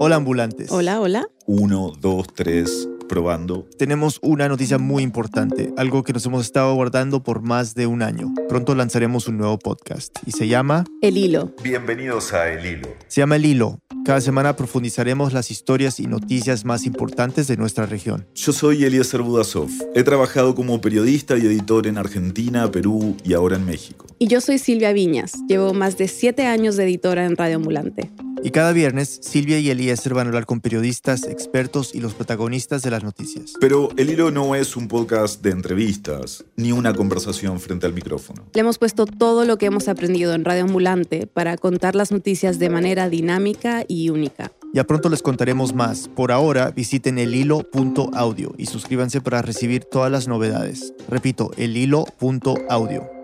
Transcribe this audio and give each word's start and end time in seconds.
Hola 0.00 0.14
ambulantes. 0.14 0.70
Hola, 0.70 1.00
hola. 1.00 1.28
Uno, 1.46 1.92
dos, 2.00 2.28
tres, 2.32 2.88
probando. 3.08 3.66
Tenemos 3.78 4.20
una 4.22 4.48
noticia 4.48 4.78
muy 4.78 5.02
importante, 5.02 5.72
algo 5.76 6.04
que 6.04 6.12
nos 6.12 6.24
hemos 6.26 6.44
estado 6.44 6.72
guardando 6.74 7.24
por 7.24 7.42
más 7.42 7.74
de 7.74 7.88
un 7.88 8.02
año. 8.02 8.32
Pronto 8.48 8.76
lanzaremos 8.76 9.26
un 9.26 9.38
nuevo 9.38 9.58
podcast 9.58 10.16
y 10.24 10.30
se 10.30 10.46
llama 10.46 10.84
El 11.02 11.16
Hilo. 11.16 11.52
Bienvenidos 11.64 12.32
a 12.32 12.48
El 12.48 12.64
Hilo. 12.64 12.88
Se 13.08 13.22
llama 13.22 13.36
El 13.36 13.46
Hilo. 13.46 13.80
Cada 14.04 14.20
semana 14.20 14.54
profundizaremos 14.54 15.32
las 15.32 15.50
historias 15.50 15.98
y 15.98 16.06
noticias 16.06 16.64
más 16.64 16.86
importantes 16.86 17.48
de 17.48 17.56
nuestra 17.56 17.84
región. 17.84 18.28
Yo 18.36 18.52
soy 18.52 18.84
Eliezer 18.84 19.22
Budasov. 19.22 19.68
He 19.96 20.04
trabajado 20.04 20.54
como 20.54 20.80
periodista 20.80 21.36
y 21.36 21.40
editor 21.40 21.88
en 21.88 21.98
Argentina, 21.98 22.70
Perú 22.70 23.16
y 23.24 23.34
ahora 23.34 23.56
en 23.56 23.66
México. 23.66 24.06
Y 24.20 24.28
yo 24.28 24.40
soy 24.40 24.58
Silvia 24.58 24.92
Viñas. 24.92 25.32
Llevo 25.48 25.74
más 25.74 25.98
de 25.98 26.06
siete 26.06 26.46
años 26.46 26.76
de 26.76 26.84
editora 26.84 27.26
en 27.26 27.36
Radio 27.36 27.56
Ambulante. 27.56 28.10
Y 28.42 28.50
cada 28.50 28.72
viernes, 28.72 29.20
Silvia 29.22 29.58
y 29.58 29.70
Eliezer 29.70 30.14
van 30.14 30.26
a 30.26 30.28
hablar 30.28 30.46
con 30.46 30.60
periodistas, 30.60 31.24
expertos 31.24 31.94
y 31.94 32.00
los 32.00 32.14
protagonistas 32.14 32.82
de 32.82 32.90
las 32.90 33.02
noticias. 33.02 33.54
Pero 33.60 33.90
El 33.96 34.10
Hilo 34.10 34.30
no 34.30 34.54
es 34.54 34.76
un 34.76 34.88
podcast 34.88 35.42
de 35.42 35.50
entrevistas, 35.50 36.44
ni 36.56 36.72
una 36.72 36.94
conversación 36.94 37.60
frente 37.60 37.86
al 37.86 37.92
micrófono. 37.92 38.44
Le 38.54 38.60
hemos 38.60 38.78
puesto 38.78 39.06
todo 39.06 39.44
lo 39.44 39.58
que 39.58 39.66
hemos 39.66 39.88
aprendido 39.88 40.34
en 40.34 40.44
Radio 40.44 40.64
Ambulante 40.64 41.26
para 41.26 41.56
contar 41.56 41.94
las 41.94 42.12
noticias 42.12 42.58
de 42.58 42.70
manera 42.70 43.08
dinámica 43.08 43.84
y 43.88 44.10
única. 44.10 44.52
Ya 44.74 44.84
pronto 44.84 45.08
les 45.08 45.22
contaremos 45.22 45.74
más. 45.74 46.08
Por 46.08 46.30
ahora, 46.30 46.70
visiten 46.70 47.18
elhilo.audio 47.18 48.54
y 48.58 48.66
suscríbanse 48.66 49.20
para 49.20 49.42
recibir 49.42 49.84
todas 49.84 50.12
las 50.12 50.28
novedades. 50.28 50.92
Repito, 51.08 51.50
elhilo.audio. 51.56 53.17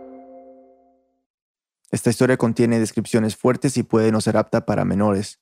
Esta 1.90 2.10
historia 2.10 2.36
contiene 2.36 2.80
descripciones 2.80 3.36
fuertes 3.36 3.76
y 3.76 3.82
puede 3.82 4.10
no 4.10 4.20
ser 4.20 4.36
apta 4.36 4.64
para 4.64 4.84
menores. 4.84 5.40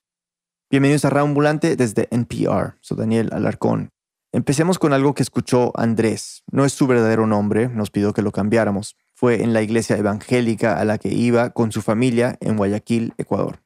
Bienvenidos 0.69 1.05
a 1.05 1.09
Radio 1.09 1.25
Ambulante 1.25 1.75
desde 1.75 2.07
NPR. 2.11 2.75
Soy 2.81 2.97
Daniel 2.97 3.29
Alarcón. 3.31 3.89
Empecemos 4.31 4.79
con 4.79 4.93
algo 4.93 5.13
que 5.13 5.23
escuchó 5.23 5.71
Andrés. 5.75 6.43
No 6.51 6.65
es 6.65 6.73
su 6.73 6.87
verdadero 6.87 7.27
nombre, 7.27 7.69
nos 7.69 7.91
pidió 7.91 8.13
que 8.13 8.21
lo 8.21 8.31
cambiáramos. 8.31 8.97
Fue 9.13 9.43
en 9.43 9.53
la 9.53 9.61
iglesia 9.61 9.97
evangélica 9.97 10.79
a 10.79 10.85
la 10.85 10.97
que 10.97 11.09
iba 11.09 11.51
con 11.51 11.71
su 11.71 11.81
familia 11.81 12.37
en 12.41 12.57
Guayaquil, 12.57 13.13
Ecuador. 13.17 13.59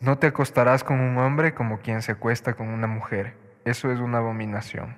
No 0.00 0.18
te 0.18 0.26
acostarás 0.26 0.84
con 0.84 1.00
un 1.00 1.18
hombre 1.18 1.54
como 1.54 1.80
quien 1.80 2.02
se 2.02 2.12
acuesta 2.12 2.54
con 2.54 2.68
una 2.68 2.86
mujer. 2.86 3.36
Eso 3.64 3.90
es 3.92 4.00
una 4.00 4.18
abominación. 4.18 4.96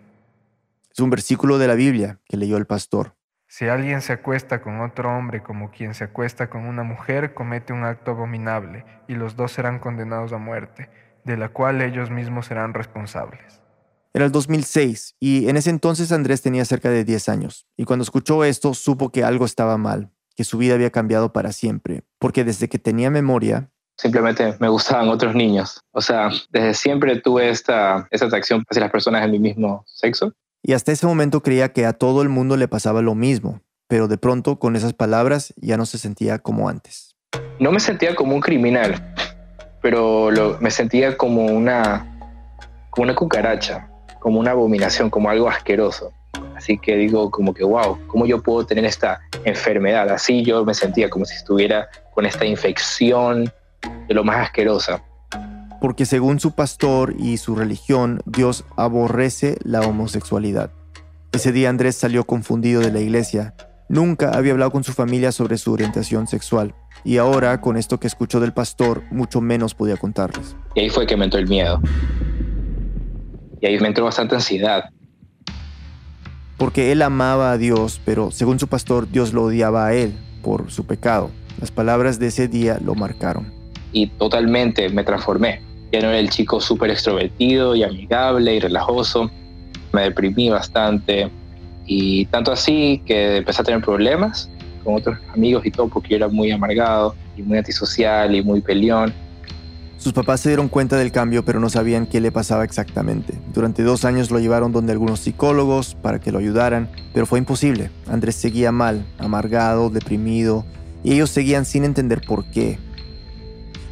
Es 0.92 1.00
un 1.00 1.10
versículo 1.10 1.58
de 1.58 1.68
la 1.68 1.74
Biblia 1.74 2.20
que 2.24 2.36
leyó 2.36 2.56
el 2.56 2.66
pastor. 2.66 3.17
Si 3.50 3.66
alguien 3.66 4.02
se 4.02 4.12
acuesta 4.12 4.60
con 4.60 4.82
otro 4.82 5.08
hombre 5.08 5.42
como 5.42 5.70
quien 5.70 5.94
se 5.94 6.04
acuesta 6.04 6.50
con 6.50 6.66
una 6.66 6.82
mujer, 6.82 7.32
comete 7.32 7.72
un 7.72 7.82
acto 7.82 8.10
abominable, 8.10 8.84
y 9.08 9.14
los 9.14 9.36
dos 9.36 9.52
serán 9.52 9.78
condenados 9.78 10.34
a 10.34 10.38
muerte, 10.38 10.90
de 11.24 11.38
la 11.38 11.48
cual 11.48 11.80
ellos 11.80 12.10
mismos 12.10 12.44
serán 12.44 12.74
responsables. 12.74 13.62
Era 14.12 14.26
el 14.26 14.32
2006 14.32 15.16
y 15.18 15.48
en 15.48 15.56
ese 15.56 15.70
entonces 15.70 16.12
Andrés 16.12 16.42
tenía 16.42 16.64
cerca 16.66 16.90
de 16.90 17.04
10 17.04 17.28
años, 17.30 17.66
y 17.74 17.84
cuando 17.84 18.02
escuchó 18.02 18.44
esto 18.44 18.74
supo 18.74 19.10
que 19.10 19.24
algo 19.24 19.46
estaba 19.46 19.78
mal, 19.78 20.10
que 20.36 20.44
su 20.44 20.58
vida 20.58 20.74
había 20.74 20.90
cambiado 20.90 21.32
para 21.32 21.52
siempre, 21.52 22.02
porque 22.18 22.44
desde 22.44 22.68
que 22.68 22.78
tenía 22.78 23.10
memoria... 23.10 23.70
Simplemente 23.96 24.56
me 24.60 24.68
gustaban 24.68 25.08
otros 25.08 25.34
niños. 25.34 25.82
O 25.92 26.02
sea, 26.02 26.28
desde 26.50 26.74
siempre 26.74 27.18
tuve 27.20 27.48
esta, 27.48 28.06
esta 28.10 28.26
atracción 28.26 28.62
hacia 28.68 28.82
las 28.82 28.92
personas 28.92 29.22
de 29.22 29.28
mi 29.28 29.38
mismo 29.38 29.84
sexo 29.86 30.34
y 30.62 30.72
hasta 30.72 30.92
ese 30.92 31.06
momento 31.06 31.42
creía 31.42 31.72
que 31.72 31.86
a 31.86 31.92
todo 31.92 32.22
el 32.22 32.28
mundo 32.28 32.56
le 32.56 32.68
pasaba 32.68 33.02
lo 33.02 33.14
mismo, 33.14 33.60
pero 33.86 34.08
de 34.08 34.18
pronto 34.18 34.58
con 34.58 34.76
esas 34.76 34.92
palabras 34.92 35.54
ya 35.56 35.76
no 35.76 35.86
se 35.86 35.98
sentía 35.98 36.38
como 36.38 36.68
antes. 36.68 37.16
No 37.60 37.72
me 37.72 37.80
sentía 37.80 38.14
como 38.14 38.34
un 38.34 38.40
criminal, 38.40 39.14
pero 39.82 40.30
me 40.60 40.70
sentía 40.70 41.16
como 41.16 41.46
una, 41.46 42.06
como 42.90 43.04
una 43.04 43.14
cucaracha, 43.14 43.88
como 44.20 44.40
una 44.40 44.52
abominación, 44.52 45.10
como 45.10 45.30
algo 45.30 45.48
asqueroso. 45.48 46.12
Así 46.56 46.76
que 46.78 46.96
digo 46.96 47.30
como 47.30 47.54
que, 47.54 47.64
wow, 47.64 47.98
¿cómo 48.08 48.26
yo 48.26 48.42
puedo 48.42 48.66
tener 48.66 48.84
esta 48.84 49.20
enfermedad? 49.44 50.10
Así 50.10 50.42
yo 50.42 50.64
me 50.64 50.74
sentía 50.74 51.08
como 51.08 51.24
si 51.24 51.34
estuviera 51.34 51.88
con 52.14 52.26
esta 52.26 52.44
infección 52.44 53.52
de 54.08 54.14
lo 54.14 54.24
más 54.24 54.38
asquerosa 54.38 55.02
porque 55.80 56.06
según 56.06 56.40
su 56.40 56.52
pastor 56.52 57.14
y 57.18 57.36
su 57.36 57.54
religión, 57.54 58.20
Dios 58.26 58.64
aborrece 58.76 59.56
la 59.62 59.80
homosexualidad. 59.80 60.70
Ese 61.32 61.52
día 61.52 61.70
Andrés 61.70 61.96
salió 61.96 62.24
confundido 62.24 62.80
de 62.80 62.90
la 62.90 63.00
iglesia. 63.00 63.54
Nunca 63.88 64.30
había 64.30 64.52
hablado 64.52 64.70
con 64.70 64.84
su 64.84 64.92
familia 64.92 65.32
sobre 65.32 65.56
su 65.56 65.72
orientación 65.72 66.26
sexual. 66.26 66.74
Y 67.04 67.18
ahora, 67.18 67.60
con 67.60 67.76
esto 67.76 68.00
que 68.00 68.06
escuchó 68.06 68.40
del 68.40 68.52
pastor, 68.52 69.02
mucho 69.10 69.40
menos 69.40 69.74
podía 69.74 69.96
contarles. 69.96 70.56
Y 70.74 70.80
ahí 70.80 70.90
fue 70.90 71.06
que 71.06 71.16
me 71.16 71.24
entró 71.24 71.38
el 71.38 71.46
miedo. 71.46 71.80
Y 73.60 73.66
ahí 73.66 73.78
me 73.78 73.88
entró 73.88 74.04
bastante 74.04 74.34
ansiedad. 74.34 74.84
Porque 76.56 76.92
él 76.92 77.02
amaba 77.02 77.52
a 77.52 77.58
Dios, 77.58 78.00
pero 78.04 78.30
según 78.30 78.58
su 78.58 78.66
pastor, 78.66 79.08
Dios 79.10 79.32
lo 79.32 79.44
odiaba 79.44 79.86
a 79.86 79.94
él 79.94 80.18
por 80.42 80.70
su 80.70 80.86
pecado. 80.86 81.30
Las 81.60 81.70
palabras 81.70 82.18
de 82.18 82.28
ese 82.28 82.48
día 82.48 82.78
lo 82.84 82.94
marcaron. 82.94 83.52
Y 83.92 84.08
totalmente 84.08 84.88
me 84.88 85.04
transformé 85.04 85.67
ya 85.92 86.00
no 86.00 86.08
era 86.08 86.18
el 86.18 86.30
chico 86.30 86.60
súper 86.60 86.90
extrovertido 86.90 87.74
y 87.74 87.82
amigable 87.82 88.54
y 88.54 88.60
relajoso. 88.60 89.30
Me 89.92 90.02
deprimí 90.02 90.50
bastante 90.50 91.30
y 91.86 92.26
tanto 92.26 92.52
así 92.52 93.02
que 93.06 93.38
empecé 93.38 93.62
a 93.62 93.64
tener 93.64 93.80
problemas 93.80 94.50
con 94.84 94.96
otros 94.96 95.18
amigos 95.34 95.64
y 95.64 95.70
todo 95.70 95.88
porque 95.88 96.10
yo 96.10 96.16
era 96.16 96.28
muy 96.28 96.50
amargado 96.50 97.14
y 97.36 97.42
muy 97.42 97.58
antisocial 97.58 98.34
y 98.34 98.42
muy 98.42 98.60
peleón. 98.60 99.12
Sus 99.96 100.12
papás 100.12 100.40
se 100.40 100.50
dieron 100.50 100.68
cuenta 100.68 100.96
del 100.96 101.10
cambio 101.10 101.44
pero 101.44 101.58
no 101.58 101.70
sabían 101.70 102.06
qué 102.06 102.20
le 102.20 102.30
pasaba 102.30 102.64
exactamente. 102.64 103.34
Durante 103.54 103.82
dos 103.82 104.04
años 104.04 104.30
lo 104.30 104.38
llevaron 104.38 104.70
donde 104.70 104.92
algunos 104.92 105.20
psicólogos 105.20 105.94
para 105.94 106.20
que 106.20 106.30
lo 106.30 106.38
ayudaran, 106.38 106.88
pero 107.14 107.26
fue 107.26 107.38
imposible. 107.38 107.90
Andrés 108.06 108.36
seguía 108.36 108.70
mal, 108.70 109.04
amargado, 109.18 109.90
deprimido, 109.90 110.64
y 111.02 111.14
ellos 111.14 111.30
seguían 111.30 111.64
sin 111.64 111.84
entender 111.84 112.20
por 112.26 112.44
qué. 112.44 112.78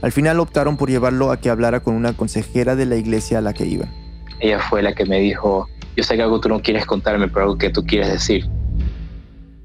Al 0.07 0.13
final 0.13 0.39
optaron 0.39 0.77
por 0.77 0.89
llevarlo 0.89 1.33
a 1.33 1.41
que 1.41 1.51
hablara 1.51 1.83
con 1.83 1.97
una 1.97 2.17
consejera 2.17 2.77
de 2.77 2.87
la 2.87 2.95
iglesia 2.95 3.39
a 3.39 3.41
la 3.41 3.53
que 3.53 3.67
iban. 3.67 3.93
Ella 4.39 4.61
fue 4.61 4.81
la 4.81 4.95
que 4.95 5.05
me 5.05 5.19
dijo, 5.19 5.67
yo 5.97 6.05
sé 6.05 6.15
que 6.15 6.23
algo 6.23 6.41
tú 6.41 6.49
no 6.49 6.63
quieres 6.63 6.87
contarme, 6.87 7.27
pero 7.27 7.41
algo 7.41 7.59
que 7.59 7.71
tú 7.71 7.85
quieres 7.85 8.13
decir. 8.13 8.49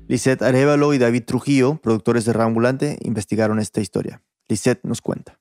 Lisette 0.07 0.41
Arevalo 0.41 0.95
y 0.95 0.97
David 0.97 1.25
Trujillo, 1.25 1.75
productores 1.75 2.25
de 2.25 2.33
Rambulante, 2.33 2.97
investigaron 3.03 3.59
esta 3.59 3.81
historia. 3.81 4.23
Lisette 4.49 4.83
nos 4.83 4.99
cuenta. 5.01 5.39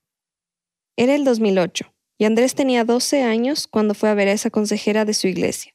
Era 0.98 1.14
el 1.14 1.24
2008 1.24 1.90
y 2.18 2.26
Andrés 2.26 2.54
tenía 2.54 2.84
12 2.84 3.22
años 3.22 3.68
cuando 3.68 3.94
fue 3.94 4.10
a 4.10 4.14
ver 4.14 4.28
a 4.28 4.32
esa 4.32 4.50
consejera 4.50 5.06
de 5.06 5.14
su 5.14 5.28
iglesia. 5.28 5.72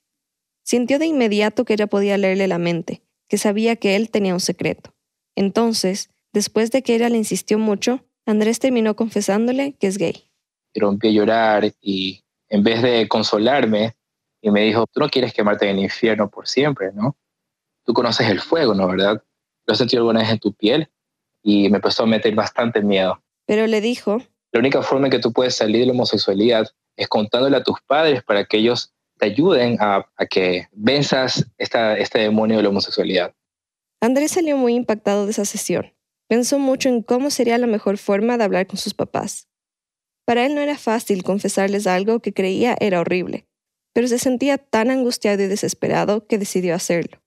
Sintió 0.63 0.99
de 0.99 1.07
inmediato 1.07 1.65
que 1.65 1.73
ella 1.73 1.87
podía 1.87 2.19
leerle 2.19 2.47
la 2.47 2.59
mente, 2.59 3.01
que 3.27 3.39
sabía 3.39 3.75
que 3.75 3.95
él 3.95 4.11
tenía 4.11 4.35
un 4.35 4.39
secreto. 4.39 4.93
Entonces, 5.35 6.11
después 6.31 6.69
de 6.69 6.83
que 6.83 6.93
ella 6.93 7.09
le 7.09 7.17
insistió 7.17 7.57
mucho, 7.57 8.05
Andrés 8.25 8.59
terminó 8.59 8.95
confesándole 8.95 9.73
que 9.73 9.87
es 9.87 9.97
gay. 9.97 10.29
Rompí 10.73 11.09
a 11.09 11.11
llorar 11.11 11.71
y 11.81 12.23
en 12.49 12.63
vez 12.63 12.81
de 12.81 13.07
consolarme, 13.07 13.95
y 14.41 14.51
me 14.51 14.61
dijo, 14.61 14.85
tú 14.87 14.99
no 14.99 15.09
quieres 15.09 15.33
quemarte 15.33 15.69
en 15.69 15.77
el 15.77 15.83
infierno 15.83 16.29
por 16.29 16.47
siempre, 16.47 16.91
¿no? 16.93 17.15
Tú 17.83 17.93
conoces 17.93 18.29
el 18.29 18.39
fuego, 18.39 18.75
¿no? 18.75 18.87
¿Verdad? 18.87 19.23
¿Lo 19.65 19.71
has 19.71 19.77
sentido 19.77 20.01
alguna 20.01 20.21
vez 20.21 20.29
en 20.29 20.39
tu 20.39 20.53
piel? 20.53 20.89
Y 21.41 21.69
me 21.69 21.77
empezó 21.77 22.03
a 22.03 22.07
meter 22.07 22.33
bastante 22.35 22.81
miedo. 22.81 23.21
Pero 23.45 23.65
le 23.67 23.81
dijo, 23.81 24.21
la 24.51 24.59
única 24.59 24.81
forma 24.81 25.07
en 25.07 25.11
que 25.11 25.19
tú 25.19 25.33
puedes 25.33 25.55
salir 25.55 25.81
de 25.81 25.87
la 25.87 25.93
homosexualidad 25.93 26.67
es 26.95 27.07
contándole 27.07 27.57
a 27.57 27.63
tus 27.63 27.81
padres 27.81 28.23
para 28.23 28.45
que 28.45 28.57
ellos 28.57 28.93
te 29.17 29.27
ayuden 29.27 29.77
a, 29.79 30.05
que 30.29 30.67
venzas 30.73 31.45
esta, 31.57 31.97
este 31.97 32.19
demonio 32.19 32.57
de 32.57 32.63
la 32.63 32.69
homosexualidad. 32.69 33.33
Andrés 34.01 34.31
salió 34.31 34.57
muy 34.57 34.75
impactado 34.75 35.25
de 35.25 35.31
esa 35.31 35.45
sesión. 35.45 35.94
Pensó 36.27 36.57
mucho 36.57 36.89
en 36.89 37.03
cómo 37.03 37.29
sería 37.29 37.57
la 37.57 37.67
mejor 37.67 37.97
forma 37.97 38.37
de 38.37 38.43
hablar 38.43 38.65
con 38.65 38.77
sus 38.77 38.93
papás. 38.93 39.47
Para 40.25 40.45
él 40.45 40.55
no 40.55 40.61
era 40.61 40.77
fácil 40.77 41.23
confesarles 41.23 41.85
algo 41.85 42.19
que 42.19 42.33
creía 42.33 42.75
era 42.79 42.99
horrible, 42.99 43.47
pero 43.93 44.07
se 44.07 44.17
sentía 44.17 44.57
tan 44.57 44.89
angustiado 44.89 45.43
y 45.43 45.47
desesperado 45.47 46.25
que 46.25 46.39
decidió 46.39 46.73
hacerlo. 46.73 47.21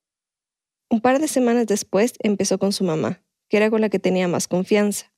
Un 0.90 1.00
par 1.00 1.20
de 1.20 1.28
semanas 1.28 1.66
después 1.66 2.14
empezó 2.18 2.58
con 2.58 2.72
su 2.72 2.82
mamá, 2.82 3.22
que 3.48 3.58
era 3.58 3.70
con 3.70 3.80
la 3.80 3.88
que 3.88 4.00
tenía 4.00 4.26
más 4.26 4.48
confianza. 4.48 5.12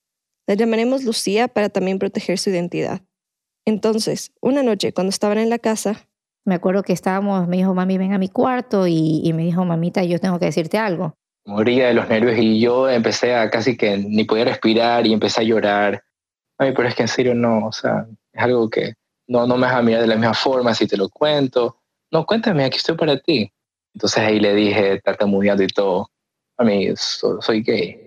La 0.46 0.54
llamaremos 0.54 1.04
Lucía 1.04 1.48
para 1.48 1.70
también 1.70 1.98
proteger 1.98 2.38
su 2.38 2.50
identidad. 2.50 3.02
Entonces, 3.64 4.32
una 4.42 4.62
noche 4.62 4.92
cuando 4.92 5.10
estaban 5.10 5.38
en 5.38 5.48
la 5.48 5.58
casa, 5.58 6.08
me 6.44 6.54
acuerdo 6.54 6.82
que 6.82 6.92
estábamos, 6.92 7.48
me 7.48 7.58
dijo, 7.58 7.72
mami, 7.72 7.96
ven 7.96 8.12
a 8.12 8.18
mi 8.18 8.28
cuarto 8.28 8.86
y, 8.86 9.22
y 9.24 9.32
me 9.32 9.44
dijo, 9.44 9.64
mamita, 9.64 10.04
yo 10.04 10.18
tengo 10.18 10.38
que 10.38 10.46
decirte 10.46 10.76
algo 10.76 11.19
moría 11.50 11.88
de 11.88 11.94
los 11.94 12.08
nervios 12.08 12.38
y 12.38 12.60
yo 12.60 12.88
empecé 12.88 13.34
a 13.34 13.50
casi 13.50 13.76
que 13.76 13.98
ni 13.98 14.24
podía 14.24 14.44
respirar 14.44 15.06
y 15.06 15.12
empecé 15.12 15.40
a 15.40 15.44
llorar. 15.44 16.02
Ay, 16.58 16.72
pero 16.74 16.88
es 16.88 16.94
que 16.94 17.02
en 17.02 17.08
serio 17.08 17.34
no, 17.34 17.66
o 17.66 17.72
sea, 17.72 18.06
es 18.32 18.42
algo 18.42 18.70
que 18.70 18.94
no, 19.26 19.46
no 19.46 19.56
me 19.56 19.66
vas 19.66 19.74
a 19.74 19.82
mirar 19.82 20.02
de 20.02 20.06
la 20.06 20.16
misma 20.16 20.34
forma 20.34 20.74
si 20.74 20.86
te 20.86 20.96
lo 20.96 21.08
cuento. 21.08 21.76
No, 22.10 22.24
cuéntame, 22.24 22.64
aquí 22.64 22.78
estoy 22.78 22.96
para 22.96 23.18
ti. 23.18 23.52
Entonces 23.94 24.18
ahí 24.18 24.38
le 24.38 24.54
dije, 24.54 25.00
tartamudeando 25.00 25.62
y 25.62 25.68
todo, 25.68 26.10
a 26.56 26.64
mí 26.64 26.88
soy 26.94 27.62
gay. 27.62 28.06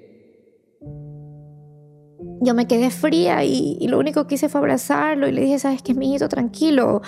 yo 2.42 2.54
me 2.54 2.68
quedé 2.68 2.90
fría 2.90 3.44
y, 3.44 3.88
lo 3.88 4.00
único 4.00 4.28
que 4.28 4.36
hice 4.36 4.50
fue 4.50 4.60
abrazarlo 4.60 5.28
y 5.28 5.31
le 5.31 5.42
dije, 5.42 5.60
sabes 5.60 5.81
qué, 5.81 5.94
mijito, 5.94 6.28
tranquilo, 6.30 7.01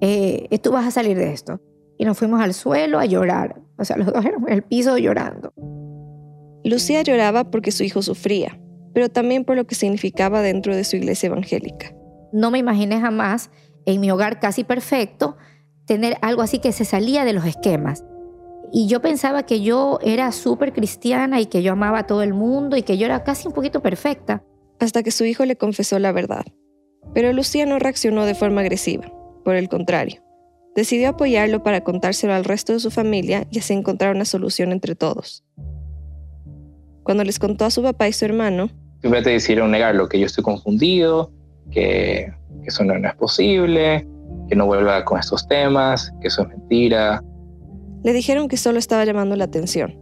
eh, 0.00 0.58
tú 0.62 0.72
vas 0.72 0.86
a 0.86 0.90
salir 0.90 1.16
de 1.16 1.32
esto. 1.32 1.60
Y 1.98 2.04
nos 2.04 2.18
fuimos 2.18 2.40
al 2.40 2.52
suelo 2.52 2.98
a 2.98 3.06
llorar. 3.06 3.65
O 3.78 3.84
sea, 3.84 3.96
los 3.96 4.06
dos 4.06 4.24
éramos 4.24 4.48
en 4.48 4.54
el 4.54 4.62
piso 4.62 4.96
llorando. 4.98 5.52
Lucía 6.64 7.02
lloraba 7.02 7.50
porque 7.50 7.70
su 7.70 7.84
hijo 7.84 8.02
sufría, 8.02 8.58
pero 8.92 9.08
también 9.08 9.44
por 9.44 9.56
lo 9.56 9.66
que 9.66 9.74
significaba 9.74 10.42
dentro 10.42 10.74
de 10.74 10.84
su 10.84 10.96
iglesia 10.96 11.28
evangélica. 11.28 11.94
No 12.32 12.50
me 12.50 12.58
imaginé 12.58 13.00
jamás, 13.00 13.50
en 13.84 14.00
mi 14.00 14.10
hogar 14.10 14.40
casi 14.40 14.64
perfecto, 14.64 15.36
tener 15.86 16.16
algo 16.22 16.42
así 16.42 16.58
que 16.58 16.72
se 16.72 16.84
salía 16.84 17.24
de 17.24 17.32
los 17.32 17.44
esquemas. 17.44 18.04
Y 18.72 18.88
yo 18.88 19.00
pensaba 19.00 19.44
que 19.44 19.60
yo 19.60 20.00
era 20.02 20.32
súper 20.32 20.72
cristiana 20.72 21.40
y 21.40 21.46
que 21.46 21.62
yo 21.62 21.72
amaba 21.72 22.00
a 22.00 22.06
todo 22.06 22.22
el 22.22 22.34
mundo 22.34 22.76
y 22.76 22.82
que 22.82 22.98
yo 22.98 23.06
era 23.06 23.22
casi 23.22 23.46
un 23.46 23.54
poquito 23.54 23.80
perfecta. 23.80 24.42
Hasta 24.80 25.02
que 25.02 25.12
su 25.12 25.24
hijo 25.24 25.44
le 25.44 25.56
confesó 25.56 25.98
la 25.98 26.12
verdad. 26.12 26.44
Pero 27.14 27.32
Lucía 27.32 27.64
no 27.64 27.78
reaccionó 27.78 28.26
de 28.26 28.34
forma 28.34 28.62
agresiva, 28.62 29.06
por 29.44 29.54
el 29.54 29.68
contrario. 29.68 30.25
Decidió 30.76 31.08
apoyarlo 31.08 31.62
para 31.62 31.80
contárselo 31.80 32.34
al 32.34 32.44
resto 32.44 32.74
de 32.74 32.80
su 32.80 32.90
familia 32.90 33.46
y 33.50 33.60
así 33.60 33.72
encontrar 33.72 34.14
una 34.14 34.26
solución 34.26 34.72
entre 34.72 34.94
todos. 34.94 35.42
Cuando 37.02 37.24
les 37.24 37.38
contó 37.38 37.64
a 37.64 37.70
su 37.70 37.82
papá 37.82 38.08
y 38.08 38.12
su 38.12 38.26
hermano, 38.26 38.68
simplemente 39.00 39.30
decidieron 39.30 39.70
negarlo, 39.70 40.06
que 40.06 40.20
yo 40.20 40.26
estoy 40.26 40.44
confundido, 40.44 41.32
que, 41.70 42.30
eso 42.64 42.84
no, 42.84 42.98
no 42.98 43.08
es 43.08 43.14
posible, 43.14 44.06
que 44.48 44.54
no 44.54 44.66
vuelva 44.66 45.02
con 45.06 45.18
estos 45.18 45.48
temas, 45.48 46.12
que 46.20 46.28
eso 46.28 46.42
es 46.42 46.48
mentira. 46.48 47.24
Le 48.04 48.12
dijeron 48.12 48.46
que 48.46 48.58
solo 48.58 48.78
estaba 48.78 49.04
llamando 49.06 49.34
la 49.34 49.44
atención. 49.44 49.98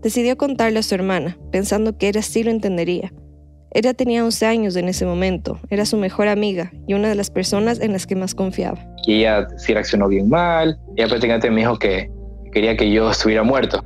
Decidió 0.00 0.38
contarle 0.38 0.78
a 0.78 0.82
su 0.82 0.94
hermana, 0.94 1.36
pensando 1.52 1.98
que 1.98 2.08
ella 2.08 2.22
sí 2.22 2.42
lo 2.42 2.50
entendería. 2.50 3.12
Ella 3.72 3.92
tenía 3.92 4.24
11 4.24 4.46
años 4.46 4.76
en 4.76 4.88
ese 4.88 5.04
momento, 5.04 5.58
era 5.68 5.84
su 5.84 5.98
mejor 5.98 6.28
amiga 6.28 6.72
y 6.86 6.94
una 6.94 7.08
de 7.08 7.14
las 7.14 7.30
personas 7.30 7.80
en 7.80 7.92
las 7.92 8.06
que 8.06 8.16
más 8.16 8.34
confiaba. 8.34 8.93
Y 9.06 9.20
ella 9.20 9.46
sí 9.56 9.72
reaccionó 9.72 10.08
bien 10.08 10.28
mal, 10.28 10.78
ella 10.96 11.08
prácticamente 11.08 11.50
me 11.50 11.60
dijo 11.60 11.78
que 11.78 12.10
quería 12.52 12.76
que 12.76 12.90
yo 12.90 13.10
estuviera 13.10 13.42
muerto, 13.42 13.84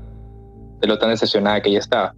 de 0.80 0.86
lo 0.86 0.98
tan 0.98 1.10
decepcionada 1.10 1.60
que 1.60 1.70
ella 1.70 1.80
estaba. 1.80 2.14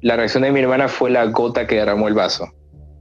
La 0.00 0.16
reacción 0.16 0.42
de 0.42 0.52
mi 0.52 0.60
hermana 0.60 0.88
fue 0.88 1.10
la 1.10 1.24
gota 1.26 1.66
que 1.66 1.76
derramó 1.76 2.08
el 2.08 2.14
vaso. 2.14 2.46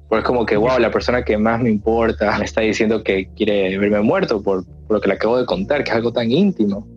Porque 0.08 0.22
es 0.22 0.26
como 0.26 0.46
que, 0.46 0.58
wow, 0.58 0.80
la 0.80 0.92
persona 0.92 1.24
que 1.24 1.38
más 1.38 1.60
me 1.60 1.70
importa 1.70 2.38
me 2.38 2.46
está 2.46 2.62
diciendo 2.62 3.04
que 3.04 3.30
quiere 3.36 3.78
verme 3.78 4.02
muerto 4.02 4.42
por, 4.42 4.64
lo 4.90 5.02
que 5.02 5.08
le 5.08 5.16
acabo 5.16 5.38
de 5.38 5.46
contar, 5.46 5.84
que 5.84 5.90
es 5.90 5.96
algo 5.96 6.14
tan 6.14 6.32
íntimo. 6.32 6.88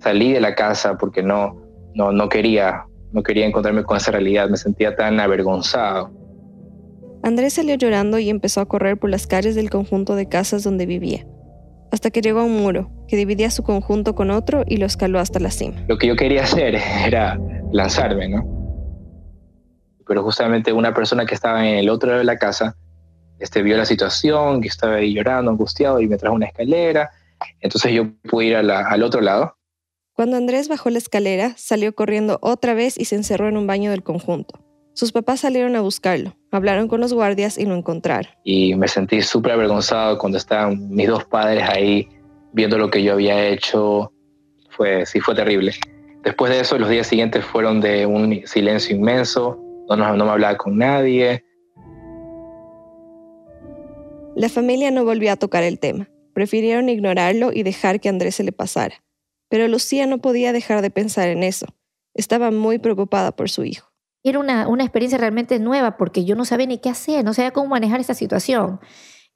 Salí 0.00 0.32
de 0.32 0.40
la 0.40 0.54
casa 0.54 0.96
porque 0.96 1.22
no, 1.22 1.60
no, 1.94 2.12
no 2.12 2.28
quería, 2.28 2.84
no 3.12 3.22
quería 3.22 3.46
encontrarme 3.46 3.84
con 3.84 3.96
esa 3.96 4.10
realidad, 4.10 4.48
me 4.48 4.56
sentía 4.56 4.96
tan 4.96 5.20
avergonzado. 5.20 6.10
Andrés 7.22 7.54
salió 7.54 7.74
llorando 7.76 8.18
y 8.18 8.30
empezó 8.30 8.60
a 8.60 8.66
correr 8.66 8.98
por 8.98 9.10
las 9.10 9.26
calles 9.26 9.54
del 9.54 9.70
conjunto 9.70 10.16
de 10.16 10.28
casas 10.28 10.62
donde 10.64 10.86
vivía, 10.86 11.26
hasta 11.90 12.10
que 12.10 12.20
llegó 12.20 12.40
a 12.40 12.44
un 12.44 12.56
muro 12.56 12.90
que 13.08 13.16
dividía 13.16 13.50
su 13.50 13.62
conjunto 13.62 14.14
con 14.14 14.30
otro 14.30 14.64
y 14.66 14.78
lo 14.78 14.86
escaló 14.86 15.18
hasta 15.18 15.38
la 15.38 15.50
cima. 15.50 15.84
Lo 15.88 15.98
que 15.98 16.08
yo 16.08 16.16
quería 16.16 16.44
hacer 16.44 16.74
era 17.06 17.38
lanzarme, 17.72 18.28
¿no? 18.28 18.62
pero 20.06 20.22
justamente 20.22 20.72
una 20.72 20.92
persona 20.92 21.24
que 21.24 21.34
estaba 21.34 21.66
en 21.66 21.76
el 21.76 21.88
otro 21.88 22.08
lado 22.08 22.18
de 22.18 22.24
la 22.24 22.36
casa 22.36 22.76
este, 23.38 23.62
vio 23.62 23.76
la 23.76 23.86
situación, 23.86 24.60
que 24.60 24.68
estaba 24.68 24.96
ahí 24.96 25.14
llorando, 25.14 25.50
angustiado, 25.50 26.00
y 26.00 26.06
me 26.06 26.16
trajo 26.16 26.36
una 26.36 26.46
escalera. 26.46 27.10
Entonces 27.60 27.92
yo 27.92 28.12
pude 28.30 28.46
ir 28.46 28.56
al 28.56 29.02
otro 29.02 29.20
lado. 29.20 29.56
Cuando 30.12 30.36
Andrés 30.36 30.68
bajó 30.68 30.90
la 30.90 30.98
escalera, 30.98 31.54
salió 31.56 31.94
corriendo 31.94 32.38
otra 32.42 32.74
vez 32.74 32.98
y 32.98 33.06
se 33.06 33.16
encerró 33.16 33.48
en 33.48 33.56
un 33.56 33.66
baño 33.66 33.90
del 33.90 34.02
conjunto. 34.02 34.62
Sus 34.94 35.10
papás 35.10 35.40
salieron 35.40 35.74
a 35.76 35.80
buscarlo, 35.80 36.36
hablaron 36.50 36.86
con 36.86 37.00
los 37.00 37.14
guardias 37.14 37.56
y 37.56 37.64
lo 37.64 37.74
encontraron. 37.74 38.30
Y 38.44 38.74
me 38.74 38.88
sentí 38.88 39.22
súper 39.22 39.52
avergonzado 39.52 40.18
cuando 40.18 40.36
estaban 40.38 40.90
mis 40.90 41.08
dos 41.08 41.24
padres 41.24 41.66
ahí 41.68 42.08
viendo 42.52 42.76
lo 42.76 42.90
que 42.90 43.02
yo 43.02 43.14
había 43.14 43.48
hecho. 43.48 44.12
Fue, 44.70 45.06
sí, 45.06 45.20
fue 45.20 45.34
terrible. 45.34 45.72
Después 46.22 46.52
de 46.52 46.60
eso, 46.60 46.78
los 46.78 46.88
días 46.88 47.06
siguientes 47.06 47.44
fueron 47.44 47.80
de 47.80 48.06
un 48.06 48.42
silencio 48.46 48.94
inmenso, 48.94 49.58
no, 49.88 50.16
no, 50.16 50.24
me 50.24 50.30
hablaba 50.30 50.56
con 50.56 50.78
nadie. 50.78 51.44
La 54.34 54.48
familia 54.48 54.90
no 54.90 55.04
volvió 55.04 55.32
a 55.32 55.36
tocar 55.36 55.62
el 55.62 55.78
tema. 55.78 56.08
Prefirieron 56.34 56.88
ignorarlo 56.88 57.50
y 57.52 57.62
dejar 57.62 58.00
que 58.00 58.08
Andrés 58.08 58.36
se 58.36 58.44
le 58.44 58.52
pasara. 58.52 59.02
Pero 59.48 59.68
Lucía 59.68 60.06
no 60.06 60.18
podía 60.18 60.52
dejar 60.52 60.80
de 60.80 60.90
pensar 60.90 61.28
en 61.28 61.42
eso. 61.42 61.66
Estaba 62.14 62.50
muy 62.50 62.78
preocupada 62.78 63.32
por 63.32 63.50
su 63.50 63.64
hijo. 63.64 63.91
Era 64.22 64.38
una, 64.38 64.68
una 64.68 64.84
experiencia 64.84 65.18
realmente 65.18 65.58
nueva 65.58 65.96
porque 65.96 66.24
yo 66.24 66.36
no 66.36 66.44
sabía 66.44 66.66
ni 66.66 66.78
qué 66.78 66.90
hacer, 66.90 67.24
no 67.24 67.34
sabía 67.34 67.50
cómo 67.50 67.68
manejar 67.68 68.00
esta 68.00 68.14
situación. 68.14 68.80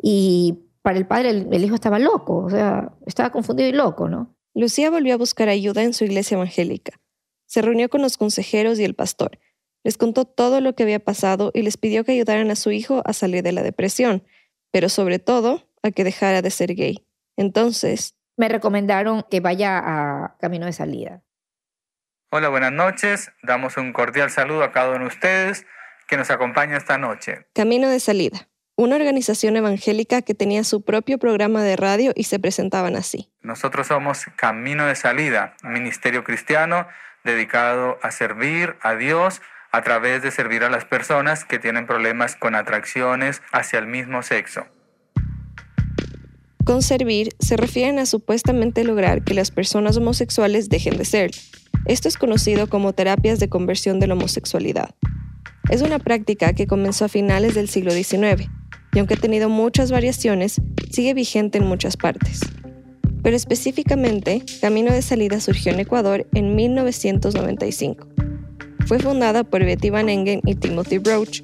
Y 0.01 0.71
para 0.83 0.99
el 0.99 1.07
padre 1.07 1.31
el, 1.31 1.49
el 1.53 1.65
hijo 1.65 1.75
estaba 1.75 1.99
loco, 1.99 2.39
o 2.39 2.51
sea, 2.51 2.93
estaba 3.07 3.31
confundido 3.31 3.69
y 3.69 3.73
loco, 3.73 4.09
¿no? 4.09 4.37
Lucía 4.55 4.91
volvió 4.91 5.15
a 5.15 5.19
buscar 5.19 5.49
ayuda 5.49 5.83
en 5.83 5.93
su 5.93 6.05
iglesia 6.05 6.37
evangélica. 6.37 7.01
Se 7.47 7.63
reunió 7.63 7.89
con 7.89 8.03
los 8.03 8.17
consejeros 8.17 8.79
y 8.79 8.85
el 8.85 8.95
pastor, 8.95 9.39
les 9.87 9.99
contó 9.99 10.25
todo 10.25 10.61
lo 10.61 10.75
que 10.75 10.83
había 10.83 10.99
pasado 10.99 11.53
y 11.55 11.63
les 11.63 11.77
pidió 11.77 12.03
que 12.03 12.11
ayudaran 12.11 12.51
a 12.51 12.57
su 12.57 12.73
hijo 12.73 13.03
a 13.05 13.13
salir 13.13 13.45
de 13.45 13.53
la 13.53 13.63
depresión, 13.63 14.25
pero 14.73 14.89
sobre 14.89 15.21
todo 15.21 15.63
a 15.81 15.93
que 15.93 16.03
dejara 16.03 16.43
de 16.43 16.51
ser 16.51 16.75
gay. 16.75 17.07
Entonces... 17.37 18.17
Me 18.37 18.49
recomendaron 18.49 19.25
que 19.31 19.39
vaya 19.39 19.79
a 19.79 20.37
Camino 20.41 20.67
de 20.67 20.73
Salida. 20.73 21.23
Hola, 22.29 22.49
buenas 22.49 22.73
noches. 22.73 23.31
Damos 23.45 23.77
un 23.77 23.93
cordial 23.93 24.31
saludo 24.31 24.65
a 24.65 24.73
cada 24.73 24.91
uno 24.91 25.03
de 25.03 25.07
ustedes 25.07 25.65
que 26.09 26.17
nos 26.17 26.29
acompaña 26.29 26.77
esta 26.77 26.99
noche. 26.99 27.47
Camino 27.55 27.89
de 27.89 28.01
Salida, 28.01 28.49
una 28.75 28.97
organización 28.97 29.57
evangélica 29.57 30.23
que 30.23 30.35
tenía 30.35 30.65
su 30.65 30.85
propio 30.85 31.19
programa 31.19 31.63
de 31.63 31.77
radio 31.77 32.13
y 32.17 32.25
se 32.25 32.41
presentaban 32.41 32.97
así. 32.97 33.31
Nosotros 33.43 33.87
somos 33.87 34.27
Camino 34.35 34.87
de 34.87 34.97
Salida, 34.97 35.55
ministerio 35.63 36.25
cristiano 36.25 36.89
dedicado 37.23 37.97
a 38.03 38.11
servir 38.11 38.77
a 38.81 38.97
Dios 38.97 39.41
a 39.71 39.83
través 39.83 40.21
de 40.23 40.33
servir 40.33 40.65
a 40.65 40.69
las 40.69 40.85
personas 40.85 41.45
que 41.45 41.61
tienen 41.61 41.87
problemas 41.87 42.35
con 42.35 42.57
atracciones 42.57 43.41
hacia 43.53 43.79
el 43.79 43.87
mismo 43.87 44.25
sexo. 44.25 44.67
Con 46.67 46.83
servir 46.83 47.31
se 47.39 47.57
refieren 47.57 47.99
a 47.99 48.05
supuestamente 48.05 48.85
lograr 48.85 49.25
que 49.25 49.33
las 49.33 49.51
personas 49.51 49.97
homosexuales 49.97 50.69
dejen 50.69 50.99
de 50.99 51.07
ser. 51.07 51.31
Esto 51.87 52.09
es 52.09 52.19
conocido 52.19 52.69
como 52.69 52.93
terapias 52.93 53.41
de 53.41 53.49
conversión 53.49 54.01
de 54.01 54.09
la 54.09 54.13
homosexualidad. 54.13 54.91
Es 55.71 55.81
una 55.81 55.99
práctica 55.99 56.53
que 56.53 56.67
comenzó 56.67 57.07
a 57.07 57.09
finales 57.09 57.55
del 57.55 57.71
siglo 57.71 57.93
XIX 57.93 58.51
y 58.93 58.99
aunque 58.99 59.15
ha 59.15 59.19
tenido 59.19 59.49
muchas 59.49 59.91
variaciones, 59.91 60.61
sigue 60.91 61.15
vigente 61.15 61.57
en 61.57 61.67
muchas 61.67 61.97
partes. 61.97 62.41
Pero 63.23 63.35
específicamente, 63.35 64.43
Camino 64.61 64.93
de 64.93 65.01
Salida 65.01 65.41
surgió 65.41 65.73
en 65.73 65.81
Ecuador 65.81 66.27
en 66.35 66.55
1995 66.55 68.09
fue 68.87 69.01
fundada 69.01 69.43
por 69.43 69.65
Betty 69.65 69.91
Van 69.91 70.09
Engen 70.09 70.41
y 70.47 70.55
Timothy 70.55 70.99
Broach, 70.99 71.41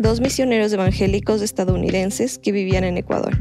dos 0.00 0.20
misioneros 0.20 0.72
evangélicos 0.72 1.40
estadounidenses 1.40 2.40
que 2.40 2.50
vivían 2.50 2.82
en 2.82 2.98
Ecuador. 2.98 3.38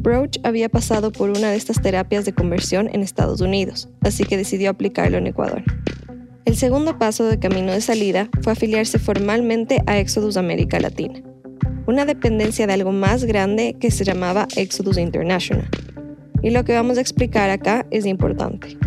Broach 0.00 0.38
había 0.44 0.68
pasado 0.68 1.10
por 1.10 1.30
una 1.30 1.50
de 1.50 1.56
estas 1.56 1.82
terapias 1.82 2.24
de 2.24 2.32
conversión 2.32 2.88
en 2.92 3.02
Estados 3.02 3.40
Unidos, 3.40 3.88
así 4.02 4.24
que 4.24 4.36
decidió 4.36 4.70
aplicarlo 4.70 5.18
en 5.18 5.26
Ecuador. 5.26 5.62
El 6.44 6.56
segundo 6.56 6.98
paso 6.98 7.24
de 7.24 7.38
camino 7.38 7.72
de 7.72 7.80
salida 7.80 8.28
fue 8.42 8.52
afiliarse 8.52 8.98
formalmente 8.98 9.82
a 9.86 9.98
Exodus 9.98 10.36
América 10.36 10.80
Latina, 10.80 11.20
una 11.86 12.04
dependencia 12.04 12.66
de 12.66 12.74
algo 12.74 12.92
más 12.92 13.24
grande 13.24 13.76
que 13.78 13.90
se 13.90 14.04
llamaba 14.04 14.46
Exodus 14.56 14.98
International. 14.98 15.68
Y 16.42 16.50
lo 16.50 16.64
que 16.64 16.74
vamos 16.74 16.96
a 16.96 17.00
explicar 17.00 17.50
acá 17.50 17.84
es 17.90 18.06
importante. 18.06 18.78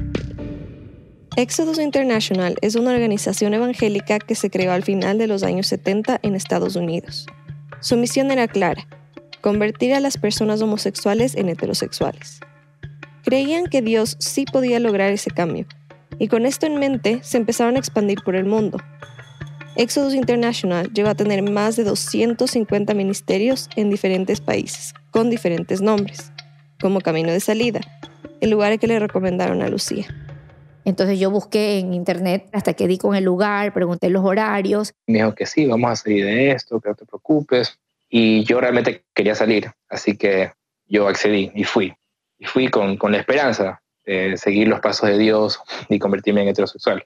Exodus 1.36 1.78
International 1.80 2.56
es 2.62 2.76
una 2.76 2.92
organización 2.92 3.54
evangélica 3.54 4.20
que 4.20 4.36
se 4.36 4.50
creó 4.50 4.72
al 4.72 4.84
final 4.84 5.18
de 5.18 5.28
los 5.28 5.44
años 5.44 5.68
70 5.68 6.20
en 6.24 6.36
Estados 6.36 6.76
Unidos. 6.76 7.28
Su 7.80 7.98
misión 7.98 8.32
era 8.32 8.48
clara, 8.48 8.88
convertir 9.42 9.94
a 9.94 10.00
las 10.00 10.18
personas 10.18 10.62
homosexuales 10.62 11.36
en 11.36 11.50
heterosexuales. 11.50 12.40
Creían 13.24 13.68
que 13.68 13.82
Dios 13.82 14.18
sí 14.20 14.46
podía 14.46 14.80
lograr 14.80 15.12
ese 15.12 15.32
cambio, 15.32 15.66
y 16.20 16.28
con 16.28 16.46
esto 16.46 16.66
en 16.66 16.78
mente 16.78 17.20
se 17.24 17.38
empezaron 17.38 17.76
a 17.76 17.80
expandir 17.80 18.22
por 18.24 18.36
el 18.36 18.46
mundo. 18.46 18.78
Exodus 19.76 20.14
International 20.14 20.92
llegó 20.94 21.10
a 21.10 21.16
tener 21.16 21.42
más 21.44 21.76
de 21.76 21.84
250 21.84 22.94
ministerios 22.94 23.70
en 23.76 23.90
diferentes 23.90 24.42
países, 24.42 24.94
con 25.12 25.30
diferentes 25.30 25.82
nombres, 25.82 26.32
como 26.82 27.02
Camino 27.02 27.32
de 27.32 27.40
Salida, 27.40 27.82
el 28.42 28.50
lugar 28.50 28.78
que 28.80 28.88
le 28.88 29.00
recomendaron 29.00 29.62
a 29.62 29.70
Lucía. 29.70 30.08
Entonces 30.84 31.20
yo 31.20 31.30
busqué 31.30 31.80
en 31.80 31.94
internet 31.94 32.50
hasta 32.54 32.74
que 32.74 32.88
di 32.88 32.98
con 32.98 33.16
el 33.16 33.24
lugar, 33.24 33.72
pregunté 33.74 34.10
los 34.10 34.26
horarios. 34.26 34.94
Me 35.08 35.20
dijo 35.20 35.36
que 35.36 35.46
sí, 35.46 35.66
vamos 35.68 35.92
a 35.92 35.96
salir 35.96 36.26
de 36.26 36.52
esto, 36.52 36.80
que 36.82 36.90
no 36.90 36.96
te 36.96 37.06
preocupes. 37.06 37.80
Y 38.14 38.44
yo 38.44 38.60
realmente 38.60 39.06
quería 39.16 39.36
salir, 39.36 39.72
así 39.88 40.18
que 40.18 40.52
yo 40.86 41.08
accedí 41.08 41.50
y 41.56 41.64
fui. 41.64 41.94
Y 42.38 42.46
fui 42.46 42.68
con, 42.68 42.98
con 42.98 43.14
la 43.14 43.20
esperanza 43.20 43.82
de 44.06 44.36
seguir 44.36 44.68
los 44.68 44.82
pasos 44.82 45.10
de 45.10 45.18
Dios 45.18 45.60
y 45.88 45.98
convertirme 45.98 46.42
en 46.42 46.50
heterosexual. 46.50 47.06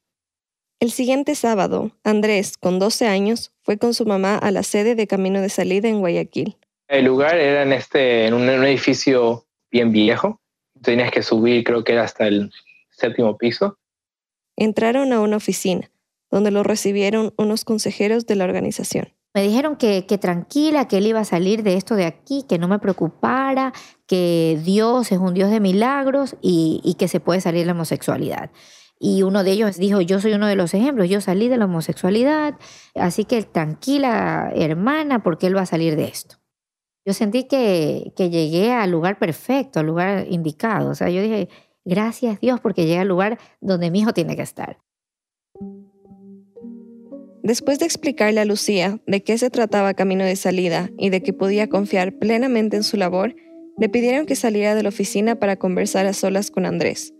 El 0.79 0.91
siguiente 0.91 1.35
sábado, 1.35 1.91
Andrés, 2.03 2.57
con 2.57 2.79
12 2.79 3.07
años, 3.07 3.53
fue 3.61 3.77
con 3.77 3.93
su 3.93 4.05
mamá 4.05 4.37
a 4.37 4.51
la 4.51 4.63
sede 4.63 4.95
de 4.95 5.07
Camino 5.07 5.41
de 5.41 5.49
Salida 5.49 5.87
en 5.87 5.99
Guayaquil. 5.99 6.57
El 6.87 7.05
lugar 7.05 7.37
era 7.37 7.63
en, 7.63 7.71
este, 7.71 8.27
en 8.27 8.33
un, 8.33 8.49
edificio 8.49 9.45
bien 9.71 9.91
viejo. 9.91 10.41
Tenías 10.81 11.11
que 11.11 11.23
subir, 11.23 11.63
creo 11.63 11.83
que 11.83 11.93
era 11.93 12.03
hasta 12.03 12.27
el 12.27 12.51
séptimo 12.89 13.37
piso. 13.37 13.77
Entraron 14.57 15.13
a 15.13 15.21
una 15.21 15.37
oficina, 15.37 15.89
donde 16.29 16.51
lo 16.51 16.63
recibieron 16.63 17.33
unos 17.37 17.63
consejeros 17.63 18.25
de 18.25 18.35
la 18.35 18.43
organización. 18.43 19.14
Me 19.35 19.43
dijeron 19.43 19.75
que, 19.75 20.01
tranquila, 20.17 20.87
que 20.87 20.99
él 20.99 21.07
iba 21.07 21.19
a 21.19 21.25
salir 21.25 21.61
de 21.61 21.75
esto 21.75 21.95
de 21.95 22.05
aquí, 22.05 22.45
que 22.47 22.57
no 22.57 22.69
me 22.69 22.79
preocupara, 22.79 23.73
que 24.07 24.57
Dios 24.63 25.11
es 25.11 25.17
un 25.17 25.33
Dios 25.33 25.51
de 25.51 25.59
milagros 25.59 26.37
y, 26.41 26.95
que 26.97 27.09
se 27.09 27.19
puede 27.19 27.41
salir 27.41 27.65
la 27.65 27.73
homosexualidad. 27.73 28.49
Y 28.97 29.23
uno 29.23 29.43
de 29.43 29.51
ellos 29.51 29.75
dijo, 29.75 29.99
yo 29.99 30.21
soy 30.21 30.35
uno 30.35 30.47
de 30.47 30.55
los 30.55 30.73
ejemplos, 30.73 31.09
yo 31.09 31.19
salí 31.19 31.49
de 31.49 31.57
la 31.57 31.65
homosexualidad, 31.65 32.55
así 32.95 33.25
que 33.25 33.43
tranquila 33.43 34.53
hermana, 34.55 35.21
porque 35.21 35.47
él 35.47 35.57
va 35.57 35.63
a 35.63 35.65
salir 35.65 35.97
de 35.97 36.05
esto. 36.05 36.37
Yo 37.05 37.13
sentí 37.13 37.43
que, 37.43 38.13
que 38.15 38.29
llegué 38.29 38.71
al 38.71 38.89
lugar 38.89 39.19
perfecto, 39.19 39.81
al 39.81 39.87
lugar 39.87 40.27
indicado. 40.29 40.91
O 40.91 40.95
sea, 40.95 41.09
yo 41.09 41.21
dije, 41.21 41.49
gracias 41.83 42.39
Dios 42.39 42.61
porque 42.61 42.85
llegué 42.85 42.99
al 42.99 43.09
lugar 43.09 43.37
donde 43.59 43.91
mi 43.91 43.99
hijo 43.99 44.13
tiene 44.13 44.37
que 44.37 44.43
estar. 44.43 44.84
Después 47.45 47.77
de 47.77 47.85
explicarle 47.85 48.41
a 48.41 48.45
Lucía 48.45 48.97
de 49.05 49.21
qué 49.21 49.37
se 49.37 49.51
trataba 49.51 49.93
Camino 49.93 50.23
de 50.23 50.35
Salida 50.35 50.89
y 50.97 51.11
de 51.11 51.21
que 51.21 51.31
podía 51.31 51.69
confiar 51.69 52.13
plenamente 52.13 52.75
en 52.75 52.81
su 52.81 52.97
labor, 52.97 53.35
le 53.77 53.87
pidieron 53.87 54.25
que 54.25 54.35
saliera 54.35 54.73
de 54.73 54.81
la 54.81 54.89
oficina 54.89 55.35
para 55.35 55.55
conversar 55.55 56.07
a 56.07 56.13
solas 56.13 56.49
con 56.49 56.65
Andrés. 56.65 57.13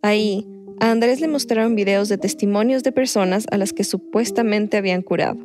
Ahí, 0.00 0.46
a 0.80 0.92
Andrés 0.92 1.20
le 1.20 1.26
mostraron 1.26 1.74
videos 1.74 2.08
de 2.08 2.16
testimonios 2.16 2.84
de 2.84 2.92
personas 2.92 3.44
a 3.50 3.56
las 3.56 3.72
que 3.72 3.82
supuestamente 3.82 4.76
habían 4.76 5.02
curado. 5.02 5.40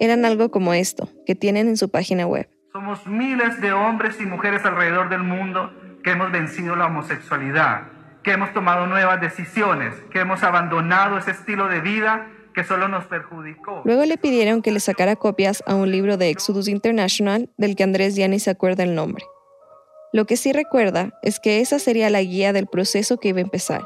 Eran 0.00 0.24
algo 0.24 0.50
como 0.50 0.72
esto, 0.72 1.10
que 1.26 1.34
tienen 1.34 1.68
en 1.68 1.76
su 1.76 1.90
página 1.90 2.26
web. 2.26 2.48
Somos 2.72 3.06
miles 3.06 3.60
de 3.60 3.72
hombres 3.72 4.16
y 4.18 4.24
mujeres 4.24 4.64
alrededor 4.64 5.10
del 5.10 5.24
mundo 5.24 5.70
que 6.02 6.12
hemos 6.12 6.32
vencido 6.32 6.74
la 6.74 6.86
homosexualidad, 6.86 7.88
que 8.22 8.32
hemos 8.32 8.50
tomado 8.54 8.86
nuevas 8.86 9.20
decisiones, 9.20 9.92
que 10.10 10.20
hemos 10.20 10.42
abandonado 10.42 11.18
ese 11.18 11.32
estilo 11.32 11.68
de 11.68 11.82
vida 11.82 12.28
que 12.58 12.64
solo 12.64 12.88
nos 12.88 13.04
perjudicó. 13.06 13.82
Luego 13.84 14.04
le 14.04 14.18
pidieron 14.18 14.62
que 14.62 14.72
le 14.72 14.80
sacara 14.80 15.14
copias 15.14 15.62
a 15.66 15.76
un 15.76 15.92
libro 15.92 16.16
de 16.16 16.30
Exodus 16.30 16.66
International 16.66 17.50
del 17.56 17.76
que 17.76 17.84
Andrés 17.84 18.16
ya 18.16 18.26
ni 18.26 18.40
se 18.40 18.50
acuerda 18.50 18.82
el 18.82 18.96
nombre. 18.96 19.24
Lo 20.12 20.26
que 20.26 20.36
sí 20.36 20.52
recuerda 20.52 21.16
es 21.22 21.38
que 21.38 21.60
esa 21.60 21.78
sería 21.78 22.10
la 22.10 22.20
guía 22.20 22.52
del 22.52 22.66
proceso 22.66 23.18
que 23.18 23.28
iba 23.28 23.38
a 23.38 23.42
empezar 23.42 23.82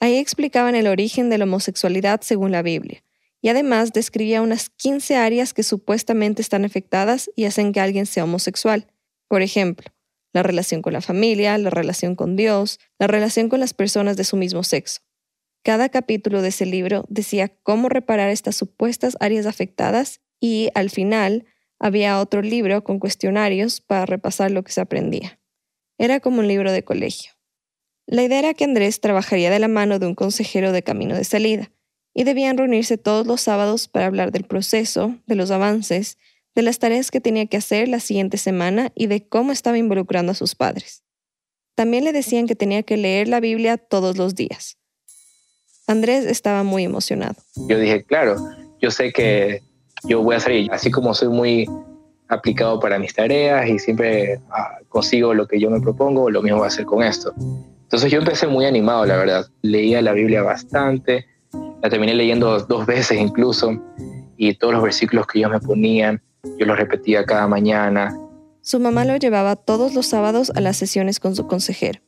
Ahí 0.00 0.16
explicaban 0.16 0.74
el 0.74 0.86
origen 0.86 1.28
de 1.28 1.36
la 1.36 1.44
homosexualidad 1.44 2.20
según 2.22 2.52
la 2.52 2.62
Biblia, 2.62 3.02
y 3.42 3.50
además 3.50 3.92
describía 3.92 4.40
unas 4.40 4.70
15 4.70 5.16
áreas 5.16 5.52
que 5.52 5.62
supuestamente 5.62 6.40
están 6.40 6.64
afectadas 6.64 7.30
y 7.36 7.44
hacen 7.44 7.72
que 7.72 7.80
alguien 7.80 8.06
sea 8.06 8.24
homosexual. 8.24 8.86
Por 9.28 9.42
ejemplo, 9.42 9.90
la 10.32 10.42
relación 10.42 10.80
con 10.80 10.94
la 10.94 11.00
familia, 11.00 11.58
la 11.58 11.70
relación 11.70 12.16
con 12.16 12.36
Dios, 12.36 12.80
la 12.98 13.06
relación 13.06 13.48
con 13.48 13.60
las 13.60 13.74
personas 13.74 14.16
de 14.16 14.24
su 14.24 14.36
mismo 14.36 14.62
sexo. 14.62 15.00
Cada 15.64 15.88
capítulo 15.88 16.42
de 16.42 16.48
ese 16.48 16.66
libro 16.66 17.06
decía 17.08 17.48
cómo 17.62 17.88
reparar 17.88 18.28
estas 18.28 18.54
supuestas 18.54 19.16
áreas 19.18 19.46
afectadas 19.46 20.20
y, 20.38 20.68
al 20.74 20.90
final, 20.90 21.46
había 21.78 22.20
otro 22.20 22.42
libro 22.42 22.84
con 22.84 22.98
cuestionarios 22.98 23.80
para 23.80 24.04
repasar 24.04 24.50
lo 24.50 24.62
que 24.62 24.72
se 24.72 24.82
aprendía. 24.82 25.40
Era 25.96 26.20
como 26.20 26.40
un 26.40 26.48
libro 26.48 26.70
de 26.70 26.84
colegio. 26.84 27.32
La 28.06 28.22
idea 28.22 28.40
era 28.40 28.52
que 28.52 28.64
Andrés 28.64 29.00
trabajaría 29.00 29.50
de 29.50 29.58
la 29.58 29.68
mano 29.68 29.98
de 29.98 30.06
un 30.06 30.14
consejero 30.14 30.70
de 30.70 30.82
camino 30.82 31.16
de 31.16 31.24
salida, 31.24 31.70
y 32.12 32.24
debían 32.24 32.58
reunirse 32.58 32.98
todos 32.98 33.26
los 33.26 33.40
sábados 33.40 33.88
para 33.88 34.06
hablar 34.06 34.32
del 34.32 34.44
proceso, 34.44 35.16
de 35.26 35.34
los 35.34 35.50
avances, 35.50 36.18
de 36.54 36.60
las 36.60 36.78
tareas 36.78 37.10
que 37.10 37.22
tenía 37.22 37.46
que 37.46 37.56
hacer 37.56 37.88
la 37.88 38.00
siguiente 38.00 38.36
semana 38.36 38.92
y 38.94 39.06
de 39.06 39.26
cómo 39.26 39.50
estaba 39.50 39.78
involucrando 39.78 40.32
a 40.32 40.36
sus 40.36 40.54
padres. 40.54 41.04
También 41.74 42.04
le 42.04 42.12
decían 42.12 42.46
que 42.46 42.54
tenía 42.54 42.82
que 42.82 42.98
leer 42.98 43.28
la 43.28 43.40
Biblia 43.40 43.78
todos 43.78 44.18
los 44.18 44.34
días. 44.34 44.78
Andrés 45.86 46.24
estaba 46.24 46.62
muy 46.62 46.84
emocionado. 46.84 47.34
Yo 47.68 47.78
dije, 47.78 48.04
claro, 48.04 48.36
yo 48.80 48.90
sé 48.90 49.12
que 49.12 49.62
yo 50.04 50.22
voy 50.22 50.36
a 50.36 50.40
salir, 50.40 50.70
así 50.72 50.90
como 50.90 51.14
soy 51.14 51.28
muy 51.28 51.68
aplicado 52.28 52.80
para 52.80 52.98
mis 52.98 53.14
tareas 53.14 53.68
y 53.68 53.78
siempre 53.78 54.40
ah, 54.50 54.78
consigo 54.88 55.34
lo 55.34 55.46
que 55.46 55.60
yo 55.60 55.70
me 55.70 55.80
propongo, 55.80 56.30
lo 56.30 56.42
mismo 56.42 56.58
voy 56.58 56.64
a 56.64 56.68
hacer 56.68 56.86
con 56.86 57.02
esto. 57.02 57.34
Entonces 57.82 58.10
yo 58.10 58.18
empecé 58.18 58.46
muy 58.46 58.64
animado, 58.64 59.04
la 59.04 59.16
verdad. 59.16 59.46
Leía 59.62 60.00
la 60.02 60.12
Biblia 60.12 60.42
bastante, 60.42 61.26
la 61.82 61.90
terminé 61.90 62.14
leyendo 62.14 62.58
dos 62.60 62.86
veces 62.86 63.20
incluso, 63.20 63.78
y 64.36 64.54
todos 64.54 64.74
los 64.74 64.82
versículos 64.82 65.26
que 65.26 65.38
ellos 65.38 65.50
me 65.50 65.60
ponían, 65.60 66.22
yo 66.58 66.66
los 66.66 66.76
repetía 66.76 67.24
cada 67.24 67.46
mañana. 67.46 68.16
Su 68.62 68.80
mamá 68.80 69.04
lo 69.04 69.16
llevaba 69.16 69.56
todos 69.56 69.94
los 69.94 70.06
sábados 70.06 70.50
a 70.54 70.60
las 70.60 70.78
sesiones 70.78 71.20
con 71.20 71.36
su 71.36 71.46
consejero. 71.46 72.00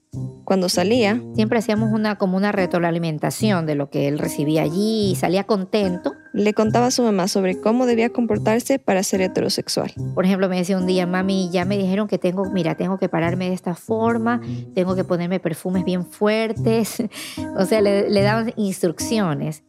Cuando 0.45 0.69
salía, 0.69 1.21
siempre 1.35 1.59
hacíamos 1.59 1.93
una 1.93 2.17
como 2.17 2.37
una 2.37 2.53
retroalimentación 2.53 3.67
de 3.67 3.75
lo 3.75 3.91
que 3.91 4.09
él 4.09 4.19
recibía 4.19 4.63
allí 4.63 5.11
y 5.11 5.17
salía 5.17 5.45
contento. 5.45 6.13
Le 6.33 6.55
contaba 6.55 6.87
a 6.87 6.91
su 6.91 7.03
mamá 7.03 7.29
sobre 7.29 7.61
cómo 7.61 7.85
debía 7.85 8.11
comportarse 8.11 8.79
para 8.79 9.03
ser 9.03 9.23
heterosexual. 9.23 9.93
Por 10.15 10.25
ejemplo, 10.25 10.49
me 10.49 10.57
decía 10.57 10.79
un 10.79 10.87
día, 10.87 11.07
mami, 11.07 11.51
ya 11.51 11.65
me 11.65 11.77
dijeron 11.77 12.07
que 12.07 12.19
tengo, 12.19 12.45
mira, 12.51 12.77
tengo 12.77 12.99
que 12.99 13.09
pararme 13.09 13.49
de 13.49 13.55
esta 13.55 13.75
forma, 13.75 14.41
tengo 14.75 14.95
que 14.95 15.05
ponerme 15.05 15.41
perfumes 15.41 15.85
bien 15.85 16.07
fuertes. 16.07 17.03
o 17.59 17.65
sea, 17.65 17.81
le, 17.81 18.09
le 18.09 18.23
daban 18.23 18.53
instrucciones. 18.57 19.65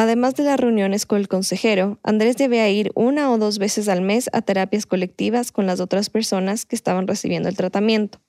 Además 0.00 0.34
de 0.34 0.44
las 0.44 0.58
reuniones 0.58 1.04
con 1.04 1.18
el 1.18 1.28
consejero, 1.28 1.98
Andrés 2.02 2.38
debía 2.38 2.66
ir 2.70 2.90
una 2.94 3.30
o 3.30 3.36
dos 3.36 3.58
veces 3.58 3.86
al 3.86 4.00
mes 4.00 4.30
a 4.32 4.40
terapias 4.40 4.86
colectivas 4.86 5.52
con 5.52 5.66
las 5.66 5.78
otras 5.78 6.08
personas 6.08 6.64
que 6.64 6.74
estaban 6.74 7.06
recibiendo 7.06 7.50
el 7.50 7.56
tratamiento. 7.58 8.22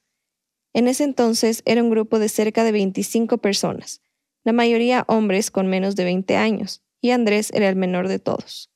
En 0.74 0.90
ese 0.90 1.06
entonces 1.06 1.62
era 1.63 1.82
un 1.82 1.90
grupo 1.90 2.20
de 2.20 2.28
cerca 2.28 2.66
de 2.66 2.74
25 2.74 3.38
personas, 3.38 4.01
la 4.44 4.51
mayoría 4.51 5.06
hombres 5.08 5.50
con 5.50 5.68
menos 5.68 5.96
de 5.96 6.04
20 6.04 6.36
años, 6.36 6.84
y 7.00 7.12
Andrés 7.12 7.51
era 7.54 7.70
el 7.70 7.78
menor 7.78 8.10
de 8.10 8.20
todos. 8.20 8.70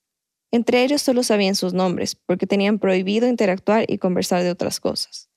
Entre 0.54 0.82
ellos 0.82 1.02
solo 1.02 1.24
sabían 1.24 1.56
sus 1.56 1.74
nombres, 1.74 2.16
porque 2.16 2.48
tenían 2.48 2.80
prohibido 2.80 3.28
interactuar 3.28 3.84
y 3.90 3.98
conversar 3.98 4.42
de 4.42 4.52
otras 4.52 4.80
cosas. 4.80 5.30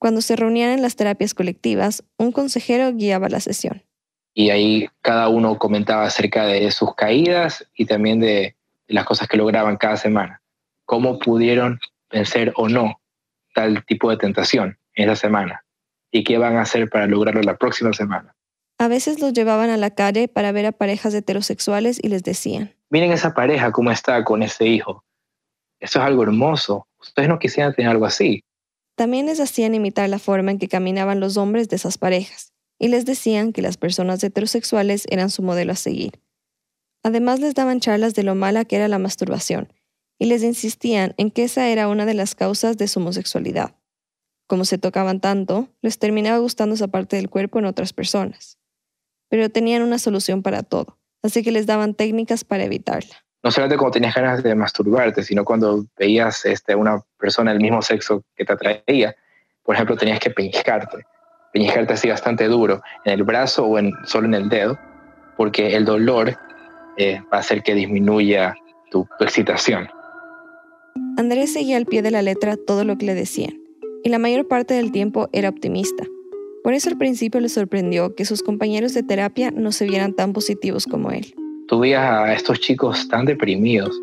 Cuando 0.00 0.22
se 0.22 0.34
reunían 0.34 0.70
en 0.70 0.82
las 0.82 0.96
terapias 0.96 1.34
colectivas, 1.34 2.02
un 2.18 2.32
consejero 2.32 2.92
guiaba 2.92 3.28
la 3.28 3.38
sesión 3.38 3.83
y 4.34 4.50
ahí 4.50 4.90
cada 5.00 5.28
uno 5.28 5.58
comentaba 5.58 6.04
acerca 6.04 6.44
de 6.44 6.70
sus 6.72 6.94
caídas 6.96 7.64
y 7.76 7.86
también 7.86 8.20
de, 8.20 8.56
las 8.88 9.06
cosas 9.06 9.28
que 9.28 9.36
lograban 9.36 9.76
cada 9.76 9.96
semana, 9.96 10.42
cómo 10.84 11.18
pudieron 11.18 11.80
vencer 12.10 12.52
o 12.56 12.68
no 12.68 13.00
tal 13.54 13.84
tipo 13.86 14.10
de 14.10 14.16
tentación 14.16 14.78
en 14.94 15.08
esa 15.08 15.16
semana 15.16 15.64
y 16.10 16.24
qué 16.24 16.38
van 16.38 16.56
a 16.56 16.62
hacer 16.62 16.90
para 16.90 17.06
lograrlo 17.06 17.40
la 17.42 17.56
próxima 17.56 17.92
semana. 17.92 18.34
A 18.78 18.88
veces 18.88 19.20
los 19.20 19.32
llevaban 19.32 19.70
a 19.70 19.76
la 19.76 19.90
calle 19.90 20.28
para 20.28 20.52
ver 20.52 20.66
a 20.66 20.72
parejas 20.72 21.14
heterosexuales 21.14 22.00
y 22.02 22.08
les 22.08 22.24
decían, 22.24 22.74
miren 22.90 23.12
esa 23.12 23.32
pareja 23.32 23.70
cómo 23.70 23.90
está 23.90 24.22
con 24.24 24.42
ese 24.42 24.66
hijo. 24.66 25.04
Eso 25.78 26.00
es 26.00 26.04
algo 26.04 26.24
hermoso. 26.24 26.86
Ustedes 27.00 27.28
no 27.28 27.38
quisieran 27.38 27.74
tener 27.74 27.90
algo 27.90 28.06
así. 28.06 28.42
También 28.96 29.26
les 29.26 29.40
hacían 29.40 29.74
imitar 29.74 30.08
la 30.08 30.18
forma 30.18 30.50
en 30.50 30.58
que 30.58 30.68
caminaban 30.68 31.20
los 31.20 31.36
hombres 31.36 31.68
de 31.68 31.76
esas 31.76 31.98
parejas 31.98 32.53
y 32.78 32.88
les 32.88 33.04
decían 33.04 33.52
que 33.52 33.62
las 33.62 33.76
personas 33.76 34.22
heterosexuales 34.22 35.06
eran 35.08 35.30
su 35.30 35.42
modelo 35.42 35.72
a 35.72 35.76
seguir. 35.76 36.20
Además 37.02 37.40
les 37.40 37.54
daban 37.54 37.80
charlas 37.80 38.14
de 38.14 38.22
lo 38.22 38.34
mala 38.34 38.64
que 38.64 38.76
era 38.76 38.88
la 38.88 38.98
masturbación 38.98 39.72
y 40.18 40.26
les 40.26 40.42
insistían 40.42 41.14
en 41.16 41.30
que 41.30 41.44
esa 41.44 41.68
era 41.68 41.88
una 41.88 42.06
de 42.06 42.14
las 42.14 42.34
causas 42.34 42.76
de 42.76 42.88
su 42.88 43.00
homosexualidad. 43.00 43.74
Como 44.46 44.64
se 44.64 44.78
tocaban 44.78 45.20
tanto, 45.20 45.68
les 45.82 45.98
terminaba 45.98 46.38
gustando 46.38 46.74
esa 46.74 46.88
parte 46.88 47.16
del 47.16 47.30
cuerpo 47.30 47.58
en 47.58 47.66
otras 47.66 47.92
personas. 47.92 48.58
Pero 49.28 49.50
tenían 49.50 49.82
una 49.82 49.98
solución 49.98 50.42
para 50.42 50.62
todo, 50.62 50.98
así 51.22 51.42
que 51.42 51.52
les 51.52 51.66
daban 51.66 51.94
técnicas 51.94 52.44
para 52.44 52.64
evitarla. 52.64 53.24
No 53.42 53.50
solamente 53.50 53.76
cuando 53.76 53.92
tenías 53.92 54.14
ganas 54.14 54.42
de 54.42 54.54
masturbarte, 54.54 55.22
sino 55.22 55.44
cuando 55.44 55.84
veías 55.98 56.44
este, 56.46 56.74
una 56.74 57.02
persona 57.18 57.52
del 57.52 57.60
mismo 57.60 57.82
sexo 57.82 58.22
que 58.34 58.44
te 58.44 58.52
atraía, 58.52 59.14
por 59.62 59.74
ejemplo, 59.74 59.96
tenías 59.96 60.20
que 60.20 60.30
pellizcarte 60.30 61.04
peñijarte 61.54 61.92
así 61.92 62.08
bastante 62.08 62.48
duro 62.48 62.82
en 63.04 63.12
el 63.14 63.22
brazo 63.22 63.64
o 63.64 63.78
en, 63.78 63.92
solo 64.04 64.26
en 64.26 64.34
el 64.34 64.48
dedo, 64.48 64.76
porque 65.36 65.76
el 65.76 65.84
dolor 65.84 66.36
eh, 66.98 67.20
va 67.32 67.38
a 67.38 67.40
hacer 67.40 67.62
que 67.62 67.74
disminuya 67.74 68.54
tu, 68.90 69.06
tu 69.18 69.24
excitación. 69.24 69.88
Andrés 71.16 71.52
seguía 71.52 71.76
al 71.76 71.86
pie 71.86 72.02
de 72.02 72.10
la 72.10 72.22
letra 72.22 72.56
todo 72.56 72.84
lo 72.84 72.98
que 72.98 73.06
le 73.06 73.14
decían, 73.14 73.54
y 74.02 74.08
la 74.08 74.18
mayor 74.18 74.48
parte 74.48 74.74
del 74.74 74.90
tiempo 74.90 75.28
era 75.32 75.48
optimista. 75.48 76.04
Por 76.64 76.74
eso 76.74 76.90
al 76.90 76.98
principio 76.98 77.40
le 77.40 77.48
sorprendió 77.48 78.16
que 78.16 78.24
sus 78.24 78.42
compañeros 78.42 78.92
de 78.94 79.04
terapia 79.04 79.52
no 79.52 79.70
se 79.70 79.86
vieran 79.86 80.12
tan 80.14 80.32
positivos 80.32 80.86
como 80.86 81.12
él. 81.12 81.34
Tú 81.68 81.78
veías 81.78 82.02
a 82.02 82.32
estos 82.32 82.58
chicos 82.58 83.08
tan 83.08 83.26
deprimidos, 83.26 83.94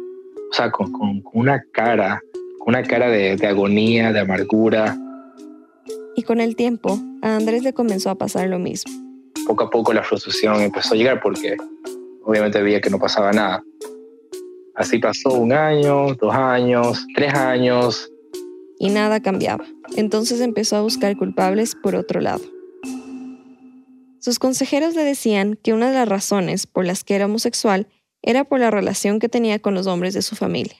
o 0.52 0.54
sea, 0.54 0.72
con, 0.72 0.92
con, 0.94 1.22
una 1.34 1.62
cara, 1.74 2.22
con 2.60 2.76
una 2.76 2.84
cara 2.84 3.10
de, 3.10 3.36
de 3.36 3.48
agonía, 3.48 4.14
de 4.14 4.22
amargura. 4.22 4.98
Y 6.16 6.24
con 6.24 6.42
el 6.42 6.56
tiempo, 6.56 7.00
a 7.22 7.36
Andrés 7.36 7.64
le 7.64 7.74
comenzó 7.74 8.10
a 8.10 8.16
pasar 8.16 8.50
lo 8.50 8.60
mismo. 8.60 8.92
poco 9.48 9.64
a 9.64 9.70
poco 9.70 9.94
la 9.94 10.04
frustración 10.04 10.62
empezó 10.62 10.94
a 10.94 10.98
llegar 10.98 11.22
porque 11.22 11.56
obviamente 12.24 12.62
veía 12.62 12.82
que 12.82 12.90
no 12.90 13.00
pasaba 13.00 13.32
nada. 13.32 13.64
Así 14.76 15.00
pasó 15.00 15.34
un 15.34 15.54
año, 15.54 16.16
dos 16.16 16.34
años, 16.34 17.06
tres 17.16 17.34
años. 17.34 18.10
Y 18.80 18.90
nada 18.90 19.22
cambiaba. 19.22 19.66
Entonces 19.96 20.42
empezó 20.42 20.76
a 20.76 20.82
buscar 20.82 21.16
culpables 21.18 21.76
por 21.76 21.96
otro 21.96 22.20
lado. 22.20 22.42
Sus 24.20 24.38
consejeros 24.38 24.96
le 24.96 25.04
decían 25.04 25.58
que 25.62 25.74
una 25.74 25.90
de 25.90 25.96
las 25.96 26.08
razones 26.08 26.68
por 26.68 26.86
las 26.86 27.04
que 27.04 27.16
era 27.16 27.26
homosexual 27.26 27.88
era 28.22 28.44
por 28.44 28.60
la 28.60 28.70
relación 28.70 29.20
que 29.20 29.30
tenía 29.30 29.60
con 29.60 29.74
los 29.74 29.88
hombres 29.88 30.14
de 30.14 30.22
su 30.22 30.36
familia. 30.36 30.78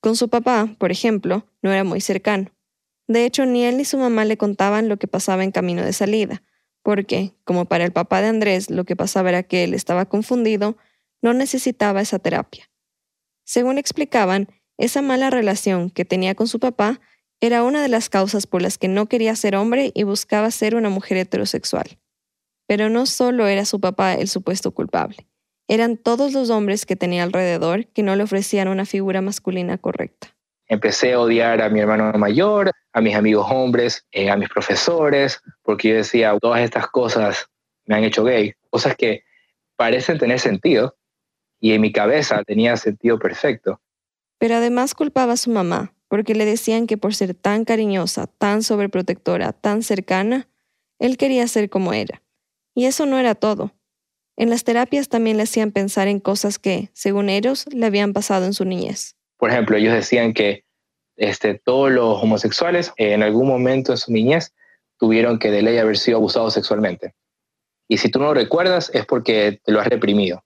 Con 0.00 0.16
su 0.16 0.28
papá, 0.28 0.68
por 0.78 0.90
ejemplo, 0.90 1.44
no 1.62 1.72
era 1.72 1.84
muy 1.84 2.00
cercano. 2.00 2.50
De 3.10 3.24
hecho, 3.24 3.44
ni 3.44 3.64
él 3.64 3.76
ni 3.76 3.84
su 3.84 3.98
mamá 3.98 4.24
le 4.24 4.36
contaban 4.36 4.88
lo 4.88 4.96
que 4.96 5.08
pasaba 5.08 5.42
en 5.42 5.50
camino 5.50 5.84
de 5.84 5.92
salida, 5.92 6.44
porque, 6.84 7.34
como 7.42 7.64
para 7.64 7.84
el 7.84 7.90
papá 7.90 8.20
de 8.20 8.28
Andrés 8.28 8.70
lo 8.70 8.84
que 8.84 8.94
pasaba 8.94 9.30
era 9.30 9.42
que 9.42 9.64
él 9.64 9.74
estaba 9.74 10.04
confundido, 10.04 10.76
no 11.20 11.34
necesitaba 11.34 12.00
esa 12.02 12.20
terapia. 12.20 12.70
Según 13.42 13.78
explicaban, 13.78 14.46
esa 14.78 15.02
mala 15.02 15.28
relación 15.28 15.90
que 15.90 16.04
tenía 16.04 16.36
con 16.36 16.46
su 16.46 16.60
papá 16.60 17.00
era 17.40 17.64
una 17.64 17.82
de 17.82 17.88
las 17.88 18.10
causas 18.10 18.46
por 18.46 18.62
las 18.62 18.78
que 18.78 18.86
no 18.86 19.06
quería 19.06 19.34
ser 19.34 19.56
hombre 19.56 19.90
y 19.92 20.04
buscaba 20.04 20.48
ser 20.52 20.76
una 20.76 20.88
mujer 20.88 21.16
heterosexual. 21.16 21.98
Pero 22.68 22.90
no 22.90 23.06
solo 23.06 23.48
era 23.48 23.64
su 23.64 23.80
papá 23.80 24.14
el 24.14 24.28
supuesto 24.28 24.70
culpable, 24.70 25.26
eran 25.66 25.96
todos 25.96 26.32
los 26.32 26.48
hombres 26.48 26.86
que 26.86 26.94
tenía 26.94 27.24
alrededor 27.24 27.88
que 27.88 28.04
no 28.04 28.14
le 28.14 28.22
ofrecían 28.22 28.68
una 28.68 28.84
figura 28.84 29.20
masculina 29.20 29.78
correcta. 29.78 30.36
Empecé 30.70 31.14
a 31.14 31.20
odiar 31.20 31.60
a 31.60 31.68
mi 31.68 31.80
hermano 31.80 32.12
mayor, 32.12 32.70
a 32.92 33.00
mis 33.00 33.16
amigos 33.16 33.44
hombres, 33.50 34.06
eh, 34.12 34.30
a 34.30 34.36
mis 34.36 34.48
profesores, 34.48 35.42
porque 35.62 35.88
yo 35.88 35.96
decía, 35.96 36.38
todas 36.40 36.60
estas 36.60 36.86
cosas 36.86 37.48
me 37.86 37.96
han 37.96 38.04
hecho 38.04 38.22
gay, 38.22 38.54
cosas 38.70 38.94
que 38.94 39.24
parecen 39.74 40.18
tener 40.18 40.38
sentido 40.38 40.94
y 41.58 41.72
en 41.72 41.80
mi 41.80 41.90
cabeza 41.90 42.44
tenía 42.44 42.76
sentido 42.76 43.18
perfecto. 43.18 43.80
Pero 44.38 44.54
además 44.54 44.94
culpaba 44.94 45.32
a 45.32 45.36
su 45.36 45.50
mamá, 45.50 45.92
porque 46.06 46.36
le 46.36 46.44
decían 46.44 46.86
que 46.86 46.96
por 46.96 47.16
ser 47.16 47.34
tan 47.34 47.64
cariñosa, 47.64 48.28
tan 48.28 48.62
sobreprotectora, 48.62 49.52
tan 49.52 49.82
cercana, 49.82 50.48
él 51.00 51.16
quería 51.16 51.48
ser 51.48 51.68
como 51.68 51.92
era. 51.92 52.22
Y 52.76 52.84
eso 52.84 53.06
no 53.06 53.18
era 53.18 53.34
todo. 53.34 53.72
En 54.36 54.50
las 54.50 54.62
terapias 54.62 55.08
también 55.08 55.36
le 55.36 55.42
hacían 55.42 55.72
pensar 55.72 56.06
en 56.06 56.20
cosas 56.20 56.60
que, 56.60 56.90
según 56.92 57.28
ellos, 57.28 57.66
le 57.72 57.86
habían 57.86 58.12
pasado 58.12 58.46
en 58.46 58.54
su 58.54 58.64
niñez. 58.64 59.16
Por 59.40 59.50
ejemplo, 59.50 59.78
ellos 59.78 59.94
decían 59.94 60.34
que 60.34 60.64
este, 61.16 61.54
todos 61.54 61.90
los 61.90 62.22
homosexuales 62.22 62.92
eh, 62.98 63.14
en 63.14 63.22
algún 63.22 63.48
momento 63.48 63.92
en 63.92 63.98
su 63.98 64.12
niñez 64.12 64.54
tuvieron 64.98 65.38
que 65.38 65.50
de 65.50 65.62
ley 65.62 65.78
haber 65.78 65.96
sido 65.96 66.18
abusados 66.18 66.52
sexualmente. 66.52 67.14
Y 67.88 67.96
si 67.96 68.10
tú 68.10 68.18
no 68.18 68.26
lo 68.26 68.34
recuerdas 68.34 68.90
es 68.92 69.06
porque 69.06 69.58
te 69.64 69.72
lo 69.72 69.80
has 69.80 69.86
reprimido. 69.86 70.44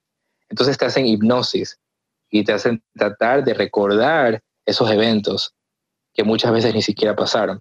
Entonces 0.49 0.79
te 0.79 0.85
hacen 0.85 1.07
hipnosis 1.07 1.81
y 2.31 2.45
te 2.45 2.53
hacen 2.53 2.85
tratar 2.95 3.43
de 3.43 3.55
recordar 3.55 4.43
esos 4.65 4.89
eventos 4.91 5.55
que 6.15 6.23
muchas 6.23 6.53
veces 6.53 6.73
ni 6.73 6.83
siquiera 6.83 7.17
pasaron. 7.17 7.61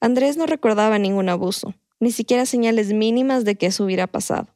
Andrés 0.00 0.36
no 0.36 0.46
recordaba 0.46 0.96
ningún 0.98 1.28
abuso, 1.28 1.74
ni 1.98 2.12
siquiera 2.12 2.46
señales 2.46 2.92
mínimas 2.92 3.44
de 3.44 3.56
que 3.56 3.66
eso 3.66 3.84
hubiera 3.84 4.06
pasado. 4.06 4.46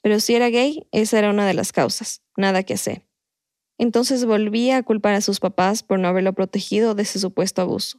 Pero 0.00 0.20
si 0.20 0.36
era 0.36 0.48
gay, 0.48 0.86
esa 0.92 1.18
era 1.18 1.30
una 1.30 1.44
de 1.44 1.54
las 1.54 1.72
causas, 1.72 2.22
nada 2.36 2.62
que 2.62 2.74
hacer. 2.74 3.09
Entonces 3.80 4.24
volvía 4.24 4.76
a 4.76 4.82
culpar 4.82 5.14
a 5.14 5.20
sus 5.20 5.40
papás 5.40 5.82
por 5.82 5.98
no 5.98 6.06
haberlo 6.06 6.32
protegido 6.34 6.94
de 6.94 7.02
ese 7.02 7.18
supuesto 7.18 7.62
abuso. 7.62 7.98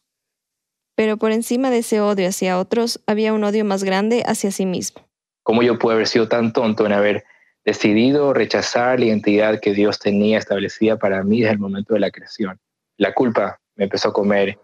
Pero 0.96 1.18
por 1.18 1.32
encima 1.32 1.72
de 1.72 1.80
ese 1.80 2.00
odio 2.00 2.28
hacia 2.28 2.60
otros 2.60 3.02
había 3.08 3.34
un 3.34 3.44
odio 3.44 3.66
más 3.66 3.84
grande 3.84 4.24
hacia 4.26 4.52
sí 4.52 4.66
mismo. 4.66 5.02
¿Cómo 5.44 5.64
yo 5.64 5.80
puedo 5.80 5.96
haber 5.96 6.08
sido 6.08 6.28
tan 6.28 6.54
tonto 6.54 6.86
en 6.86 6.94
haber 6.94 7.24
decidido 7.66 8.34
rechazar 8.34 9.00
la 9.00 9.08
identidad 9.08 9.60
que 9.60 9.74
Dios 9.74 10.00
tenía 10.00 10.38
establecida 10.38 10.98
para 10.98 11.24
mí 11.24 11.42
desde 11.42 11.54
el 11.54 11.60
momento 11.60 11.96
de 11.96 12.00
la 12.00 12.12
creación? 12.12 12.60
La 12.98 13.14
culpa 13.14 13.60
me 13.76 13.86
empezó 13.86 14.10
a 14.10 14.14
comer. 14.14 14.60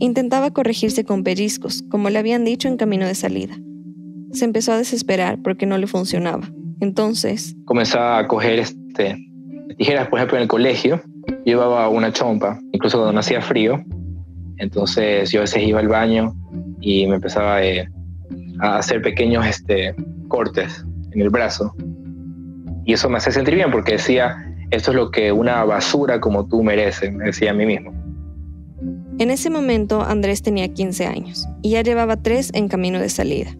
Intentaba 0.00 0.52
corregirse 0.52 1.04
con 1.04 1.22
pellizcos, 1.22 1.84
como 1.88 2.10
le 2.10 2.18
habían 2.18 2.44
dicho 2.44 2.68
en 2.68 2.76
camino 2.76 3.06
de 3.06 3.14
salida 3.14 3.56
se 4.36 4.44
empezó 4.44 4.72
a 4.72 4.78
desesperar 4.78 5.40
porque 5.42 5.66
no 5.66 5.78
le 5.78 5.86
funcionaba. 5.86 6.48
Entonces... 6.80 7.56
Comenzaba 7.64 8.18
a 8.18 8.26
coger 8.26 8.58
este, 8.58 9.16
tijeras, 9.76 10.08
por 10.08 10.18
ejemplo, 10.18 10.36
en 10.36 10.42
el 10.42 10.48
colegio. 10.48 11.00
Llevaba 11.44 11.88
una 11.88 12.12
chompa, 12.12 12.58
incluso 12.72 12.98
cuando 12.98 13.12
no 13.12 13.20
hacía 13.20 13.40
frío. 13.40 13.82
Entonces 14.58 15.30
yo 15.30 15.40
a 15.40 15.42
veces 15.42 15.62
iba 15.62 15.80
al 15.80 15.88
baño 15.88 16.34
y 16.80 17.06
me 17.06 17.16
empezaba 17.16 17.62
eh, 17.62 17.88
a 18.60 18.78
hacer 18.78 19.02
pequeños 19.02 19.46
este, 19.46 19.94
cortes 20.28 20.84
en 21.12 21.20
el 21.20 21.30
brazo. 21.30 21.74
Y 22.84 22.92
eso 22.92 23.08
me 23.08 23.18
hacía 23.18 23.32
sentir 23.32 23.54
bien 23.54 23.70
porque 23.70 23.92
decía, 23.92 24.36
esto 24.70 24.90
es 24.92 24.96
lo 24.96 25.10
que 25.10 25.32
una 25.32 25.64
basura 25.64 26.20
como 26.20 26.46
tú 26.46 26.62
merece, 26.62 27.10
me 27.10 27.26
decía 27.26 27.50
a 27.50 27.54
mí 27.54 27.66
mismo. 27.66 27.92
En 29.18 29.30
ese 29.30 29.50
momento 29.50 30.02
Andrés 30.02 30.42
tenía 30.42 30.68
15 30.68 31.06
años 31.06 31.48
y 31.62 31.70
ya 31.70 31.82
llevaba 31.82 32.16
tres 32.16 32.50
en 32.52 32.68
camino 32.68 33.00
de 33.00 33.08
salida. 33.08 33.56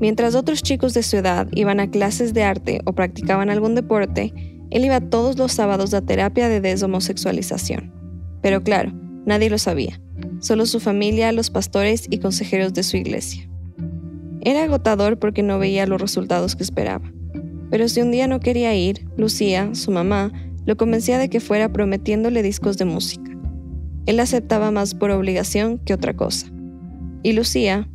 Mientras 0.00 0.34
otros 0.34 0.62
chicos 0.62 0.94
de 0.94 1.02
su 1.02 1.16
edad 1.16 1.48
iban 1.52 1.80
a 1.80 1.90
clases 1.90 2.34
de 2.34 2.42
arte 2.42 2.80
o 2.84 2.92
practicaban 2.92 3.50
algún 3.50 3.74
deporte, 3.74 4.34
él 4.72 4.86
iba 4.86 5.00
todos 5.00 5.36
los 5.36 5.52
sábados 5.52 5.92
a 5.92 6.00
terapia 6.00 6.48
de 6.48 6.62
deshomosexualización. 6.62 7.92
Pero 8.40 8.62
claro, 8.62 8.90
nadie 9.26 9.50
lo 9.50 9.58
sabía, 9.58 10.00
solo 10.40 10.64
su 10.64 10.80
familia, 10.80 11.30
los 11.32 11.50
pastores 11.50 12.06
y 12.08 12.18
consejeros 12.18 12.72
de 12.72 12.82
su 12.82 12.96
iglesia. 12.96 13.48
Era 14.40 14.64
agotador 14.64 15.18
porque 15.18 15.42
no 15.42 15.58
veía 15.58 15.86
los 15.86 16.00
resultados 16.00 16.56
que 16.56 16.62
esperaba. 16.62 17.12
Pero 17.70 17.86
si 17.88 18.00
un 18.00 18.10
día 18.10 18.26
no 18.26 18.40
quería 18.40 18.74
ir, 18.74 19.06
Lucía, 19.18 19.74
su 19.74 19.90
mamá, 19.90 20.32
lo 20.64 20.76
convencía 20.78 21.18
de 21.18 21.28
que 21.28 21.40
fuera 21.40 21.70
prometiéndole 21.70 22.42
discos 22.42 22.78
de 22.78 22.86
música. 22.86 23.30
Él 24.06 24.20
aceptaba 24.20 24.70
más 24.70 24.94
por 24.94 25.10
obligación 25.10 25.78
que 25.78 25.92
otra 25.92 26.14
cosa. 26.14 26.46
Y 27.22 27.34
Lucía, 27.34 27.88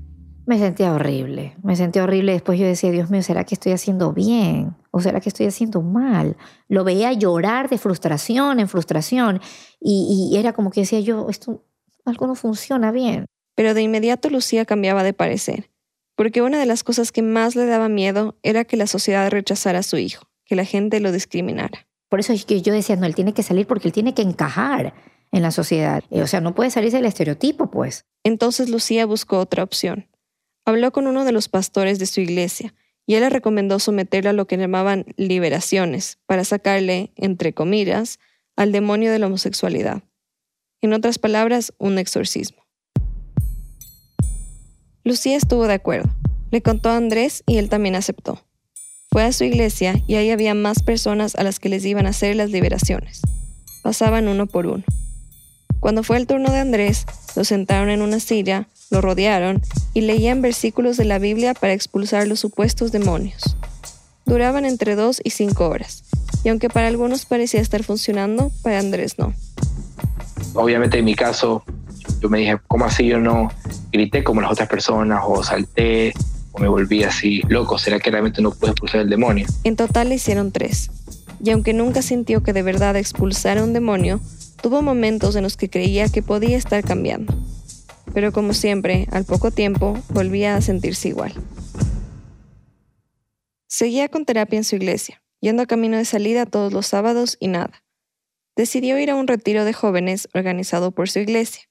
me 0.45 0.59
sentía 0.59 0.93
horrible, 0.93 1.55
me 1.63 1.75
sentía 1.75 2.03
horrible. 2.03 2.33
Después 2.33 2.59
yo 2.59 2.65
decía, 2.65 2.91
Dios 2.91 3.09
mío, 3.09 3.23
¿será 3.23 3.43
que 3.43 3.55
estoy 3.55 3.73
haciendo 3.73 4.13
bien? 4.13 4.75
¿O 4.97 5.01
será 5.01 5.19
que 5.21 5.29
estoy 5.29 5.45
haciendo 5.45 5.83
mal? 5.83 6.37
Lo 6.67 6.83
veía 6.83 7.13
llorar 7.13 7.69
de 7.69 7.77
frustración 7.77 8.59
en 8.59 8.67
frustración 8.67 9.39
y, 9.79 10.31
y 10.31 10.37
era 10.37 10.53
como 10.53 10.71
que 10.71 10.79
decía 10.79 10.99
yo, 11.01 11.27
esto 11.29 11.63
algo 12.03 12.25
no 12.25 12.33
funciona 12.33 12.91
bien. 12.91 13.27
Pero 13.53 13.75
de 13.75 13.83
inmediato 13.83 14.31
Lucía 14.31 14.65
cambiaba 14.65 15.03
de 15.03 15.13
parecer, 15.13 15.69
porque 16.15 16.41
una 16.41 16.57
de 16.57 16.65
las 16.65 16.83
cosas 16.83 17.11
que 17.11 17.21
más 17.21 17.55
le 17.55 17.67
daba 17.67 17.89
miedo 17.89 18.39
era 18.41 18.65
que 18.65 18.75
la 18.75 18.87
sociedad 18.87 19.29
rechazara 19.29 19.79
a 19.79 19.83
su 19.83 19.97
hijo, 19.97 20.31
que 20.45 20.55
la 20.55 20.65
gente 20.65 20.99
lo 20.99 21.11
discriminara. 21.11 21.87
Por 22.09 22.19
eso 22.19 22.33
es 22.33 22.45
que 22.45 22.63
yo 22.63 22.73
decía, 22.73 22.95
no, 22.95 23.05
él 23.05 23.13
tiene 23.13 23.35
que 23.35 23.43
salir 23.43 23.67
porque 23.67 23.87
él 23.87 23.93
tiene 23.93 24.15
que 24.15 24.23
encajar 24.23 24.95
en 25.31 25.43
la 25.43 25.51
sociedad. 25.51 26.03
O 26.09 26.25
sea, 26.25 26.41
no 26.41 26.55
puede 26.55 26.71
salirse 26.71 26.97
del 26.97 27.05
estereotipo, 27.05 27.69
pues. 27.69 28.05
Entonces 28.23 28.69
Lucía 28.69 29.05
buscó 29.05 29.37
otra 29.37 29.61
opción 29.61 30.07
habló 30.67 30.91
con 30.91 31.07
uno 31.07 31.23
de 31.23 31.31
los 31.31 31.47
pastores 31.47 31.97
de 31.97 32.05
su 32.05 32.19
iglesia 32.19 32.73
y 33.07 33.15
él 33.15 33.21
le 33.21 33.29
recomendó 33.29 33.79
someterlo 33.79 34.29
a 34.29 34.33
lo 34.33 34.45
que 34.45 34.57
llamaban 34.57 35.05
liberaciones 35.15 36.19
para 36.27 36.43
sacarle, 36.43 37.13
entre 37.15 37.53
comillas, 37.53 38.19
al 38.57 38.73
demonio 38.73 39.11
de 39.11 39.17
la 39.17 39.27
homosexualidad. 39.27 40.03
En 40.81 40.93
otras 40.93 41.17
palabras, 41.17 41.73
un 41.79 41.97
exorcismo. 41.97 42.67
Lucía 45.05 45.37
estuvo 45.37 45.67
de 45.67 45.73
acuerdo. 45.73 46.09
Le 46.51 46.61
contó 46.61 46.89
a 46.89 46.97
Andrés 46.97 47.43
y 47.47 47.57
él 47.57 47.69
también 47.69 47.95
aceptó. 47.95 48.43
Fue 49.09 49.23
a 49.23 49.31
su 49.31 49.45
iglesia 49.45 50.01
y 50.05 50.15
ahí 50.15 50.29
había 50.29 50.53
más 50.53 50.83
personas 50.83 51.35
a 51.35 51.43
las 51.43 51.59
que 51.59 51.69
les 51.69 51.85
iban 51.85 52.07
a 52.07 52.09
hacer 52.09 52.35
las 52.35 52.51
liberaciones. 52.51 53.21
Pasaban 53.83 54.27
uno 54.27 54.47
por 54.47 54.67
uno. 54.67 54.83
Cuando 55.79 56.03
fue 56.03 56.17
el 56.17 56.27
turno 56.27 56.51
de 56.51 56.59
Andrés, 56.59 57.05
lo 57.37 57.45
sentaron 57.45 57.89
en 57.89 58.01
una 58.01 58.19
silla, 58.19 58.67
lo 58.89 59.01
rodearon 59.01 59.61
y 59.93 60.01
leían 60.01 60.41
versículos 60.41 60.97
de 60.97 61.05
la 61.05 61.19
Biblia 61.19 61.53
para 61.53 61.73
expulsar 61.73 62.27
los 62.27 62.39
supuestos 62.39 62.91
demonios. 62.91 63.55
Duraban 64.25 64.65
entre 64.65 64.95
dos 64.95 65.21
y 65.23 65.31
cinco 65.31 65.69
horas, 65.69 66.03
y 66.43 66.49
aunque 66.49 66.69
para 66.69 66.87
algunos 66.87 67.25
parecía 67.25 67.61
estar 67.61 67.83
funcionando, 67.83 68.51
para 68.61 68.79
Andrés 68.79 69.17
no. 69.17 69.33
Obviamente 70.53 70.99
en 70.99 71.05
mi 71.05 71.15
caso, 71.15 71.63
yo 72.19 72.29
me 72.29 72.39
dije, 72.39 72.57
¿cómo 72.67 72.85
así 72.85 73.05
yo 73.07 73.19
no 73.19 73.51
grité 73.91 74.23
como 74.23 74.41
las 74.41 74.51
otras 74.51 74.67
personas 74.67 75.21
o 75.25 75.43
salté 75.43 76.13
o 76.51 76.59
me 76.59 76.67
volví 76.67 77.03
así 77.03 77.41
loco? 77.47 77.77
¿Será 77.77 77.99
que 77.99 78.11
realmente 78.11 78.41
no 78.41 78.51
puedo 78.51 78.73
expulsar 78.73 79.01
el 79.01 79.09
demonio? 79.09 79.47
En 79.63 79.75
total 79.75 80.09
le 80.09 80.15
hicieron 80.15 80.51
tres, 80.51 80.89
y 81.43 81.51
aunque 81.51 81.73
nunca 81.73 82.01
sintió 82.01 82.43
que 82.43 82.53
de 82.53 82.63
verdad 82.63 82.95
expulsara 82.95 83.63
un 83.63 83.73
demonio, 83.73 84.19
tuvo 84.61 84.81
momentos 84.81 85.35
en 85.35 85.43
los 85.43 85.55
que 85.55 85.69
creía 85.69 86.09
que 86.09 86.21
podía 86.21 86.57
estar 86.57 86.83
cambiando. 86.83 87.33
Pero 88.13 88.31
como 88.31 88.53
siempre, 88.53 89.07
al 89.11 89.25
poco 89.25 89.51
tiempo, 89.51 89.97
volvía 90.09 90.55
a 90.55 90.61
sentirse 90.61 91.09
igual. 91.09 91.33
Seguía 93.67 94.07
con 94.07 94.25
terapia 94.25 94.57
en 94.57 94.63
su 94.63 94.75
iglesia, 94.75 95.21
yendo 95.39 95.63
a 95.63 95.67
camino 95.67 95.97
de 95.97 96.05
salida 96.05 96.45
todos 96.45 96.73
los 96.73 96.87
sábados 96.87 97.37
y 97.39 97.47
nada. 97.47 97.83
Decidió 98.55 98.97
ir 98.97 99.11
a 99.11 99.15
un 99.15 99.27
retiro 99.27 99.65
de 99.65 99.73
jóvenes 99.73 100.29
organizado 100.33 100.91
por 100.91 101.09
su 101.09 101.19
iglesia. 101.19 101.69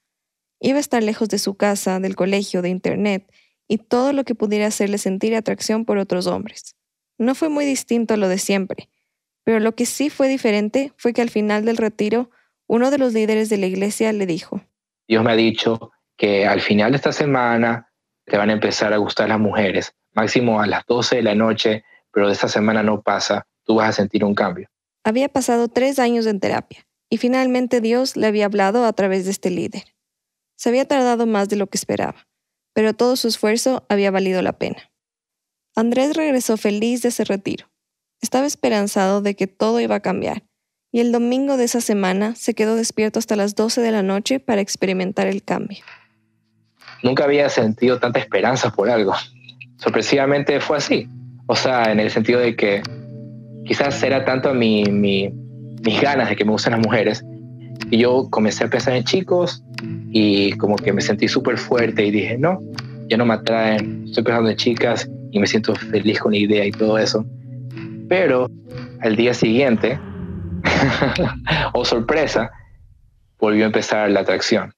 Iba 0.61 0.77
a 0.77 0.81
estar 0.81 1.03
lejos 1.03 1.29
de 1.29 1.38
su 1.38 1.55
casa, 1.55 1.99
del 1.99 2.14
colegio, 2.14 2.62
de 2.62 2.68
internet, 2.68 3.31
y 3.68 3.79
todo 3.79 4.12
lo 4.12 4.25
que 4.25 4.35
pudiera 4.35 4.66
hacerle 4.66 4.99
sentir 4.99 5.35
atracción 5.35 5.85
por 5.85 5.99
otros 5.99 6.27
hombres. 6.27 6.77
No 7.18 7.35
fue 7.35 7.49
muy 7.49 7.64
distinto 7.64 8.14
a 8.14 8.16
lo 8.16 8.29
de 8.29 8.38
siempre, 8.38 8.88
pero 9.42 9.61
lo 9.61 9.75
que 9.75 9.87
sí 9.87 10.11
fue 10.11 10.29
diferente 10.29 10.92
fue 10.96 11.12
que 11.12 11.22
al 11.22 11.31
final 11.31 11.64
del 11.64 11.77
retiro, 11.77 12.31
uno 12.66 12.90
de 12.90 12.99
los 12.99 13.12
líderes 13.12 13.49
de 13.49 13.59
la 13.59 13.66
iglesia 13.66 14.12
le 14.12 14.27
dijo, 14.27 14.61
Dios 15.09 15.25
me 15.25 15.33
ha 15.33 15.37
dicho 15.37 15.92
que 16.17 16.47
al 16.47 16.61
final 16.61 16.93
de 16.93 16.97
esta 16.97 17.13
semana 17.13 17.93
te 18.25 18.37
van 18.37 18.51
a 18.51 18.55
empezar 18.55 18.93
a 18.93 18.97
gustar 18.97 19.29
las 19.29 19.39
mujeres, 19.39 19.95
máximo 20.13 20.61
a 20.61 20.67
las 20.67 20.85
12 20.87 21.17
de 21.17 21.23
la 21.23 21.35
noche, 21.35 21.85
pero 22.13 22.27
de 22.27 22.33
esta 22.33 22.49
semana 22.49 22.83
no 22.83 23.03
pasa, 23.03 23.47
tú 23.65 23.77
vas 23.77 23.91
a 23.91 23.93
sentir 23.93 24.25
un 24.25 24.35
cambio. 24.35 24.69
Había 25.05 25.29
pasado 25.29 25.69
tres 25.69 25.99
años 25.99 26.27
en 26.27 26.41
terapia 26.41 26.87
y 27.09 27.19
finalmente 27.19 27.81
Dios 27.81 28.17
le 28.17 28.27
había 28.27 28.47
hablado 28.47 28.85
a 28.85 28.93
través 28.93 29.25
de 29.25 29.31
este 29.31 29.51
líder. 29.51 29.85
Se 30.57 30.71
había 30.71 30.87
tardado 30.87 31.27
más 31.27 31.49
de 31.49 31.57
lo 31.57 31.67
que 31.67 31.77
esperaba, 31.77 32.27
pero 32.73 32.95
todo 32.95 33.17
su 33.17 33.29
esfuerzo 33.29 33.85
había 33.89 34.11
valido 34.11 34.43
la 34.43 34.55
pena. 34.55 34.91
Andrés 35.75 36.17
regresó 36.17 36.57
feliz 36.57 37.03
de 37.03 37.11
ese 37.11 37.25
retiro. 37.25 37.71
Estaba 38.23 38.47
esperanzado 38.47 39.21
de 39.21 39.37
que 39.37 39.47
todo 39.47 39.79
iba 39.81 39.97
a 39.97 40.01
cambiar, 40.01 40.43
y 40.91 41.01
el 41.01 41.13
domingo 41.13 41.59
de 41.59 41.65
esa 41.65 41.83
semana 41.83 42.35
se 42.35 42.55
quedó 42.55 42.75
despierto 42.75 43.19
hasta 43.19 43.37
las 43.37 43.55
12 43.55 43.83
de 43.83 43.91
la 43.91 44.03
noche 44.03 44.41
para 44.41 44.63
experimentar 44.63 45.27
el 45.27 45.43
cambio. 45.43 45.85
Nunca 47.03 47.25
había 47.25 47.49
sentido 47.49 47.99
tanta 47.99 48.19
esperanza 48.19 48.71
por 48.71 48.91
algo. 48.91 49.15
Sorpresivamente 49.77 50.61
fue 50.61 50.79
así. 50.79 51.09
O 51.47 51.55
sea, 51.55 51.93
en 51.93 52.01
el 52.01 52.11
sentido 52.11 52.41
de 52.41 52.57
que 52.57 52.83
quizás 53.65 54.03
era 54.03 54.25
tanto 54.25 54.55
mi, 54.55 54.85
mis 54.85 56.01
ganas 56.01 56.29
de 56.29 56.37
que 56.37 56.45
me 56.45 56.53
gusten 56.53 56.73
las 56.73 56.81
mujeres, 56.81 57.25
y 57.91 57.99
yo 57.99 58.29
comencé 58.31 58.65
a 58.65 58.69
pensar 58.69 58.95
en 58.95 59.05
chicos 59.05 59.63
y 60.11 60.53
como 60.53 60.77
que 60.77 60.93
me 60.93 61.01
sentí 61.01 61.29
súper 61.29 61.59
fuerte 61.59 62.05
y 62.05 62.11
dije, 62.11 62.37
no, 62.39 62.61
ya 63.09 63.17
no 63.17 63.27
me 63.27 63.35
atraen, 63.35 64.05
estoy 64.07 64.25
pensando 64.25 64.51
en 64.51 64.57
chicas 64.57 65.09
y 65.31 65.39
me 65.39 65.47
siento 65.47 65.75
feliz 65.75 66.19
con 66.19 66.33
la 66.33 66.39
idea 66.39 66.65
y 66.65 66.71
todo 66.71 66.99
eso. 66.99 67.25
Pero 68.09 68.51
al 69.01 69.17
día 69.17 69.35
siguiente, 69.35 69.99
o 71.75 71.85
sorpresa, 71.85 72.51
volvió 73.39 73.65
a 73.65 73.67
empezar 73.67 74.11
la 74.11 74.21
atracción. 74.21 74.73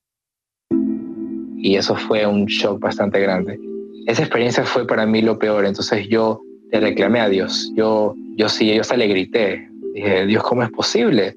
Y 1.60 1.76
eso 1.76 1.96
fue 1.96 2.26
un 2.26 2.46
shock 2.46 2.80
bastante 2.80 3.20
grande. 3.20 3.58
Esa 4.06 4.22
experiencia 4.22 4.64
fue 4.64 4.86
para 4.86 5.04
mí 5.06 5.22
lo 5.22 5.38
peor, 5.38 5.66
entonces 5.66 6.08
yo 6.08 6.40
le 6.70 6.80
reclamé 6.80 7.20
a 7.20 7.28
Dios. 7.28 7.72
Yo, 7.76 8.14
yo 8.36 8.48
sí, 8.48 8.74
yo 8.74 8.80
hasta 8.80 8.96
le 8.96 9.06
grité. 9.06 9.68
Dije, 9.94 10.26
Dios, 10.26 10.42
¿cómo 10.44 10.62
es 10.62 10.70
posible? 10.70 11.36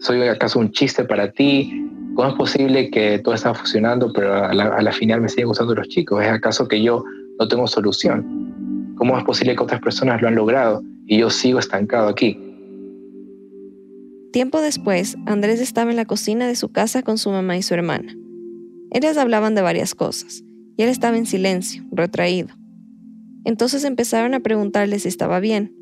¿Soy 0.00 0.22
acaso 0.22 0.58
un 0.58 0.70
chiste 0.72 1.04
para 1.04 1.30
ti? 1.32 1.88
¿Cómo 2.14 2.28
es 2.28 2.34
posible 2.34 2.90
que 2.90 3.18
todo 3.20 3.34
está 3.34 3.54
funcionando, 3.54 4.12
pero 4.12 4.34
a 4.34 4.52
la, 4.52 4.92
final 4.92 5.20
me 5.20 5.28
siguen 5.28 5.46
gustando 5.46 5.74
los 5.74 5.88
chicos? 5.88 6.22
¿Es 6.22 6.28
acaso 6.28 6.68
que 6.68 6.82
yo 6.82 7.04
no 7.38 7.48
tengo 7.48 7.66
solución? 7.66 8.94
¿Cómo 8.96 9.16
es 9.16 9.24
posible 9.24 9.56
que 9.56 9.62
otras 9.62 9.80
personas 9.80 10.20
lo 10.20 10.28
han 10.28 10.34
logrado 10.34 10.82
y 11.06 11.18
yo 11.18 11.30
sigo 11.30 11.58
estancado 11.58 12.08
aquí? 12.08 12.38
Tiempo 14.32 14.60
después, 14.60 15.16
Andrés 15.26 15.60
estaba 15.60 15.90
en 15.90 15.96
la 15.96 16.04
cocina 16.04 16.46
de 16.46 16.56
su 16.56 16.70
casa 16.70 17.02
con 17.02 17.18
su 17.18 17.30
mamá 17.30 17.56
y 17.56 17.62
su 17.62 17.74
hermana. 17.74 18.14
Ellas 18.94 19.16
hablaban 19.16 19.54
de 19.54 19.62
varias 19.62 19.94
cosas, 19.94 20.44
y 20.76 20.82
él 20.82 20.90
estaba 20.90 21.16
en 21.16 21.24
silencio, 21.24 21.82
retraído. 21.90 22.54
Entonces 23.44 23.84
empezaron 23.84 24.34
a 24.34 24.40
preguntarle 24.40 24.98
si 24.98 25.08
estaba 25.08 25.40
bien. 25.40 25.74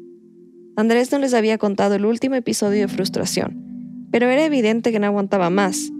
Andrés 0.77 1.11
no 1.11 1.19
les 1.19 1.35
había 1.35 1.59
contado 1.59 1.97
el 1.97 2.07
último 2.07 2.37
episodio 2.37 2.83
de 2.83 2.89
frustración, 2.89 4.09
pero 4.13 4.29
era 4.29 4.45
evidente 4.45 4.93
que 4.93 5.01
no 5.01 5.07
aguantaba 5.07 5.51
más, 5.51 5.91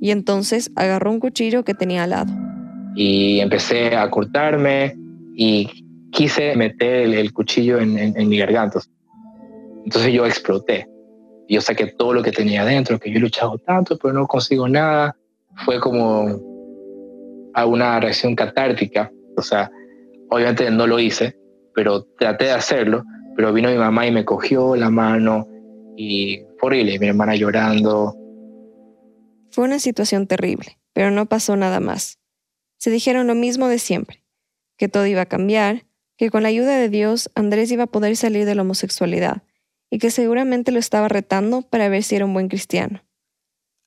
y 0.00 0.10
entonces 0.10 0.72
agarró 0.74 1.12
un 1.12 1.20
cuchillo 1.20 1.62
que 1.62 1.74
tenía 1.74 2.02
al 2.02 2.10
lado. 2.10 2.32
Y 2.96 3.38
empecé 3.38 3.94
a 3.94 4.10
cortarme 4.10 4.96
y 5.36 5.68
quise 6.10 6.56
meter 6.56 7.14
el, 7.14 7.32
cuchillo 7.32 7.78
en, 7.78 8.28
mi 8.28 8.38
garganta. 8.38 8.80
Entonces 9.84 10.12
yo 10.12 10.26
exploté. 10.26 10.88
Yo 11.48 11.60
saqué 11.60 11.86
todo 11.86 12.12
lo 12.12 12.22
que 12.22 12.32
tenía 12.32 12.62
adentro, 12.62 12.98
que 12.98 13.10
yo 13.10 13.18
he 13.18 13.20
luchado 13.20 13.58
tanto, 13.58 13.96
pero 13.96 14.12
no 14.14 14.26
consigo 14.26 14.68
nada. 14.68 15.16
Fue 15.64 15.80
como 15.80 16.40
a 17.54 17.66
una 17.66 18.00
reacción 18.00 18.34
catártica. 18.34 19.10
O 19.36 19.42
sea, 19.42 19.70
obviamente 20.30 20.70
no 20.70 20.86
lo 20.86 20.98
hice, 20.98 21.36
pero 21.74 22.04
traté 22.18 22.46
de 22.46 22.52
hacerlo. 22.52 23.04
Pero 23.36 23.52
vino 23.52 23.70
mi 23.70 23.76
mamá 23.76 24.06
y 24.06 24.12
me 24.12 24.24
cogió 24.24 24.76
la 24.76 24.90
mano 24.90 25.46
y 25.96 26.42
fue 26.58 26.68
horrible. 26.68 26.98
Mi 26.98 27.08
hermana 27.08 27.36
llorando. 27.36 28.16
Fue 29.50 29.64
una 29.64 29.78
situación 29.78 30.26
terrible, 30.26 30.78
pero 30.92 31.10
no 31.10 31.26
pasó 31.26 31.56
nada 31.56 31.80
más. 31.80 32.18
Se 32.78 32.90
dijeron 32.90 33.26
lo 33.26 33.34
mismo 33.34 33.68
de 33.68 33.78
siempre, 33.78 34.24
que 34.76 34.88
todo 34.88 35.06
iba 35.06 35.22
a 35.22 35.26
cambiar, 35.26 35.84
que 36.16 36.30
con 36.30 36.42
la 36.42 36.48
ayuda 36.48 36.76
de 36.78 36.88
Dios 36.88 37.30
Andrés 37.34 37.70
iba 37.72 37.84
a 37.84 37.88
poder 37.88 38.16
salir 38.16 38.46
de 38.46 38.54
la 38.54 38.62
homosexualidad 38.62 39.42
y 39.90 39.98
que 39.98 40.10
seguramente 40.10 40.70
lo 40.70 40.78
estaba 40.78 41.08
retando 41.08 41.62
para 41.62 41.88
ver 41.88 42.02
si 42.02 42.16
era 42.16 42.24
un 42.24 42.32
buen 42.32 42.48
cristiano. 42.48 43.02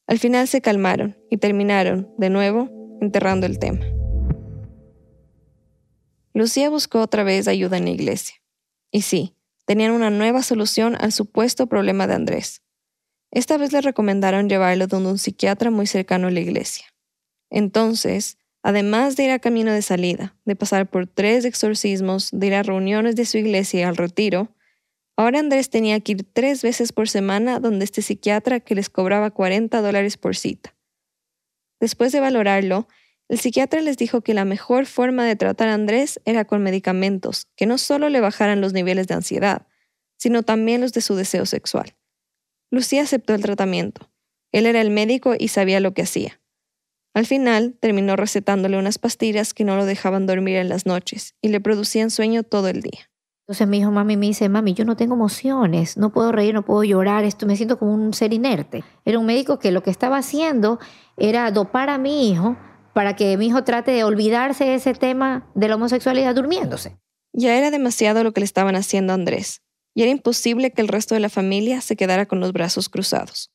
Al 0.08 0.20
final 0.20 0.48
se 0.48 0.62
calmaron 0.62 1.18
y 1.30 1.38
terminaron, 1.38 2.14
de 2.18 2.30
nuevo, 2.30 2.70
enterrando 3.02 3.46
el 3.46 3.58
tema. 3.60 3.86
Lucía 6.34 6.70
buscó 6.70 7.02
otra 7.02 7.24
vez 7.24 7.48
ayuda 7.48 7.78
en 7.78 7.86
la 7.86 7.92
iglesia. 7.92 8.36
Y 8.92 9.04
sí, 9.04 9.36
tenían 9.66 9.92
una 9.92 10.10
nueva 10.10 10.44
solución 10.44 10.98
al 11.00 11.12
supuesto 11.12 11.68
problema 11.68 12.08
de 12.08 12.16
Andrés. 12.16 12.62
Esta 13.32 13.58
vez 13.58 13.72
le 13.72 13.82
recomendaron 13.82 14.50
llevarlo 14.50 14.88
donde 14.88 15.12
un 15.12 15.18
psiquiatra 15.18 15.72
muy 15.72 15.88
cercano 15.88 16.28
a 16.28 16.32
la 16.32 16.40
iglesia. 16.40 16.86
Entonces, 17.50 18.38
además 18.62 19.16
de 19.16 19.26
ir 19.26 19.32
a 19.32 19.40
camino 19.40 19.72
de 19.72 19.82
salida, 19.82 20.36
de 20.46 20.56
pasar 20.56 20.90
por 20.90 21.08
tres 21.08 21.46
exorcismos, 21.46 22.30
de 22.32 22.48
ir 22.48 22.56
a 22.56 22.64
reuniones 22.64 23.16
de 23.16 23.26
su 23.26 23.38
iglesia 23.38 23.82
y 23.82 23.84
al 23.84 23.96
retiro, 23.96 24.50
ahora 25.16 25.40
Andrés 25.40 25.70
tenía 25.70 26.00
que 26.00 26.14
ir 26.14 26.26
tres 26.32 26.62
veces 26.62 26.92
por 26.92 27.10
semana 27.10 27.60
donde 27.60 27.86
este 27.86 28.02
psiquiatra 28.02 28.60
que 28.60 28.76
les 28.76 28.90
cobraba 28.90 29.32
40 29.32 29.82
dólares 29.82 30.18
por 30.18 30.36
cita. 30.36 30.76
Después 31.80 32.12
de 32.12 32.20
valorarlo, 32.20 32.88
el 33.30 33.40
psiquiatra 33.40 33.82
les 33.82 33.98
dijo 33.98 34.22
que 34.22 34.34
la 34.34 34.46
mejor 34.46 34.86
forma 34.86 35.26
de 35.26 35.36
tratar 35.36 35.70
a 35.70 35.74
Andrés 35.74 36.22
era 36.26 36.46
con 36.46 36.62
medicamentos 36.62 37.48
que 37.56 37.66
no 37.66 37.78
solo 37.78 38.10
le 38.10 38.20
bajaran 38.20 38.62
los 38.62 38.74
niveles 38.74 39.08
de 39.08 39.16
ansiedad, 39.16 39.68
sino 40.18 40.44
también 40.44 40.82
los 40.82 40.94
de 40.94 41.02
su 41.02 41.16
deseo 41.16 41.46
sexual. 41.46 41.96
Lucía 42.72 43.04
aceptó 43.04 43.34
el 43.34 43.42
tratamiento. 43.42 44.12
Él 44.52 44.66
era 44.66 44.82
el 44.82 44.90
médico 44.90 45.36
y 45.38 45.48
sabía 45.50 45.80
lo 45.80 45.94
que 45.94 46.04
hacía. 46.04 46.40
Al 47.14 47.26
final, 47.26 47.76
terminó 47.80 48.16
recetándole 48.16 48.78
unas 48.78 48.98
pastillas 48.98 49.54
que 49.54 49.64
no 49.64 49.76
lo 49.76 49.86
dejaban 49.86 50.26
dormir 50.26 50.56
en 50.58 50.70
las 50.70 50.86
noches 50.86 51.36
y 51.42 51.50
le 51.50 51.60
producían 51.60 52.10
sueño 52.10 52.44
todo 52.44 52.68
el 52.70 52.82
día. 52.82 53.12
Entonces 53.54 53.68
mi 53.68 53.78
hijo, 53.78 53.92
mami, 53.92 54.18
me 54.18 54.26
dice, 54.26 54.50
mami, 54.50 54.74
yo 54.74 54.84
no 54.84 54.96
tengo 54.96 55.14
emociones, 55.14 55.96
no 55.96 56.12
puedo 56.12 56.32
reír, 56.32 56.56
no 56.56 56.66
puedo 56.66 56.84
llorar, 56.84 57.24
esto 57.24 57.46
me 57.46 57.56
siento 57.56 57.78
como 57.78 57.94
un 57.94 58.12
ser 58.12 58.34
inerte. 58.34 58.84
Era 59.06 59.20
un 59.20 59.28
médico 59.28 59.60
que 59.60 59.72
lo 59.72 59.84
que 59.84 59.92
estaba 59.92 60.18
haciendo 60.18 60.80
era 61.18 61.52
dopar 61.52 61.92
a 61.92 62.00
mi 62.00 62.32
hijo 62.32 62.58
para 62.96 63.16
que 63.16 63.38
mi 63.38 63.46
hijo 63.46 63.64
trate 63.64 63.92
de 63.92 64.04
olvidarse 64.04 64.64
de 64.64 64.74
ese 64.74 64.96
tema 64.96 65.52
de 65.54 65.68
la 65.68 65.76
homosexualidad 65.76 66.34
durmiéndose. 66.34 66.98
Ya 67.32 67.56
era 67.56 67.70
demasiado 67.70 68.24
lo 68.24 68.32
que 68.34 68.40
le 68.40 68.46
estaban 68.46 68.76
haciendo 68.76 69.14
a 69.14 69.18
Andrés 69.18 69.62
y 69.94 70.02
era 70.02 70.10
imposible 70.10 70.72
que 70.72 70.82
el 70.82 70.88
resto 70.88 71.14
de 71.14 71.22
la 71.22 71.30
familia 71.30 71.80
se 71.82 71.96
quedara 71.96 72.26
con 72.26 72.40
los 72.40 72.54
brazos 72.54 72.90
cruzados. 72.90 73.52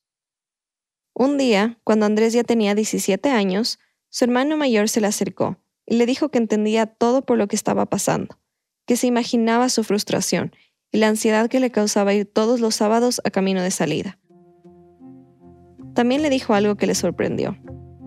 Un 1.13 1.37
día, 1.37 1.77
cuando 1.83 2.05
Andrés 2.05 2.31
ya 2.31 2.45
tenía 2.45 2.73
17 2.73 3.31
años, 3.31 3.79
su 4.07 4.23
hermano 4.23 4.55
mayor 4.55 4.87
se 4.87 5.01
le 5.01 5.07
acercó 5.07 5.57
y 5.85 5.97
le 5.97 6.05
dijo 6.05 6.29
que 6.29 6.37
entendía 6.37 6.85
todo 6.85 7.25
por 7.25 7.37
lo 7.37 7.49
que 7.49 7.57
estaba 7.57 7.85
pasando, 7.87 8.39
que 8.89 8.95
se 8.95 9.05
imaginaba 9.05 9.69
su 9.69 9.83
frustración 9.83 10.51
y 10.91 10.97
la 10.97 11.09
ansiedad 11.09 11.47
que 11.47 11.59
le 11.59 11.69
causaba 11.69 12.15
ir 12.15 12.25
todos 12.25 12.59
los 12.59 12.73
sábados 12.73 13.21
a 13.23 13.29
camino 13.29 13.61
de 13.61 13.69
salida. 13.69 14.17
También 15.93 16.23
le 16.23 16.31
dijo 16.31 16.55
algo 16.55 16.73
que 16.73 16.87
le 16.87 16.95
sorprendió. 16.95 17.55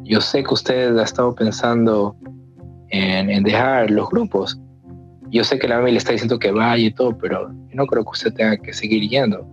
Yo 0.02 0.20
sé 0.20 0.42
que 0.42 0.52
usted 0.52 0.98
ha 0.98 1.04
estado 1.04 1.36
pensando 1.36 2.16
en, 2.88 3.30
en 3.30 3.44
dejar 3.44 3.92
los 3.92 4.10
grupos, 4.10 4.58
yo 5.30 5.44
sé 5.44 5.60
que 5.60 5.68
la 5.68 5.76
mami 5.76 5.92
le 5.92 5.98
está 5.98 6.10
diciendo 6.10 6.40
que 6.40 6.50
vaya 6.50 6.84
y 6.84 6.92
todo, 6.92 7.16
pero 7.16 7.48
yo 7.52 7.74
no 7.74 7.86
creo 7.86 8.02
que 8.02 8.10
usted 8.10 8.34
tenga 8.34 8.56
que 8.56 8.72
seguir 8.72 9.08
yendo. 9.08 9.46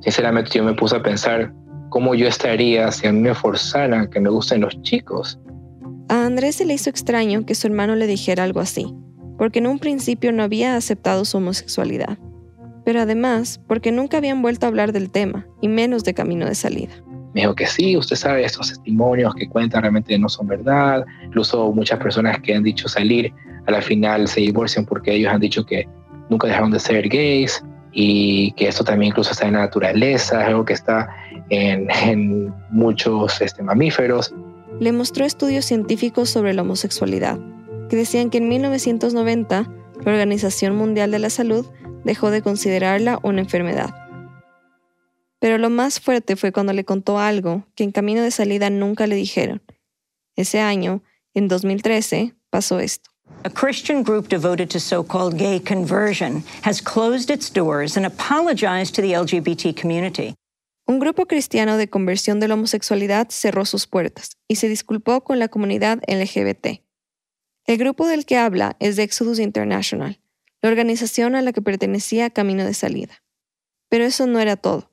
Sinceramente 0.00 0.52
yo 0.54 0.64
me 0.64 0.72
puse 0.72 0.96
a 0.96 1.02
pensar 1.02 1.52
cómo 1.90 2.14
yo 2.14 2.26
estaría 2.28 2.90
si 2.92 3.06
a 3.06 3.12
mí 3.12 3.20
me 3.20 3.34
forzaran 3.34 4.08
que 4.08 4.20
me 4.20 4.30
gusten 4.30 4.62
los 4.62 4.80
chicos. 4.80 5.38
A 6.08 6.24
Andrés 6.24 6.56
se 6.56 6.64
le 6.64 6.72
hizo 6.72 6.88
extraño 6.88 7.44
que 7.44 7.54
su 7.54 7.66
hermano 7.66 7.94
le 7.94 8.06
dijera 8.06 8.42
algo 8.42 8.60
así, 8.60 8.86
porque 9.38 9.58
en 9.58 9.66
un 9.66 9.78
principio 9.78 10.32
no 10.32 10.42
había 10.42 10.76
aceptado 10.76 11.24
su 11.24 11.38
homosexualidad, 11.38 12.18
pero 12.84 13.00
además 13.00 13.60
porque 13.66 13.92
nunca 13.92 14.18
habían 14.18 14.42
vuelto 14.42 14.66
a 14.66 14.68
hablar 14.68 14.92
del 14.92 15.10
tema, 15.10 15.46
y 15.60 15.68
menos 15.68 16.04
de 16.04 16.14
camino 16.14 16.46
de 16.46 16.54
salida. 16.54 16.94
Me 17.34 17.42
dijo 17.42 17.54
que 17.54 17.66
sí, 17.66 17.96
usted 17.96 18.16
sabe, 18.16 18.44
estos 18.44 18.68
testimonios 18.68 19.34
que 19.34 19.48
cuentan 19.48 19.82
realmente 19.82 20.18
no 20.18 20.28
son 20.28 20.46
verdad, 20.46 21.04
incluso 21.24 21.70
muchas 21.72 21.98
personas 21.98 22.40
que 22.40 22.54
han 22.54 22.62
dicho 22.62 22.88
salir 22.88 23.32
a 23.66 23.72
la 23.72 23.82
final 23.82 24.26
se 24.28 24.40
divorcian 24.40 24.86
porque 24.86 25.14
ellos 25.14 25.32
han 25.32 25.40
dicho 25.40 25.66
que 25.66 25.86
nunca 26.30 26.46
dejaron 26.46 26.70
de 26.70 26.78
ser 26.78 27.08
gays 27.08 27.62
y 27.92 28.52
que 28.52 28.68
esto 28.68 28.84
también 28.84 29.10
incluso 29.10 29.32
está 29.32 29.46
en 29.46 29.54
la 29.54 29.60
naturaleza, 29.60 30.42
es 30.42 30.48
algo 30.48 30.64
que 30.64 30.72
está 30.72 31.08
en, 31.50 32.54
muchos 32.70 33.40
este, 33.40 33.62
mamíferos. 33.62 34.34
Le 34.80 34.92
mostró 34.92 35.24
estudios 35.24 35.64
científicos 35.64 36.30
sobre 36.30 36.54
la 36.54 36.62
homosexualidad 36.62 37.38
que 37.88 37.96
decían 37.96 38.30
que 38.30 38.38
en 38.38 38.48
1990 38.48 39.70
la 40.04 40.12
Organización 40.12 40.76
Mundial 40.76 41.10
de 41.10 41.18
la 41.18 41.30
Salud 41.30 41.66
dejó 42.04 42.30
de 42.30 42.42
considerarla 42.42 43.18
una 43.22 43.40
enfermedad. 43.40 43.94
Pero 45.38 45.58
lo 45.58 45.70
más 45.70 46.00
fuerte 46.00 46.36
fue 46.36 46.52
cuando 46.52 46.72
le 46.72 46.84
contó 46.84 47.18
algo 47.18 47.66
que 47.74 47.84
en 47.84 47.92
camino 47.92 48.22
de 48.22 48.30
salida 48.30 48.70
nunca 48.70 49.06
le 49.06 49.16
dijeron. 49.16 49.62
Ese 50.34 50.60
año, 50.60 51.02
en 51.34 51.48
2013, 51.48 52.34
pasó 52.50 52.80
esto. 52.80 53.10
A 53.44 53.50
Christian 53.50 54.02
group 54.02 54.28
devoted 54.28 54.70
to 54.70 54.78
so-called 54.78 55.36
gay 55.36 55.60
conversion 55.60 56.44
has 56.62 56.80
closed 56.80 57.30
its 57.30 57.50
doors 57.50 57.96
and 57.96 58.06
apologized 58.06 58.94
to 58.94 59.02
the 59.02 59.12
LGBT 59.12 59.74
community. 59.78 60.34
Un 60.86 61.00
grupo 61.00 61.26
cristiano 61.26 61.76
de 61.76 61.88
conversión 61.88 62.38
de 62.38 62.46
la 62.46 62.54
homosexualidad 62.54 63.28
cerró 63.30 63.64
sus 63.64 63.88
puertas 63.88 64.36
y 64.46 64.56
se 64.56 64.68
disculpó 64.68 65.24
con 65.24 65.40
la 65.40 65.48
comunidad 65.48 65.98
LGBT. 66.06 66.85
El 67.66 67.78
grupo 67.78 68.06
del 68.06 68.26
que 68.26 68.36
habla 68.36 68.76
es 68.78 68.94
de 68.94 69.02
Exodus 69.02 69.40
International, 69.40 70.20
la 70.62 70.68
organización 70.68 71.34
a 71.34 71.42
la 71.42 71.52
que 71.52 71.62
pertenecía 71.62 72.30
Camino 72.30 72.64
de 72.64 72.74
Salida. 72.74 73.22
Pero 73.88 74.04
eso 74.04 74.26
no 74.28 74.38
era 74.38 74.56
todo. 74.56 74.92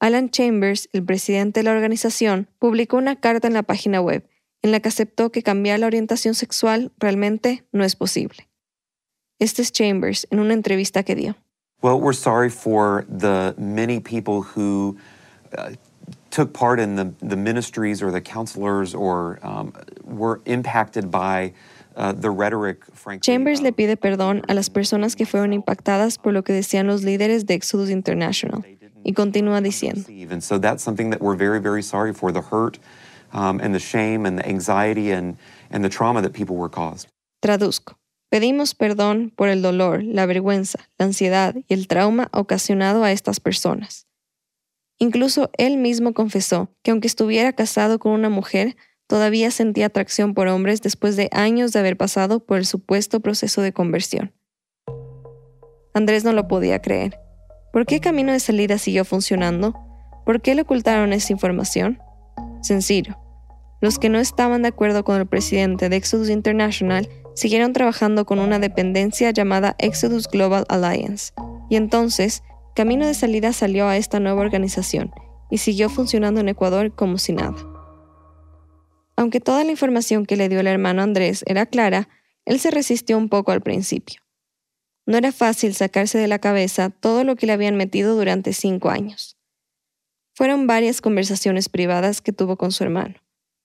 Alan 0.00 0.28
Chambers, 0.30 0.88
el 0.92 1.04
presidente 1.04 1.60
de 1.60 1.64
la 1.64 1.72
organización, 1.72 2.48
publicó 2.58 2.96
una 2.96 3.16
carta 3.16 3.46
en 3.46 3.54
la 3.54 3.62
página 3.62 4.00
web 4.00 4.28
en 4.62 4.72
la 4.72 4.80
que 4.80 4.88
aceptó 4.88 5.30
que 5.30 5.44
cambiar 5.44 5.78
la 5.78 5.86
orientación 5.86 6.34
sexual 6.34 6.90
realmente 6.98 7.64
no 7.70 7.84
es 7.84 7.94
posible. 7.94 8.48
Este 9.38 9.62
es 9.62 9.70
Chambers 9.70 10.26
en 10.30 10.40
una 10.40 10.54
entrevista 10.54 11.04
que 11.04 11.14
dio. 11.14 11.36
Well, 11.82 12.00
we're 12.00 12.12
sorry 12.12 12.50
for 12.50 13.04
the 13.08 13.54
many 13.56 14.00
people 14.00 14.42
who 14.42 14.96
uh, 15.56 15.70
took 16.30 16.52
part 16.52 16.80
in 16.80 16.96
the, 16.96 17.36
ministries 17.36 18.02
or 18.02 18.10
the 18.10 18.20
counselors 18.20 18.94
or 18.94 19.38
um, 19.44 19.72
were 20.04 20.40
impacted 20.44 21.12
by 21.12 21.52
uh. 21.98 23.18
Chambers 23.20 23.60
le 23.60 23.72
pide 23.72 23.96
perdón 23.96 24.42
a 24.46 24.54
las 24.54 24.70
personas 24.70 25.16
que 25.16 25.26
fueron 25.26 25.52
impactadas 25.52 26.18
por 26.18 26.32
lo 26.32 26.44
que 26.44 26.52
decían 26.52 26.86
los 26.86 27.02
líderes 27.02 27.44
de 27.46 27.54
Exodus 27.54 27.90
International 27.90 28.64
y 29.04 29.12
continúa 29.12 29.60
diciendo. 29.60 30.04
And 30.30 30.42
so 30.42 30.58
that's 30.58 30.82
something 30.82 31.10
that 31.10 31.20
we're 31.20 31.36
very, 31.36 31.60
very 31.60 31.82
sorry 31.82 32.12
for 32.12 32.32
the 32.32 32.40
hurt 32.40 32.78
um, 33.32 33.60
and 33.60 33.74
the 33.74 33.80
shame 33.80 34.26
and 34.26 34.38
the 34.38 34.46
anxiety 34.48 35.10
and, 35.10 35.36
and 35.70 35.84
the 35.84 35.90
trauma 35.90 36.22
that 36.22 36.32
people 36.32 36.56
were 36.56 36.70
caused. 36.70 37.08
Traduzco. 37.42 37.98
Pedimos 38.30 38.74
perdón 38.74 39.32
por 39.34 39.48
el 39.48 39.62
dolor, 39.62 40.02
la 40.02 40.26
vergüenza, 40.26 40.78
la 40.98 41.06
ansiedad 41.06 41.54
y 41.66 41.74
el 41.74 41.88
trauma 41.88 42.28
ocasionado 42.32 43.02
a 43.02 43.10
estas 43.10 43.40
personas. 43.40 44.06
Incluso 44.98 45.50
él 45.56 45.78
mismo 45.78 46.12
confesó 46.12 46.68
que 46.82 46.90
aunque 46.90 47.06
estuviera 47.06 47.52
casado 47.52 47.98
con 47.98 48.12
una 48.12 48.28
mujer, 48.28 48.76
todavía 49.08 49.50
sentía 49.50 49.86
atracción 49.86 50.34
por 50.34 50.46
hombres 50.46 50.80
después 50.82 51.16
de 51.16 51.28
años 51.32 51.72
de 51.72 51.80
haber 51.80 51.96
pasado 51.96 52.38
por 52.38 52.58
el 52.58 52.66
supuesto 52.66 53.18
proceso 53.18 53.62
de 53.62 53.72
conversión. 53.72 54.32
Andrés 55.94 56.22
no 56.22 56.32
lo 56.32 56.46
podía 56.46 56.80
creer. 56.80 57.18
¿Por 57.72 57.86
qué 57.86 57.98
Camino 58.00 58.32
de 58.32 58.38
Salida 58.38 58.78
siguió 58.78 59.04
funcionando? 59.04 59.74
¿Por 60.24 60.40
qué 60.40 60.54
le 60.54 60.62
ocultaron 60.62 61.12
esa 61.12 61.32
información? 61.32 61.98
Sencillo. 62.62 63.18
Los 63.80 63.98
que 63.98 64.08
no 64.08 64.18
estaban 64.18 64.62
de 64.62 64.68
acuerdo 64.68 65.04
con 65.04 65.16
el 65.16 65.26
presidente 65.26 65.88
de 65.88 65.96
Exodus 65.96 66.28
International 66.28 67.08
siguieron 67.34 67.72
trabajando 67.72 68.26
con 68.26 68.38
una 68.38 68.58
dependencia 68.58 69.30
llamada 69.30 69.76
Exodus 69.78 70.28
Global 70.28 70.64
Alliance. 70.68 71.32
Y 71.70 71.76
entonces, 71.76 72.42
Camino 72.74 73.06
de 73.06 73.14
Salida 73.14 73.52
salió 73.52 73.86
a 73.86 73.96
esta 73.96 74.20
nueva 74.20 74.40
organización 74.40 75.12
y 75.50 75.58
siguió 75.58 75.88
funcionando 75.88 76.40
en 76.40 76.48
Ecuador 76.48 76.94
como 76.94 77.18
si 77.18 77.32
nada. 77.32 77.56
Aunque 79.18 79.40
toda 79.40 79.64
la 79.64 79.72
información 79.72 80.26
que 80.26 80.36
le 80.36 80.48
dio 80.48 80.60
el 80.60 80.68
hermano 80.68 81.02
Andrés 81.02 81.42
era 81.48 81.66
clara, 81.66 82.08
él 82.44 82.60
se 82.60 82.70
resistió 82.70 83.18
un 83.18 83.28
poco 83.28 83.50
al 83.50 83.62
principio. 83.62 84.22
No 85.06 85.18
era 85.18 85.32
fácil 85.32 85.74
sacarse 85.74 86.18
de 86.18 86.28
la 86.28 86.38
cabeza 86.38 86.90
todo 86.90 87.24
lo 87.24 87.34
que 87.34 87.46
le 87.46 87.52
habían 87.52 87.74
metido 87.74 88.14
durante 88.14 88.52
cinco 88.52 88.90
años. 88.90 89.36
Fueron 90.36 90.68
varias 90.68 91.00
conversaciones 91.00 91.68
privadas 91.68 92.20
que 92.20 92.32
tuvo 92.32 92.56
con 92.56 92.70
su 92.70 92.84
hermano. 92.84 93.16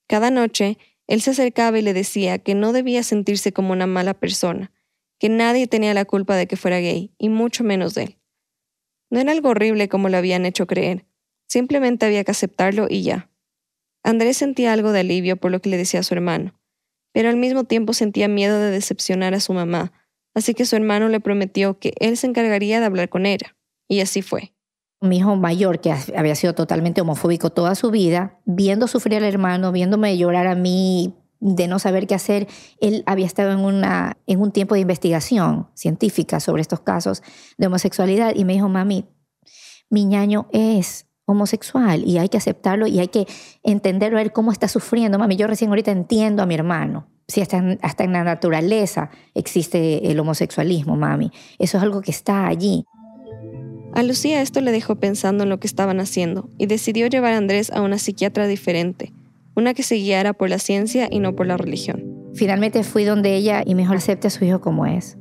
Cada 0.08 0.32
noche, 0.32 0.80
él 1.06 1.22
se 1.22 1.30
acercaba 1.30 1.78
y 1.78 1.84
le 1.84 1.94
decía 1.94 2.40
que 2.40 2.56
no 2.56 2.74
debía 2.74 3.04
sentirse 3.04 3.54
como 3.54 3.74
una 3.74 3.86
mala 3.86 4.16
persona, 4.16 4.72
que 5.20 5.30
nadie 5.30 5.68
tenía 5.68 5.94
la 5.94 6.06
culpa 6.06 6.36
de 6.36 6.48
que 6.48 6.58
fuera 6.58 6.80
gay, 6.80 7.14
y 7.20 7.30
mucho 7.30 7.64
menos 7.64 7.94
de 7.94 8.06
él. 8.06 8.18
No 9.12 9.20
era 9.20 9.32
algo 9.32 9.50
horrible 9.50 9.88
como 9.88 10.10
lo 10.10 10.18
habían 10.18 10.48
hecho 10.48 10.66
creer, 10.66 11.06
simplemente 11.46 12.08
había 12.08 12.24
que 12.24 12.32
aceptarlo 12.32 12.88
y 12.90 13.04
ya. 13.04 13.30
Andrés 14.04 14.38
sentía 14.38 14.74
algo 14.74 14.92
de 14.92 15.00
alivio 15.00 15.38
por 15.38 15.52
lo 15.52 15.62
que 15.62 15.70
le 15.70 15.78
decía 15.78 16.02
a 16.02 16.04
su 16.04 16.14
hermano, 16.14 16.54
pero 17.14 17.30
al 17.30 17.38
mismo 17.38 17.64
tiempo 17.64 17.94
sentía 17.94 18.28
miedo 18.28 18.60
de 18.60 18.70
decepcionar 18.70 19.34
a 19.34 19.40
su 19.40 19.54
mamá, 19.54 19.94
así 20.34 20.54
que 20.54 20.66
su 20.66 20.76
hermano 20.76 21.08
le 21.10 21.20
prometió 21.20 21.80
que 21.80 21.94
él 22.00 22.18
se 22.18 22.28
encargaría 22.28 22.80
de 22.80 22.86
hablar 22.86 23.10
con 23.10 23.26
ella, 23.26 23.56
y 23.88 24.02
así 24.02 24.22
fue. 24.22 24.54
Mi 25.02 25.18
hijo 25.18 25.36
mayor, 25.36 25.82
que 25.82 25.94
había 26.16 26.36
sido 26.36 26.54
totalmente 26.54 27.02
homofóbico 27.02 27.50
toda 27.50 27.76
su 27.76 27.92
vida, 27.92 28.40
viendo 28.46 28.88
sufrir 28.88 29.18
al 29.18 29.26
hermano, 29.26 29.72
viéndome 29.72 30.18
llorar 30.18 30.48
a 30.48 30.56
mí 30.56 31.14
de 31.40 31.68
no 31.68 31.78
saber 31.78 32.08
qué 32.08 32.16
hacer, 32.16 32.48
él 32.80 33.04
había 33.06 33.26
estado 33.26 33.52
en, 33.52 33.60
una, 33.60 34.18
en 34.28 34.40
un 34.40 34.52
tiempo 34.52 34.76
de 34.76 34.82
investigación 34.82 35.68
científica 35.74 36.40
sobre 36.40 36.62
estos 36.62 36.80
casos 36.80 37.22
de 37.58 37.68
homosexualidad 37.68 38.34
y 38.34 38.46
me 38.46 38.54
dijo, 38.54 38.70
mami, 38.70 39.06
mi 39.90 40.06
ñaño 40.06 40.48
es 40.54 41.06
homosexual 41.26 42.04
y 42.06 42.18
hay 42.18 42.30
que 42.30 42.38
aceptarlo 42.38 42.88
y 42.88 43.00
hay 43.00 43.08
que 43.08 43.28
entenderlo, 43.64 44.18
ver 44.18 44.32
cómo 44.32 44.52
está 44.52 44.68
sufriendo. 44.68 45.18
Mami, 45.20 45.36
yo 45.36 45.48
recién 45.48 45.70
ahorita 45.70 45.92
entiendo 45.92 46.44
a 46.44 46.46
mi 46.46 46.56
hermano. 46.56 47.08
Si 47.28 47.42
hasta 47.42 47.58
en, 47.58 47.80
hasta 47.82 48.04
en 48.04 48.14
la 48.14 48.24
naturaleza 48.24 49.10
existe 49.34 50.12
el 50.12 50.20
homosexualismo, 50.20 50.96
mami. 50.96 51.32
Eso 51.60 51.78
es 51.78 51.84
algo 51.84 52.02
que 52.02 52.12
está 52.12 52.48
allí. 52.48 52.86
A 53.94 54.04
Lucía 54.04 54.42
esto 54.42 54.60
le 54.60 54.72
dejó 54.72 54.96
pensando 54.96 55.44
en 55.44 55.50
lo 55.50 55.60
que 55.60 55.68
estaban 55.68 56.00
haciendo 56.00 56.50
y 56.58 56.66
decidió 56.66 57.08
llevar 57.08 57.34
a 57.34 57.38
Andrés 57.38 57.72
a 57.72 57.82
una 57.82 58.00
psiquiatra 58.00 58.48
diferente, 58.48 59.14
una 59.56 59.74
que 59.74 59.84
se 59.84 59.96
guiara 59.96 60.34
por 60.34 60.50
la 60.50 60.58
ciencia 60.58 61.08
y 61.12 61.20
no 61.20 61.36
por 61.36 61.46
la 61.46 61.58
religión. 61.58 62.32
Finalmente 62.34 62.84
fui 62.84 63.04
donde 63.04 63.36
ella 63.36 63.62
y 63.64 63.76
mejor 63.76 63.98
acepte 63.98 64.28
a 64.28 64.32
su 64.32 64.44
hijo 64.44 64.62
como 64.62 64.88
es. 64.88 65.18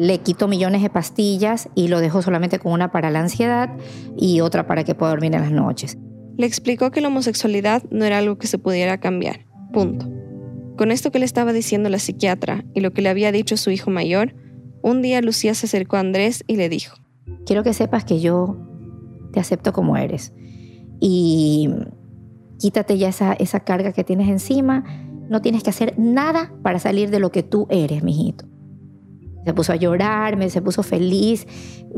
Le 0.00 0.18
quitó 0.18 0.46
millones 0.46 0.80
de 0.80 0.90
pastillas 0.90 1.68
y 1.74 1.88
lo 1.88 1.98
dejó 1.98 2.22
solamente 2.22 2.60
con 2.60 2.70
una 2.70 2.92
para 2.92 3.10
la 3.10 3.18
ansiedad 3.18 3.76
y 4.16 4.40
otra 4.42 4.64
para 4.68 4.84
que 4.84 4.94
pueda 4.94 5.10
dormir 5.10 5.34
en 5.34 5.40
las 5.40 5.50
noches. 5.50 5.98
Le 6.36 6.46
explicó 6.46 6.92
que 6.92 7.00
la 7.00 7.08
homosexualidad 7.08 7.82
no 7.90 8.04
era 8.04 8.18
algo 8.18 8.38
que 8.38 8.46
se 8.46 8.58
pudiera 8.58 9.00
cambiar. 9.00 9.46
Punto. 9.72 10.08
Con 10.76 10.92
esto 10.92 11.10
que 11.10 11.18
le 11.18 11.24
estaba 11.24 11.52
diciendo 11.52 11.88
la 11.88 11.98
psiquiatra 11.98 12.64
y 12.74 12.80
lo 12.80 12.92
que 12.92 13.02
le 13.02 13.08
había 13.08 13.32
dicho 13.32 13.56
su 13.56 13.72
hijo 13.72 13.90
mayor, 13.90 14.36
un 14.82 15.02
día 15.02 15.20
Lucía 15.20 15.52
se 15.54 15.66
acercó 15.66 15.96
a 15.96 16.00
Andrés 16.00 16.44
y 16.46 16.54
le 16.54 16.68
dijo, 16.68 16.96
quiero 17.44 17.64
que 17.64 17.72
sepas 17.72 18.04
que 18.04 18.20
yo 18.20 18.56
te 19.32 19.40
acepto 19.40 19.72
como 19.72 19.96
eres. 19.96 20.32
Y 21.00 21.70
quítate 22.60 22.98
ya 22.98 23.08
esa, 23.08 23.32
esa 23.32 23.58
carga 23.60 23.92
que 23.92 24.04
tienes 24.04 24.28
encima. 24.28 24.84
No 25.28 25.42
tienes 25.42 25.64
que 25.64 25.70
hacer 25.70 25.98
nada 25.98 26.52
para 26.62 26.78
salir 26.78 27.10
de 27.10 27.18
lo 27.18 27.32
que 27.32 27.42
tú 27.42 27.66
eres, 27.68 28.04
mijito. 28.04 28.47
Se 29.44 29.54
puso 29.54 29.72
a 29.72 29.76
llorar, 29.76 30.36
me, 30.36 30.50
se 30.50 30.60
puso 30.60 30.82
feliz, 30.82 31.46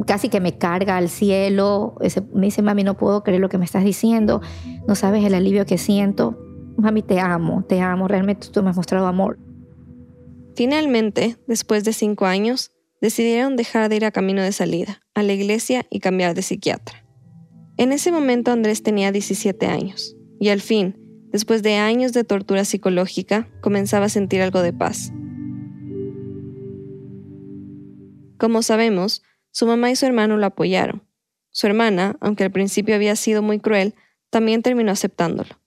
casi 0.07 0.29
que 0.29 0.40
me 0.40 0.57
carga 0.57 0.96
al 0.96 1.09
cielo. 1.09 1.96
Me 2.33 2.46
dice, 2.46 2.62
mami, 2.62 2.85
no 2.85 2.96
puedo 2.96 3.22
creer 3.22 3.40
lo 3.40 3.48
que 3.48 3.59
me 3.59 3.64
estás 3.64 3.85
diciendo. 3.85 4.40
No 4.87 4.94
sabes 4.94 5.24
el 5.24 5.35
alivio 5.35 5.66
que 5.66 5.79
siento. 5.79 6.38
Mami, 6.76 7.03
te 7.03 7.18
amo, 7.18 7.64
te 7.68 7.81
amo. 7.81 8.09
Realmente 8.09 8.48
tú 8.53 8.62
me 8.62 8.70
has 8.70 8.76
mostrado 8.76 9.07
amor. 9.07 9.38
Finalmente, 10.55 11.37
después 11.46 11.85
de 11.85 11.92
cinco 11.92 12.26
años, 12.26 12.70
decidieron 13.00 13.57
dejar 13.57 13.88
de 13.88 13.96
ir 13.96 14.05
a 14.05 14.11
camino 14.11 14.42
de 14.42 14.53
salida, 14.53 15.00
a 15.14 15.22
la 15.22 15.33
iglesia 15.33 15.87
y 15.90 16.00
cambiar 16.00 16.35
de 16.35 16.42
psiquiatra. 16.42 17.05
En 17.76 17.92
ese 17.92 18.12
momento 18.12 18.50
Andrés 18.50 18.83
tenía 18.83 19.11
17 19.11 19.66
años, 19.66 20.16
y 20.38 20.50
al 20.50 20.61
fin, 20.61 20.96
después 21.33 21.62
de 21.62 21.76
años 21.76 22.12
de 22.12 22.24
tortura 22.24 22.64
psicológica, 22.64 23.48
comenzaba 23.62 24.07
a 24.07 24.11
sentir 24.11 24.42
algo 24.42 24.61
de 24.61 24.72
paz. 24.72 25.12
Como 28.40 28.62
sabemos, 28.62 29.22
su 29.50 29.66
mamá 29.66 29.90
y 29.90 29.96
su 29.96 30.07
hermano 30.07 30.38
lo 30.38 30.46
apoyaron. 30.46 31.07
Su 31.50 31.66
hermana, 31.66 32.16
aunque 32.20 32.44
al 32.44 32.50
principio 32.50 32.94
había 32.94 33.14
sido 33.14 33.42
muy 33.42 33.61
cruel, 33.61 33.94
también 34.31 34.62
terminó 34.62 34.92
aceptándolo. 34.92 35.61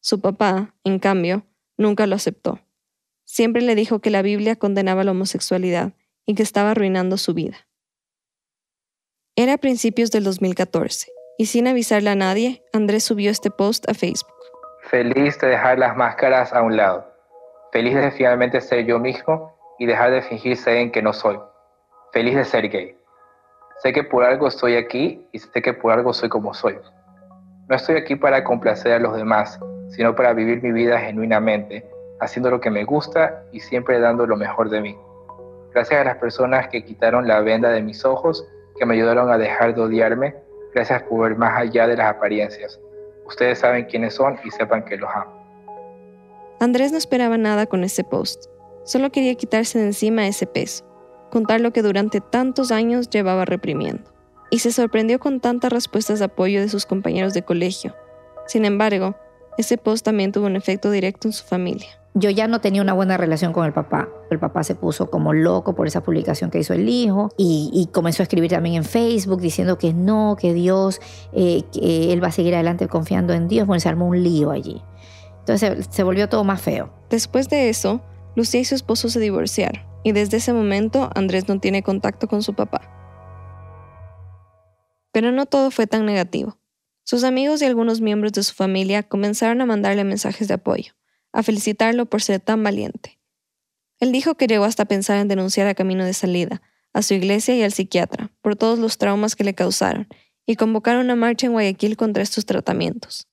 Su 0.00 0.20
papá, 0.20 0.74
en 0.84 0.98
cambio, 0.98 1.46
nunca 1.78 2.06
lo 2.06 2.14
aceptó. 2.14 2.60
Siempre 3.24 3.62
le 3.62 3.74
dijo 3.74 4.00
que 4.00 4.10
la 4.10 4.20
Biblia 4.20 4.56
condenaba 4.56 5.02
la 5.02 5.12
homosexualidad 5.12 5.94
y 6.26 6.34
que 6.34 6.42
estaba 6.42 6.72
arruinando 6.72 7.16
su 7.16 7.32
vida. 7.32 7.66
Era 9.34 9.54
a 9.54 9.58
principios 9.58 10.10
del 10.10 10.24
2014, 10.24 11.10
y 11.38 11.46
sin 11.46 11.66
avisarle 11.66 12.10
a 12.10 12.16
nadie, 12.16 12.66
Andrés 12.74 13.04
subió 13.04 13.30
este 13.30 13.50
post 13.50 13.88
a 13.88 13.94
Facebook. 13.94 14.30
Feliz 14.90 15.40
de 15.40 15.48
dejar 15.48 15.78
las 15.78 15.96
máscaras 15.96 16.52
a 16.52 16.60
un 16.60 16.76
lado. 16.76 17.10
Feliz 17.72 17.94
de 17.94 18.10
finalmente 18.10 18.60
ser 18.60 18.84
yo 18.84 18.98
mismo 18.98 19.56
y 19.78 19.86
dejar 19.86 20.10
de 20.10 20.20
fingir 20.20 20.58
ser 20.58 20.76
en 20.76 20.92
que 20.92 21.00
no 21.00 21.14
soy. 21.14 21.38
Feliz 22.14 22.36
de 22.36 22.44
ser 22.44 22.68
gay. 22.68 22.96
Sé 23.82 23.92
que 23.92 24.04
por 24.04 24.22
algo 24.22 24.46
estoy 24.46 24.76
aquí 24.76 25.26
y 25.32 25.38
sé 25.40 25.60
que 25.60 25.72
por 25.72 25.90
algo 25.90 26.12
soy 26.12 26.28
como 26.28 26.54
soy. 26.54 26.78
No 27.68 27.74
estoy 27.74 27.96
aquí 27.96 28.14
para 28.14 28.44
complacer 28.44 28.92
a 28.92 29.00
los 29.00 29.16
demás, 29.16 29.58
sino 29.88 30.14
para 30.14 30.32
vivir 30.32 30.62
mi 30.62 30.70
vida 30.70 31.00
genuinamente, 31.00 31.84
haciendo 32.20 32.52
lo 32.52 32.60
que 32.60 32.70
me 32.70 32.84
gusta 32.84 33.42
y 33.50 33.58
siempre 33.58 33.98
dando 33.98 34.28
lo 34.28 34.36
mejor 34.36 34.70
de 34.70 34.80
mí. 34.80 34.96
Gracias 35.72 36.02
a 36.02 36.04
las 36.04 36.18
personas 36.18 36.68
que 36.68 36.84
quitaron 36.84 37.26
la 37.26 37.40
venda 37.40 37.70
de 37.70 37.82
mis 37.82 38.04
ojos, 38.04 38.46
que 38.78 38.86
me 38.86 38.94
ayudaron 38.94 39.32
a 39.32 39.36
dejar 39.36 39.74
de 39.74 39.80
odiarme, 39.80 40.36
gracias 40.72 41.02
por 41.02 41.28
ver 41.28 41.36
más 41.36 41.58
allá 41.58 41.88
de 41.88 41.96
las 41.96 42.14
apariencias. 42.14 42.78
Ustedes 43.26 43.58
saben 43.58 43.86
quiénes 43.86 44.14
son 44.14 44.38
y 44.44 44.52
sepan 44.52 44.84
que 44.84 44.98
los 44.98 45.10
amo. 45.12 45.32
Andrés 46.60 46.92
no 46.92 46.98
esperaba 46.98 47.38
nada 47.38 47.66
con 47.66 47.82
ese 47.82 48.04
post. 48.04 48.44
Solo 48.84 49.10
quería 49.10 49.34
quitarse 49.34 49.80
de 49.80 49.86
encima 49.86 50.28
ese 50.28 50.46
peso, 50.46 50.84
contar 51.34 51.60
lo 51.60 51.72
que 51.72 51.82
durante 51.82 52.20
tantos 52.20 52.70
años 52.70 53.10
llevaba 53.10 53.44
reprimiendo. 53.44 54.04
Y 54.50 54.60
se 54.60 54.70
sorprendió 54.70 55.18
con 55.18 55.40
tantas 55.40 55.72
respuestas 55.72 56.20
de 56.20 56.26
apoyo 56.26 56.60
de 56.60 56.68
sus 56.68 56.86
compañeros 56.86 57.34
de 57.34 57.42
colegio. 57.42 57.92
Sin 58.46 58.64
embargo, 58.64 59.16
ese 59.58 59.76
post 59.76 60.04
también 60.04 60.30
tuvo 60.30 60.46
un 60.46 60.54
efecto 60.54 60.92
directo 60.92 61.26
en 61.26 61.32
su 61.32 61.44
familia. 61.44 61.88
Yo 62.14 62.30
ya 62.30 62.46
no 62.46 62.60
tenía 62.60 62.82
una 62.82 62.92
buena 62.92 63.16
relación 63.16 63.52
con 63.52 63.66
el 63.66 63.72
papá. 63.72 64.08
El 64.30 64.38
papá 64.38 64.62
se 64.62 64.76
puso 64.76 65.10
como 65.10 65.32
loco 65.32 65.74
por 65.74 65.88
esa 65.88 66.04
publicación 66.04 66.52
que 66.52 66.60
hizo 66.60 66.72
el 66.72 66.88
hijo 66.88 67.30
y, 67.36 67.88
comenzó 67.92 68.22
a 68.22 68.24
escribir 68.24 68.52
también 68.52 68.76
en 68.76 68.84
Facebook 68.84 69.40
diciendo 69.40 69.76
que 69.76 69.92
no, 69.92 70.36
que 70.38 70.54
Dios, 70.54 71.00
eh, 71.32 71.62
que 71.72 72.12
él 72.12 72.22
va 72.22 72.28
a 72.28 72.32
seguir 72.32 72.54
adelante 72.54 72.86
confiando 72.86 73.32
en 73.32 73.48
Dios. 73.48 73.66
Bueno, 73.66 73.80
se 73.80 73.88
armó 73.88 74.06
un 74.06 74.22
lío 74.22 74.52
allí. 74.52 74.80
Entonces 75.40 75.88
se 75.90 76.04
volvió 76.04 76.28
todo 76.28 76.44
más 76.44 76.62
feo. 76.62 76.90
Después 77.10 77.48
de 77.48 77.70
eso, 77.70 78.00
Lucía 78.36 78.60
y 78.60 78.64
su 78.64 78.76
esposo 78.76 79.08
se 79.08 79.18
divorciaron 79.18 79.93
y 80.04 80.12
desde 80.12 80.36
ese 80.36 80.52
momento 80.52 81.10
Andrés 81.16 81.48
no 81.48 81.58
tiene 81.58 81.82
contacto 81.82 82.28
con 82.28 82.44
su 82.44 82.54
papá. 82.54 82.82
Pero 85.10 85.32
no 85.32 85.46
todo 85.46 85.72
fue 85.72 85.88
tan 85.88 86.06
negativo. 86.06 86.58
Sus 87.02 87.24
amigos 87.24 87.60
y 87.60 87.64
algunos 87.64 88.00
miembros 88.00 88.32
de 88.32 88.42
su 88.42 88.54
familia 88.54 89.02
comenzaron 89.02 89.60
a 89.60 89.66
mandarle 89.66 90.04
mensajes 90.04 90.46
de 90.46 90.54
apoyo, 90.54 90.92
a 91.32 91.42
felicitarlo 91.42 92.06
por 92.06 92.22
ser 92.22 92.40
tan 92.40 92.62
valiente. 92.62 93.18
Él 93.98 94.12
dijo 94.12 94.36
que 94.36 94.46
llegó 94.46 94.64
hasta 94.64 94.84
pensar 94.84 95.18
en 95.18 95.28
denunciar 95.28 95.66
a 95.66 95.74
Camino 95.74 96.04
de 96.04 96.12
Salida, 96.12 96.62
a 96.92 97.02
su 97.02 97.14
iglesia 97.14 97.56
y 97.56 97.62
al 97.62 97.72
psiquiatra, 97.72 98.30
por 98.40 98.56
todos 98.56 98.78
los 98.78 98.98
traumas 98.98 99.34
que 99.36 99.44
le 99.44 99.54
causaron, 99.54 100.08
y 100.46 100.56
convocar 100.56 100.98
una 100.98 101.16
marcha 101.16 101.46
en 101.46 101.52
Guayaquil 101.52 101.96
contra 101.96 102.22
estos 102.22 102.46
tratamientos. 102.46 103.28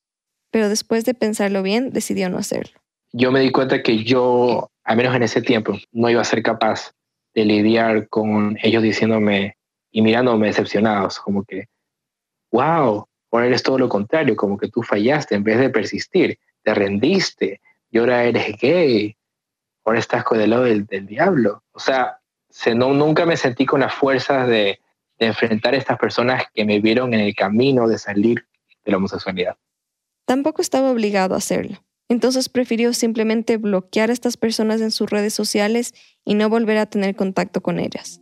Pero 0.50 0.68
después 0.68 1.04
de 1.04 1.14
pensarlo 1.14 1.62
bien, 1.62 1.90
decidió 1.90 2.28
no 2.28 2.38
hacerlo. 2.38 2.81
Yo 3.12 3.30
me 3.30 3.40
di 3.40 3.50
cuenta 3.50 3.82
que 3.82 4.04
yo, 4.04 4.70
al 4.84 4.96
menos 4.96 5.14
en 5.14 5.22
ese 5.22 5.42
tiempo, 5.42 5.76
no 5.92 6.10
iba 6.10 6.20
a 6.20 6.24
ser 6.24 6.42
capaz 6.42 6.92
de 7.34 7.44
lidiar 7.44 8.08
con 8.08 8.58
ellos 8.62 8.82
diciéndome 8.82 9.56
y 9.90 10.02
mirándome 10.02 10.46
decepcionados, 10.46 11.18
como 11.18 11.44
que, 11.44 11.66
wow, 12.50 13.06
Ahora 13.32 13.46
eres 13.46 13.62
todo 13.62 13.78
lo 13.78 13.88
contrario, 13.88 14.36
como 14.36 14.58
que 14.58 14.68
tú 14.68 14.82
fallaste 14.82 15.34
en 15.34 15.42
vez 15.42 15.58
de 15.58 15.70
persistir, 15.70 16.38
te 16.62 16.74
rendiste 16.74 17.60
y 17.90 17.98
ahora 17.98 18.24
eres 18.24 18.56
gay, 18.60 19.16
ahora 19.84 19.98
estás 19.98 20.22
con 20.22 20.38
el 20.38 20.50
lado 20.50 20.64
del, 20.64 20.86
diablo. 21.06 21.62
O 21.72 21.80
sea, 21.80 22.18
se, 22.50 22.74
no, 22.74 22.92
nunca 22.92 23.24
me 23.24 23.38
sentí 23.38 23.64
con 23.64 23.80
las 23.80 23.94
fuerzas 23.94 24.46
de, 24.46 24.80
de 25.18 25.26
enfrentar 25.26 25.72
a 25.72 25.78
estas 25.78 25.98
personas 25.98 26.44
que 26.52 26.66
me 26.66 26.78
vieron 26.80 27.14
en 27.14 27.20
el 27.20 27.34
camino 27.34 27.88
de 27.88 27.96
salir 27.96 28.44
de 28.84 28.90
la 28.90 28.98
homosexualidad. 28.98 29.56
Tampoco 30.26 30.60
estaba 30.60 30.90
obligado 30.90 31.34
a 31.34 31.38
hacerlo. 31.38 31.82
Entonces 32.08 32.48
prefirió 32.48 32.92
simplemente 32.92 33.56
bloquear 33.56 34.10
a 34.10 34.12
estas 34.12 34.36
personas 34.36 34.80
en 34.80 34.90
sus 34.90 35.08
redes 35.08 35.34
sociales 35.34 35.94
y 36.24 36.34
no 36.34 36.48
volver 36.48 36.78
a 36.78 36.86
tener 36.86 37.16
contacto 37.16 37.62
con 37.62 37.78
ellas. 37.78 38.20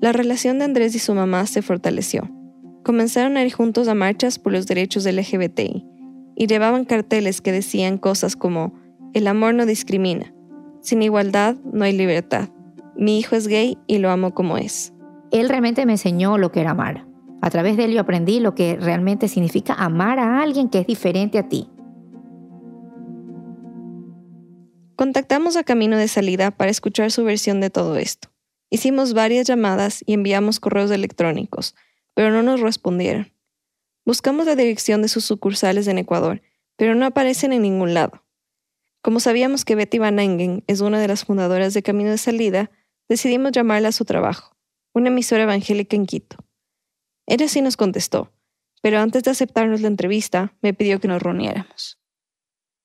La 0.00 0.12
relación 0.12 0.58
de 0.58 0.64
Andrés 0.64 0.94
y 0.94 0.98
su 0.98 1.14
mamá 1.14 1.46
se 1.46 1.62
fortaleció 1.62 2.30
comenzaron 2.84 3.36
a 3.36 3.44
ir 3.44 3.52
juntos 3.52 3.88
a 3.88 3.94
marchas 3.94 4.38
por 4.38 4.52
los 4.52 4.66
derechos 4.66 5.02
del 5.02 5.16
LGBTI 5.16 5.84
y 6.36 6.46
llevaban 6.46 6.84
carteles 6.84 7.40
que 7.40 7.50
decían 7.50 7.98
cosas 7.98 8.36
como, 8.36 8.74
el 9.14 9.26
amor 9.26 9.54
no 9.54 9.66
discrimina, 9.66 10.32
sin 10.80 11.02
igualdad 11.02 11.56
no 11.72 11.84
hay 11.84 11.96
libertad, 11.96 12.50
mi 12.96 13.18
hijo 13.18 13.34
es 13.34 13.48
gay 13.48 13.78
y 13.86 13.98
lo 13.98 14.10
amo 14.10 14.34
como 14.34 14.58
es. 14.58 14.92
Él 15.32 15.48
realmente 15.48 15.84
me 15.86 15.92
enseñó 15.92 16.38
lo 16.38 16.52
que 16.52 16.60
era 16.60 16.72
amar. 16.72 17.08
A 17.42 17.50
través 17.50 17.76
de 17.76 17.84
él 17.84 17.92
yo 17.92 18.00
aprendí 18.00 18.38
lo 18.38 18.54
que 18.54 18.76
realmente 18.76 19.26
significa 19.26 19.74
amar 19.74 20.18
a 20.20 20.42
alguien 20.42 20.68
que 20.68 20.78
es 20.78 20.86
diferente 20.86 21.38
a 21.38 21.48
ti. 21.48 21.68
Contactamos 24.96 25.56
a 25.56 25.64
Camino 25.64 25.96
de 25.96 26.06
Salida 26.06 26.52
para 26.52 26.70
escuchar 26.70 27.10
su 27.10 27.24
versión 27.24 27.60
de 27.60 27.68
todo 27.68 27.96
esto. 27.96 28.28
Hicimos 28.70 29.12
varias 29.12 29.44
llamadas 29.44 30.04
y 30.06 30.12
enviamos 30.12 30.60
correos 30.60 30.92
electrónicos, 30.92 31.74
pero 32.14 32.30
no 32.30 32.42
nos 32.42 32.60
respondieron. 32.60 33.32
Buscamos 34.06 34.46
la 34.46 34.54
dirección 34.54 35.02
de 35.02 35.08
sus 35.08 35.24
sucursales 35.24 35.88
en 35.88 35.98
Ecuador, 35.98 36.42
pero 36.76 36.94
no 36.94 37.06
aparecen 37.06 37.52
en 37.52 37.62
ningún 37.62 37.92
lado. 37.92 38.24
Como 39.02 39.18
sabíamos 39.18 39.64
que 39.64 39.74
Betty 39.74 39.98
Van 39.98 40.20
Engen 40.20 40.62
es 40.68 40.80
una 40.80 41.00
de 41.00 41.08
las 41.08 41.24
fundadoras 41.24 41.74
de 41.74 41.82
Camino 41.82 42.10
de 42.10 42.18
Salida, 42.18 42.70
decidimos 43.08 43.50
llamarla 43.50 43.88
a 43.88 43.92
su 43.92 44.04
trabajo, 44.04 44.56
una 44.92 45.08
emisora 45.08 45.42
evangélica 45.42 45.96
en 45.96 46.06
Quito. 46.06 46.36
Ella 47.26 47.48
sí 47.48 47.62
nos 47.62 47.76
contestó, 47.76 48.32
pero 48.80 49.00
antes 49.00 49.24
de 49.24 49.32
aceptarnos 49.32 49.80
la 49.80 49.88
entrevista, 49.88 50.54
me 50.62 50.72
pidió 50.72 51.00
que 51.00 51.08
nos 51.08 51.20
reuniéramos. 51.20 51.98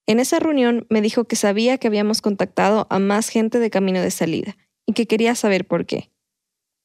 En 0.09 0.19
esa 0.19 0.39
reunión 0.39 0.87
me 0.89 1.03
dijo 1.03 1.25
que 1.25 1.35
sabía 1.35 1.77
que 1.77 1.85
habíamos 1.85 2.23
contactado 2.23 2.87
a 2.89 2.97
más 2.97 3.29
gente 3.29 3.59
de 3.59 3.69
Camino 3.69 4.01
de 4.01 4.09
Salida 4.09 4.57
y 4.87 4.93
que 4.93 5.05
quería 5.05 5.35
saber 5.35 5.67
por 5.67 5.85
qué. 5.85 6.09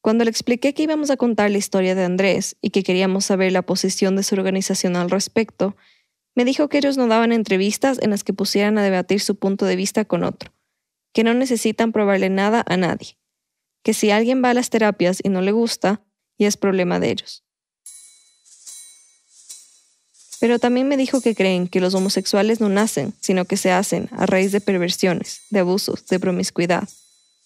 Cuando 0.03 0.25
le 0.25 0.31
expliqué 0.31 0.75
que 0.75 0.83
íbamos 0.83 1.09
a 1.09 1.17
contar 1.17 1.51
la 1.51 1.57
historia 1.57 1.95
de 1.95 2.05
Andrés 2.05 2.59
y 2.61 2.69
que 2.69 2.83
queríamos 2.83 3.25
saber 3.25 3.51
la 3.51 3.63
posición 3.63 4.15
de 4.15 4.25
su 4.25 4.35
organización 4.35 4.95
al 4.95 5.09
respecto, 5.09 5.75
me 6.35 6.45
dijo 6.45 6.69
que 6.69 6.77
ellos 6.77 6.99
no 6.99 7.07
daban 7.07 7.33
entrevistas 7.33 7.99
en 8.03 8.11
las 8.11 8.25
que 8.25 8.35
pusieran 8.35 8.77
a 8.77 8.83
debatir 8.83 9.21
su 9.21 9.37
punto 9.37 9.65
de 9.65 9.77
vista 9.77 10.05
con 10.05 10.23
otro, 10.23 10.53
que 11.15 11.25
no 11.25 11.33
necesitan 11.33 11.93
probarle 11.93 12.29
nada 12.29 12.63
a 12.67 12.77
nadie, 12.77 13.17
que 13.83 13.95
si 13.95 14.11
alguien 14.11 14.45
va 14.45 14.51
a 14.51 14.55
las 14.55 14.69
terapias 14.69 15.21
y 15.23 15.31
no 15.31 15.41
le 15.41 15.53
gusta, 15.53 16.03
ya 16.39 16.47
es 16.47 16.59
problema 16.59 17.01
de 17.01 17.13
ellos. 17.13 17.44
Pero 20.45 20.59
también 20.59 20.87
me 20.87 20.99
dijo 20.99 21.23
que 21.23 21.35
creen 21.35 21.69
que 21.69 21.81
los 21.81 21.95
homosexuales 21.95 22.61
no 22.61 22.69
nacen, 22.69 23.15
sino 23.19 23.47
que 23.47 23.57
se 23.57 23.73
hacen 23.73 24.11
a 24.13 24.27
raíz 24.27 24.53
de 24.53 24.61
perversiones, 24.61 25.41
de 25.49 25.61
abusos, 25.61 26.05
de 26.05 26.21
promiscuidad, 26.21 26.87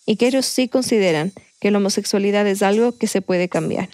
y 0.04 0.16
que 0.16 0.26
ellos 0.26 0.46
sí 0.46 0.66
consideran 0.66 1.32
que 1.60 1.70
la 1.70 1.78
homosexualidad 1.78 2.44
es 2.48 2.60
algo 2.60 2.98
que 2.98 3.06
se 3.06 3.22
puede 3.22 3.48
cambiar. 3.48 3.88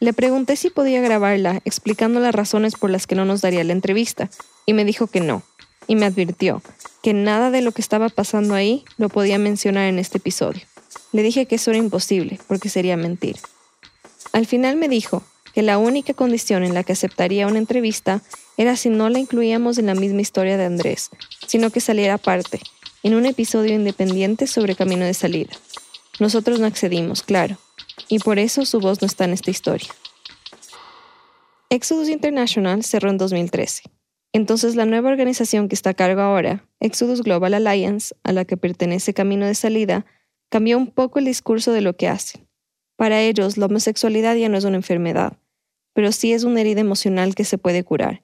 Le 0.00 0.12
pregunté 0.12 0.56
si 0.56 0.68
podía 0.68 1.00
grabarla 1.00 1.60
explicando 1.64 2.18
las 2.18 2.34
razones 2.34 2.74
por 2.74 2.90
las 2.90 3.06
que 3.06 3.14
no 3.14 3.24
nos 3.24 3.40
daría 3.40 3.62
la 3.62 3.72
entrevista, 3.72 4.28
y 4.66 4.72
me 4.72 4.84
dijo 4.84 5.06
que 5.06 5.20
no, 5.20 5.44
y 5.86 5.94
me 5.94 6.06
advirtió 6.06 6.60
que 7.04 7.14
nada 7.14 7.52
de 7.52 7.62
lo 7.62 7.70
que 7.70 7.82
estaba 7.82 8.08
pasando 8.08 8.56
ahí 8.56 8.84
lo 8.96 9.10
podía 9.10 9.38
mencionar 9.38 9.86
en 9.86 10.00
este 10.00 10.18
episodio. 10.18 10.62
Le 11.12 11.22
dije 11.22 11.46
que 11.46 11.54
eso 11.54 11.70
era 11.70 11.78
imposible, 11.78 12.40
porque 12.48 12.68
sería 12.68 12.96
mentir. 12.96 13.36
Al 14.32 14.46
final 14.46 14.74
me 14.74 14.88
dijo 14.88 15.22
que 15.54 15.62
la 15.62 15.78
única 15.78 16.14
condición 16.14 16.64
en 16.64 16.74
la 16.74 16.84
que 16.84 16.92
aceptaría 16.92 17.46
una 17.46 17.58
entrevista 17.58 18.22
era 18.56 18.76
si 18.76 18.88
no 18.88 19.08
la 19.08 19.18
incluíamos 19.18 19.78
en 19.78 19.86
la 19.86 19.94
misma 19.94 20.20
historia 20.20 20.56
de 20.56 20.64
Andrés, 20.64 21.10
sino 21.46 21.70
que 21.70 21.80
saliera 21.80 22.14
aparte, 22.14 22.60
en 23.02 23.14
un 23.14 23.26
episodio 23.26 23.74
independiente 23.74 24.46
sobre 24.46 24.76
camino 24.76 25.04
de 25.04 25.14
salida. 25.14 25.52
Nosotros 26.20 26.60
no 26.60 26.66
accedimos, 26.66 27.22
claro, 27.22 27.58
y 28.08 28.18
por 28.18 28.38
eso 28.38 28.64
su 28.64 28.80
voz 28.80 29.00
no 29.00 29.06
está 29.06 29.24
en 29.24 29.32
esta 29.32 29.50
historia. 29.50 29.88
Exodus 31.70 32.08
International 32.08 32.84
cerró 32.84 33.10
en 33.10 33.18
2013. 33.18 33.84
Entonces 34.34 34.76
la 34.76 34.86
nueva 34.86 35.10
organización 35.10 35.68
que 35.68 35.74
está 35.74 35.90
a 35.90 35.94
cargo 35.94 36.20
ahora, 36.20 36.66
Exodus 36.80 37.22
Global 37.22 37.54
Alliance, 37.54 38.14
a 38.24 38.32
la 38.32 38.44
que 38.44 38.56
pertenece 38.56 39.14
Camino 39.14 39.46
de 39.46 39.54
Salida, 39.54 40.06
cambió 40.48 40.76
un 40.78 40.88
poco 40.88 41.18
el 41.18 41.24
discurso 41.24 41.72
de 41.72 41.80
lo 41.80 41.96
que 41.96 42.08
hacen. 42.08 42.46
Para 42.96 43.20
ellos, 43.20 43.56
la 43.56 43.66
homosexualidad 43.66 44.36
ya 44.36 44.48
no 44.48 44.58
es 44.58 44.64
una 44.64 44.76
enfermedad, 44.76 45.38
pero 45.92 46.12
sí 46.12 46.32
es 46.32 46.44
una 46.44 46.60
herida 46.60 46.80
emocional 46.80 47.34
que 47.34 47.44
se 47.44 47.58
puede 47.58 47.84
curar. 47.84 48.22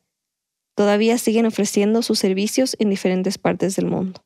Todavía 0.74 1.18
siguen 1.18 1.46
ofreciendo 1.46 2.02
sus 2.02 2.18
servicios 2.18 2.76
en 2.78 2.90
diferentes 2.90 3.38
partes 3.38 3.76
del 3.76 3.87
mundo. 3.87 4.22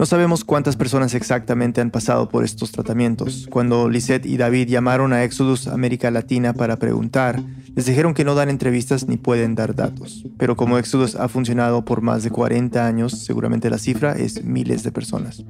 No 0.00 0.06
sabemos 0.06 0.44
cuántas 0.44 0.76
personas 0.76 1.12
exactamente 1.12 1.82
han 1.82 1.90
pasado 1.90 2.30
por 2.30 2.42
estos 2.42 2.72
tratamientos. 2.72 3.46
Cuando 3.50 3.90
Lisette 3.90 4.24
y 4.24 4.38
David 4.38 4.70
llamaron 4.70 5.12
a 5.12 5.24
Exodus 5.24 5.66
América 5.66 6.10
Latina 6.10 6.54
para 6.54 6.76
preguntar, 6.76 7.42
les 7.76 7.84
dijeron 7.84 8.14
que 8.14 8.24
no 8.24 8.34
dan 8.34 8.48
entrevistas 8.48 9.08
ni 9.08 9.18
pueden 9.18 9.54
dar 9.54 9.74
datos. 9.74 10.24
Pero 10.38 10.56
como 10.56 10.78
Exodus 10.78 11.16
ha 11.16 11.28
funcionado 11.28 11.84
por 11.84 12.00
más 12.00 12.22
de 12.22 12.30
40 12.30 12.86
años, 12.86 13.12
seguramente 13.12 13.68
la 13.68 13.76
cifra 13.76 14.12
es 14.12 14.42
miles 14.42 14.84
de 14.84 14.90
personas. 14.90 15.44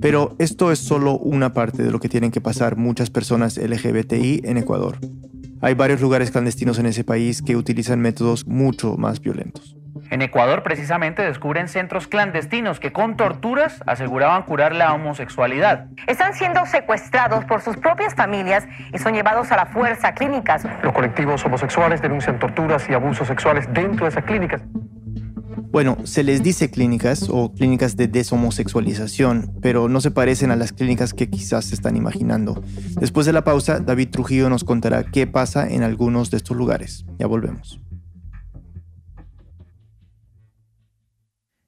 Pero 0.00 0.36
esto 0.38 0.70
es 0.70 0.78
solo 0.78 1.18
una 1.18 1.52
parte 1.52 1.82
de 1.82 1.90
lo 1.90 1.98
que 1.98 2.08
tienen 2.08 2.30
que 2.30 2.40
pasar 2.40 2.76
muchas 2.76 3.10
personas 3.10 3.58
LGBTI 3.58 4.42
en 4.44 4.56
Ecuador. 4.56 4.98
Hay 5.60 5.74
varios 5.74 6.00
lugares 6.00 6.30
clandestinos 6.30 6.78
en 6.78 6.86
ese 6.86 7.02
país 7.02 7.42
que 7.42 7.56
utilizan 7.56 8.00
métodos 8.00 8.46
mucho 8.46 8.96
más 8.96 9.20
violentos. 9.20 9.76
En 10.10 10.22
Ecuador, 10.22 10.62
precisamente, 10.62 11.22
descubren 11.22 11.68
centros 11.68 12.06
clandestinos 12.06 12.80
que 12.80 12.92
con 12.92 13.16
torturas 13.16 13.82
aseguraban 13.86 14.44
curar 14.44 14.74
la 14.74 14.94
homosexualidad. 14.94 15.86
Están 16.06 16.34
siendo 16.34 16.64
secuestrados 16.66 17.44
por 17.44 17.60
sus 17.60 17.76
propias 17.76 18.14
familias 18.14 18.66
y 18.92 18.98
son 18.98 19.14
llevados 19.14 19.50
a 19.52 19.56
la 19.56 19.66
fuerza 19.66 20.08
a 20.08 20.14
clínicas. 20.14 20.64
Los 20.82 20.94
colectivos 20.94 21.44
homosexuales 21.44 22.00
denuncian 22.00 22.38
torturas 22.38 22.88
y 22.88 22.94
abusos 22.94 23.28
sexuales 23.28 23.68
dentro 23.72 24.06
de 24.06 24.10
esas 24.10 24.24
clínicas. 24.24 24.62
Bueno, 25.70 25.98
se 26.04 26.24
les 26.24 26.42
dice 26.42 26.70
clínicas 26.70 27.26
o 27.28 27.52
clínicas 27.52 27.94
de 27.96 28.08
deshomosexualización, 28.08 29.52
pero 29.60 29.88
no 29.88 30.00
se 30.00 30.10
parecen 30.10 30.50
a 30.50 30.56
las 30.56 30.72
clínicas 30.72 31.12
que 31.12 31.28
quizás 31.28 31.66
se 31.66 31.74
están 31.74 31.94
imaginando. 31.94 32.62
Después 32.98 33.26
de 33.26 33.34
la 33.34 33.44
pausa, 33.44 33.78
David 33.78 34.08
Trujillo 34.08 34.48
nos 34.48 34.64
contará 34.64 35.04
qué 35.04 35.26
pasa 35.26 35.68
en 35.68 35.82
algunos 35.82 36.30
de 36.30 36.38
estos 36.38 36.56
lugares. 36.56 37.04
Ya 37.18 37.26
volvemos. 37.26 37.80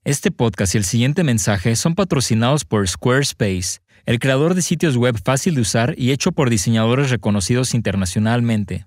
Este 0.02 0.30
podcast 0.30 0.74
y 0.74 0.78
el 0.78 0.84
siguiente 0.84 1.22
mensaje 1.22 1.76
son 1.76 1.94
patrocinados 1.94 2.64
por 2.64 2.88
Squarespace, 2.88 3.80
el 4.06 4.18
creador 4.18 4.54
de 4.54 4.62
sitios 4.62 4.96
web 4.96 5.20
fácil 5.22 5.54
de 5.54 5.60
usar 5.60 5.94
y 5.98 6.10
hecho 6.10 6.32
por 6.32 6.48
diseñadores 6.48 7.10
reconocidos 7.10 7.74
internacionalmente. 7.74 8.86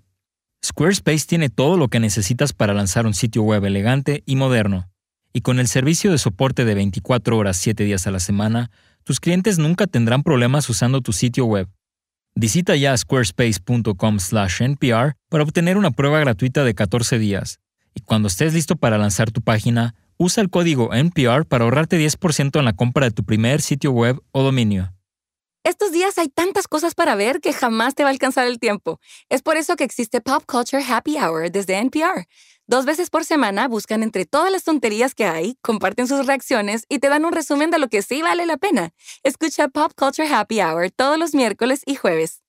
Squarespace 0.65 1.27
tiene 1.27 1.49
todo 1.49 1.77
lo 1.77 1.87
que 1.87 1.99
necesitas 1.99 2.51
para 2.51 2.73
lanzar 2.73 3.05
un 3.05 3.13
sitio 3.13 3.43
web 3.43 3.63
elegante 3.65 4.23
y 4.25 4.35
moderno. 4.37 4.92
Y 5.33 5.41
con 5.41 5.59
el 5.59 5.67
servicio 5.67 6.11
de 6.11 6.19
soporte 6.19 6.63
de 6.63 6.75
24 6.75 7.37
horas 7.37 7.57
7 7.57 7.83
días 7.83 8.07
a 8.07 8.11
la 8.11 8.19
semana, 8.19 8.69
tus 9.03 9.19
clientes 9.19 9.57
nunca 9.57 9.87
tendrán 9.87 10.23
problemas 10.23 10.69
usando 10.69 11.01
tu 11.01 11.11
sitio 11.11 11.45
web. 11.45 11.67
Visita 12.35 12.75
ya 12.75 12.95
squarespace.com/npr 12.95 15.15
para 15.29 15.43
obtener 15.43 15.77
una 15.77 15.91
prueba 15.91 16.19
gratuita 16.19 16.63
de 16.63 16.75
14 16.75 17.19
días. 17.19 17.59
Y 17.95 18.01
cuando 18.01 18.27
estés 18.27 18.53
listo 18.53 18.75
para 18.75 18.97
lanzar 18.97 19.31
tu 19.31 19.41
página, 19.41 19.95
Usa 20.17 20.41
el 20.41 20.49
código 20.49 20.93
NPR 20.93 21.45
para 21.45 21.63
ahorrarte 21.63 21.97
10% 21.97 22.59
en 22.59 22.65
la 22.65 22.73
compra 22.73 23.07
de 23.07 23.11
tu 23.11 23.23
primer 23.23 23.61
sitio 23.61 23.91
web 23.91 24.21
o 24.31 24.43
dominio. 24.43 24.93
Estos 25.63 25.91
días 25.91 26.17
hay 26.17 26.27
tantas 26.27 26.67
cosas 26.67 26.93
para 26.93 27.15
ver 27.15 27.39
que 27.39 27.53
jamás 27.53 27.95
te 27.95 28.03
va 28.03 28.09
a 28.09 28.11
alcanzar 28.11 28.47
el 28.47 28.59
tiempo. 28.59 28.99
Es 29.29 29.41
por 29.41 29.57
eso 29.57 29.75
que 29.75 29.83
existe 29.83 30.21
Pop 30.21 30.43
Culture 30.45 30.83
Happy 30.83 31.17
Hour 31.17 31.51
desde 31.51 31.77
NPR. 31.77 32.27
Dos 32.65 32.85
veces 32.85 33.09
por 33.09 33.25
semana 33.25 33.67
buscan 33.67 34.03
entre 34.03 34.25
todas 34.25 34.49
las 34.49 34.63
tonterías 34.63 35.15
que 35.15 35.25
hay, 35.25 35.57
comparten 35.61 36.07
sus 36.07 36.25
reacciones 36.25 36.85
y 36.87 36.99
te 36.99 37.09
dan 37.09 37.25
un 37.25 37.33
resumen 37.33 37.71
de 37.71 37.77
lo 37.77 37.89
que 37.89 38.01
sí 38.01 38.21
vale 38.21 38.45
la 38.45 38.55
pena. 38.55 38.93
Escucha 39.21 39.67
Pop 39.67 39.91
Culture 39.97 40.33
Happy 40.33 40.61
Hour 40.61 40.89
todos 40.91 41.19
los 41.19 41.35
miércoles 41.35 41.81
y 41.85 41.95
jueves. 41.95 42.41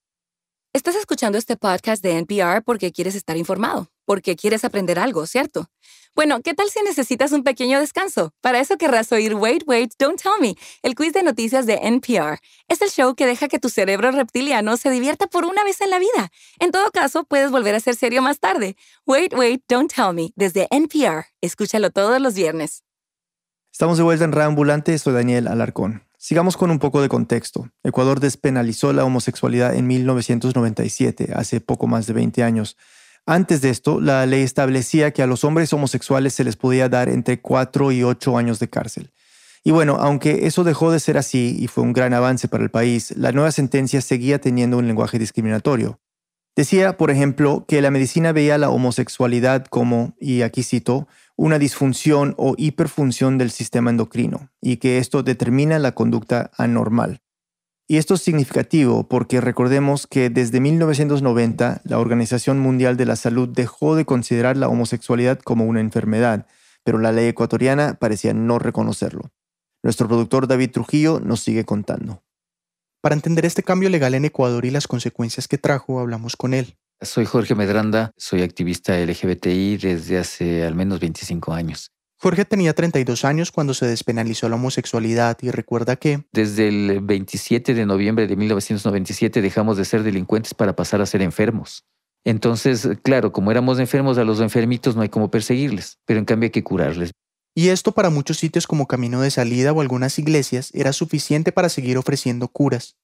Estás 0.73 0.95
escuchando 0.95 1.37
este 1.37 1.57
podcast 1.57 2.01
de 2.01 2.17
NPR 2.17 2.63
porque 2.63 2.93
quieres 2.93 3.17
estar 3.17 3.37
informado, 3.37 3.91
porque 4.05 4.37
quieres 4.37 4.65
aprender 4.65 5.01
algo, 5.01 5.27
¿cierto? 5.27 5.69
Bueno, 6.17 6.43
¿qué 6.43 6.55
tal 6.55 6.69
si 6.71 6.81
necesitas 6.83 7.33
un 7.33 7.43
pequeño 7.43 7.81
descanso? 7.81 8.33
Para 8.41 8.61
eso 8.61 8.79
querrás 8.79 9.11
oír 9.11 9.35
Wait, 9.35 9.65
Wait, 9.67 9.95
Don't 9.99 10.23
Tell 10.23 10.35
Me, 10.41 10.55
el 10.83 10.95
quiz 10.95 11.13
de 11.13 11.25
noticias 11.25 11.67
de 11.67 11.81
NPR. 11.83 12.39
Es 12.69 12.81
el 12.83 12.91
show 12.91 13.17
que 13.17 13.27
deja 13.27 13.49
que 13.49 13.59
tu 13.59 13.69
cerebro 13.69 14.13
reptiliano 14.13 14.77
se 14.77 14.91
divierta 14.91 15.27
por 15.27 15.45
una 15.45 15.65
vez 15.65 15.81
en 15.81 15.91
la 15.91 15.99
vida. 15.99 16.31
En 16.61 16.71
todo 16.71 16.89
caso, 16.93 17.25
puedes 17.25 17.51
volver 17.51 17.75
a 17.75 17.81
ser 17.81 17.97
serio 17.97 18.23
más 18.23 18.39
tarde. 18.39 18.77
Wait, 19.05 19.35
Wait, 19.35 19.65
Don't 19.69 19.93
Tell 19.93 20.15
Me, 20.15 20.31
desde 20.37 20.69
NPR. 20.71 21.27
Escúchalo 21.41 21.91
todos 21.91 22.21
los 22.21 22.35
viernes. 22.35 22.85
Estamos 23.73 23.99
de 23.99 24.05
vuelta 24.05 24.25
en 24.25 24.31
Reambulante, 24.31 24.97
soy 24.99 25.15
Daniel 25.15 25.49
Alarcón. 25.49 26.05
Sigamos 26.17 26.57
con 26.57 26.71
un 26.71 26.79
poco 26.79 27.03
de 27.03 27.09
contexto. 27.09 27.71
Ecuador 27.83 28.21
despenalizó 28.21 28.93
la 28.93 29.05
homosexualidad 29.05 29.75
en 29.75 29.89
1997, 29.89 31.33
hace 31.35 31.61
poco 31.61 31.89
más 31.89 32.07
de 32.07 32.13
20 32.13 32.45
años. 32.45 32.77
Antes 33.27 33.63
de 33.63 33.71
esto, 33.71 34.01
la 34.01 34.27
ley 34.27 34.43
establecía 34.43 35.13
que 35.13 35.23
a 35.23 35.27
los 35.27 35.45
hombres 35.45 35.73
homosexuales 35.73 36.35
se 36.35 36.45
les 36.45 36.57
podía 36.57 36.91
dar 36.91 37.09
entre 37.09 37.41
4 37.41 37.93
y 37.93 38.03
8 38.03 38.37
años 38.37 38.59
de 38.59 38.69
cárcel. 38.69 39.13
Y 39.63 39.71
bueno, 39.71 39.97
aunque 39.99 40.47
eso 40.47 40.63
dejó 40.63 40.93
de 40.93 41.01
ser 41.01 41.17
así 41.17 41.57
y 41.59 41.69
fue 41.69 41.85
un 41.85 41.95
gran 41.95 42.13
avance 42.13 42.49
para 42.49 42.63
el 42.63 42.71
país, 42.71 43.15
la 43.17 43.33
nueva 43.33 43.51
sentencia 43.51 44.03
seguía 44.03 44.39
teniendo 44.39 44.77
un 44.77 44.87
lenguaje 44.87 45.19
discriminatorio. 45.19 46.01
Decía, 46.55 46.99
por 46.99 47.11
ejemplo, 47.11 47.65
que 47.67 47.81
la 47.81 47.91
medicina 47.91 48.33
veía 48.33 48.59
la 48.59 48.69
homosexualidad 48.69 49.65
como, 49.65 50.15
y 50.21 50.43
aquí 50.43 50.63
cito, 50.63 51.09
una 51.35 51.59
disfunción 51.59 52.35
o 52.37 52.55
hiperfunción 52.59 53.39
del 53.39 53.51
sistema 53.51 53.91
endocrino 53.91 54.51
y 54.61 54.77
que 54.77 54.99
esto 54.99 55.23
determina 55.23 55.79
la 55.79 55.93
conducta 55.93 56.51
anormal. 56.59 57.23
Y 57.87 57.99
esto 57.99 58.15
es 58.15 58.23
significativo 58.23 59.09
porque 59.09 59.43
recordemos 59.43 60.07
que 60.07 60.31
desde 60.31 60.59
1990 60.59 61.83
la 61.85 61.99
Organización 61.99 62.59
Mundial 62.59 62.97
de 62.97 63.05
la 63.05 63.17
Salud 63.17 63.49
dejó 63.49 63.95
de 63.95 64.07
considerar 64.07 64.57
la 64.57 64.69
homosexualidad 64.69 65.39
como 65.41 65.67
una 65.67 65.81
enfermedad, 65.81 66.47
pero 66.83 66.99
la 66.99 67.13
ley 67.13 67.27
ecuatoriana 67.27 67.95
parecía 67.95 68.33
no 68.33 68.59
reconocerlo. 68.59 69.33
Nuestro 69.83 70.09
productor 70.09 70.47
David 70.47 70.71
Trujillo 70.71 71.21
nos 71.21 71.41
sigue 71.41 71.67
contando. 71.67 72.23
Para 73.03 73.17
entender 73.17 73.45
este 73.45 73.63
cambio 73.63 73.91
legal 73.91 74.15
en 74.15 74.25
Ecuador 74.25 74.65
y 74.65 74.71
las 74.71 74.89
consecuencias 74.89 75.47
que 75.47 75.59
trajo, 75.59 76.01
hablamos 76.01 76.37
con 76.37 76.55
él. 76.55 76.79
Soy 77.03 77.27
Jorge 77.27 77.55
Medranda, 77.55 78.13
soy 78.17 78.41
activista 78.41 78.99
LGBTI 78.99 79.77
desde 79.77 80.17
hace 80.17 80.65
al 80.65 80.75
menos 80.75 81.01
25 81.01 81.53
años. 81.53 81.94
Jorge 82.25 82.47
tenía 82.47 82.73
32 82.73 83.27
años 83.27 83.53
cuando 83.53 83.75
se 83.75 83.85
despenalizó 83.85 84.49
la 84.49 84.55
homosexualidad 84.55 85.37
y 85.43 85.51
recuerda 85.51 85.97
que... 85.97 86.25
Desde 86.33 86.69
el 86.69 87.01
27 87.03 87.75
de 87.75 87.85
noviembre 87.85 88.27
de 88.27 88.35
1997 88.35 89.43
dejamos 89.43 89.77
de 89.77 89.85
ser 89.85 90.03
delincuentes 90.03 90.55
para 90.55 90.75
pasar 90.75 91.03
a 91.03 91.07
ser 91.07 91.21
enfermos. 91.21 91.85
Entonces, 92.25 92.89
claro, 93.03 93.31
como 93.31 93.51
éramos 93.51 93.79
enfermos, 93.79 94.17
a 94.17 94.25
los 94.25 94.41
enfermitos 94.41 94.97
no 94.97 95.03
hay 95.03 95.11
como 95.11 95.31
perseguirles, 95.31 95.99
pero 96.07 96.19
en 96.19 96.25
cambio 96.25 96.47
hay 96.47 96.51
que 96.51 96.65
curarles. 96.65 97.11
Y 97.55 97.69
esto 97.69 97.93
para 97.93 98.09
muchos 98.09 98.39
sitios 98.39 98.67
como 98.67 98.87
Camino 98.87 99.21
de 99.21 99.31
Salida 99.31 99.75
o 99.75 99.83
algunas 99.83 100.19
iglesias 100.19 100.71
era 100.73 100.95
suficiente 100.95 101.53
para 101.53 101.69
seguir 101.69 101.99
ofreciendo 101.99 102.49
curas. 102.49 102.97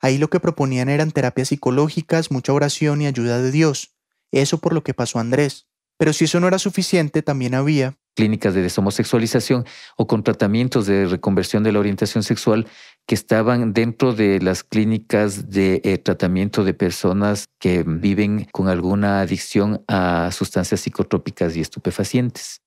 Ahí 0.00 0.18
lo 0.18 0.28
que 0.28 0.38
proponían 0.38 0.90
eran 0.90 1.12
terapias 1.12 1.48
psicológicas, 1.48 2.30
mucha 2.30 2.52
oración 2.52 3.00
y 3.00 3.06
ayuda 3.06 3.40
de 3.40 3.52
Dios. 3.52 3.96
Eso 4.32 4.58
por 4.58 4.74
lo 4.74 4.82
que 4.82 4.92
pasó 4.92 5.18
Andrés. 5.18 5.66
Pero 5.96 6.12
si 6.12 6.26
eso 6.26 6.40
no 6.40 6.48
era 6.48 6.58
suficiente, 6.58 7.22
también 7.22 7.54
había 7.54 7.96
clínicas 8.20 8.52
de 8.52 8.60
deshomosexualización 8.60 9.64
o 9.96 10.06
con 10.06 10.22
tratamientos 10.22 10.84
de 10.84 11.06
reconversión 11.06 11.62
de 11.62 11.72
la 11.72 11.78
orientación 11.78 12.22
sexual 12.22 12.66
que 13.06 13.14
estaban 13.14 13.72
dentro 13.72 14.12
de 14.12 14.40
las 14.42 14.62
clínicas 14.62 15.48
de 15.48 15.80
eh, 15.84 15.96
tratamiento 15.96 16.62
de 16.62 16.74
personas 16.74 17.46
que 17.58 17.82
viven 17.82 18.46
con 18.52 18.68
alguna 18.68 19.22
adicción 19.22 19.82
a 19.88 20.30
sustancias 20.32 20.82
psicotrópicas 20.82 21.56
y 21.56 21.62
estupefacientes. 21.62 22.60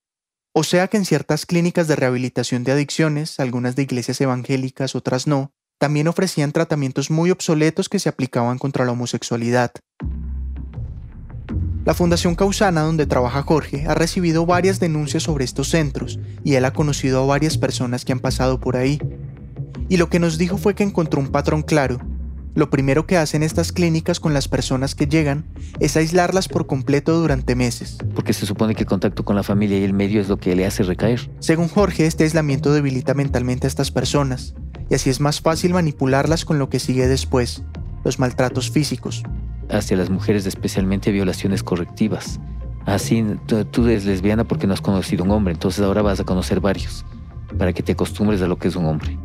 O 0.56 0.64
sea 0.64 0.88
que 0.88 0.97
en 0.97 1.06
ciertas 1.06 1.45
clínicas 1.45 1.88
de 1.88 1.97
rehabilitación 1.97 2.64
de 2.64 2.72
adicciones, 2.72 3.39
algunas 3.39 3.76
de 3.76 3.84
iglesias 3.84 4.22
evangélicas, 4.22 4.95
otras 4.95 5.28
no, 5.28 5.51
también 5.80 6.08
ofrecían 6.08 6.51
tratamientos 6.51 7.12
muy 7.12 7.30
obsoletos 7.30 7.89
que 7.89 7.99
se 7.99 8.10
aplicaban 8.10 8.58
contra 8.58 8.86
la 8.86 8.93
homosexualidad. 8.93 9.72
La 11.86 11.93
Fundación 11.93 12.36
Causana, 12.36 12.81
donde 12.81 13.05
trabaja 13.05 13.43
Jorge, 13.43 13.86
ha 13.88 13.93
recibido 13.93 14.45
varias 14.45 14.79
denuncias 14.79 15.23
sobre 15.23 15.43
estos 15.43 15.67
centros 15.67 16.17
y 16.41 16.53
él 16.53 16.63
ha 16.63 16.71
conocido 16.71 17.21
a 17.21 17.25
varias 17.25 17.57
personas 17.57 18.05
que 18.05 18.13
han 18.13 18.21
pasado 18.21 18.61
por 18.61 18.77
ahí. 18.77 18.99
Y 19.89 19.97
lo 19.97 20.09
que 20.09 20.19
nos 20.19 20.38
dijo 20.38 20.57
fue 20.57 20.75
que 20.75 20.84
encontró 20.84 21.19
un 21.19 21.27
patrón 21.27 21.61
claro. 21.61 21.99
Lo 22.55 22.69
primero 22.69 23.05
que 23.05 23.17
hacen 23.17 23.43
estas 23.43 23.73
clínicas 23.73 24.21
con 24.21 24.34
las 24.34 24.47
personas 24.47 24.95
que 24.95 25.07
llegan 25.07 25.45
es 25.81 25.97
aislarlas 25.97 26.47
por 26.47 26.67
completo 26.67 27.19
durante 27.19 27.53
meses. 27.53 27.97
Porque 28.15 28.31
se 28.31 28.45
supone 28.45 28.75
que 28.75 28.84
el 28.84 28.88
contacto 28.88 29.25
con 29.25 29.36
la 29.36 29.43
familia 29.43 29.77
y 29.77 29.84
el 29.84 29.93
medio 29.93 30.21
es 30.21 30.29
lo 30.29 30.38
que 30.38 30.55
le 30.55 30.65
hace 30.65 30.84
recaer. 30.84 31.29
Según 31.39 31.67
Jorge, 31.67 32.05
este 32.05 32.23
aislamiento 32.23 32.71
debilita 32.71 33.13
mentalmente 33.13 33.67
a 33.67 33.69
estas 33.69 33.91
personas 33.91 34.55
y 34.89 34.95
así 34.95 35.09
es 35.09 35.19
más 35.19 35.41
fácil 35.41 35.73
manipularlas 35.73 36.45
con 36.45 36.59
lo 36.59 36.69
que 36.69 36.79
sigue 36.79 37.07
después, 37.07 37.63
los 38.05 38.19
maltratos 38.19 38.71
físicos. 38.71 39.23
Hacia 39.70 39.97
las 39.97 40.09
mujeres 40.09 40.45
especialmente 40.45 41.11
violaciones 41.11 41.64
correctivas. 41.64 42.39
Así, 42.86 43.26
tú 43.72 43.88
eres 43.88 44.05
lesbiana 44.05 44.43
porque 44.43 44.68
no 44.68 44.74
has 44.74 44.82
conocido 44.82 45.24
un 45.24 45.32
hombre, 45.32 45.53
entonces 45.53 45.84
ahora 45.84 46.01
vas 46.01 46.20
a 46.20 46.26
conocer 46.26 46.59
varios, 46.59 47.05
para 47.57 47.72
que 47.72 47.82
te 47.82 47.93
acostumbres 47.93 48.41
a 48.41 48.47
lo 48.47 48.57
que 48.57 48.68
es 48.68 48.76
un 48.76 48.86
hombre. 48.86 49.18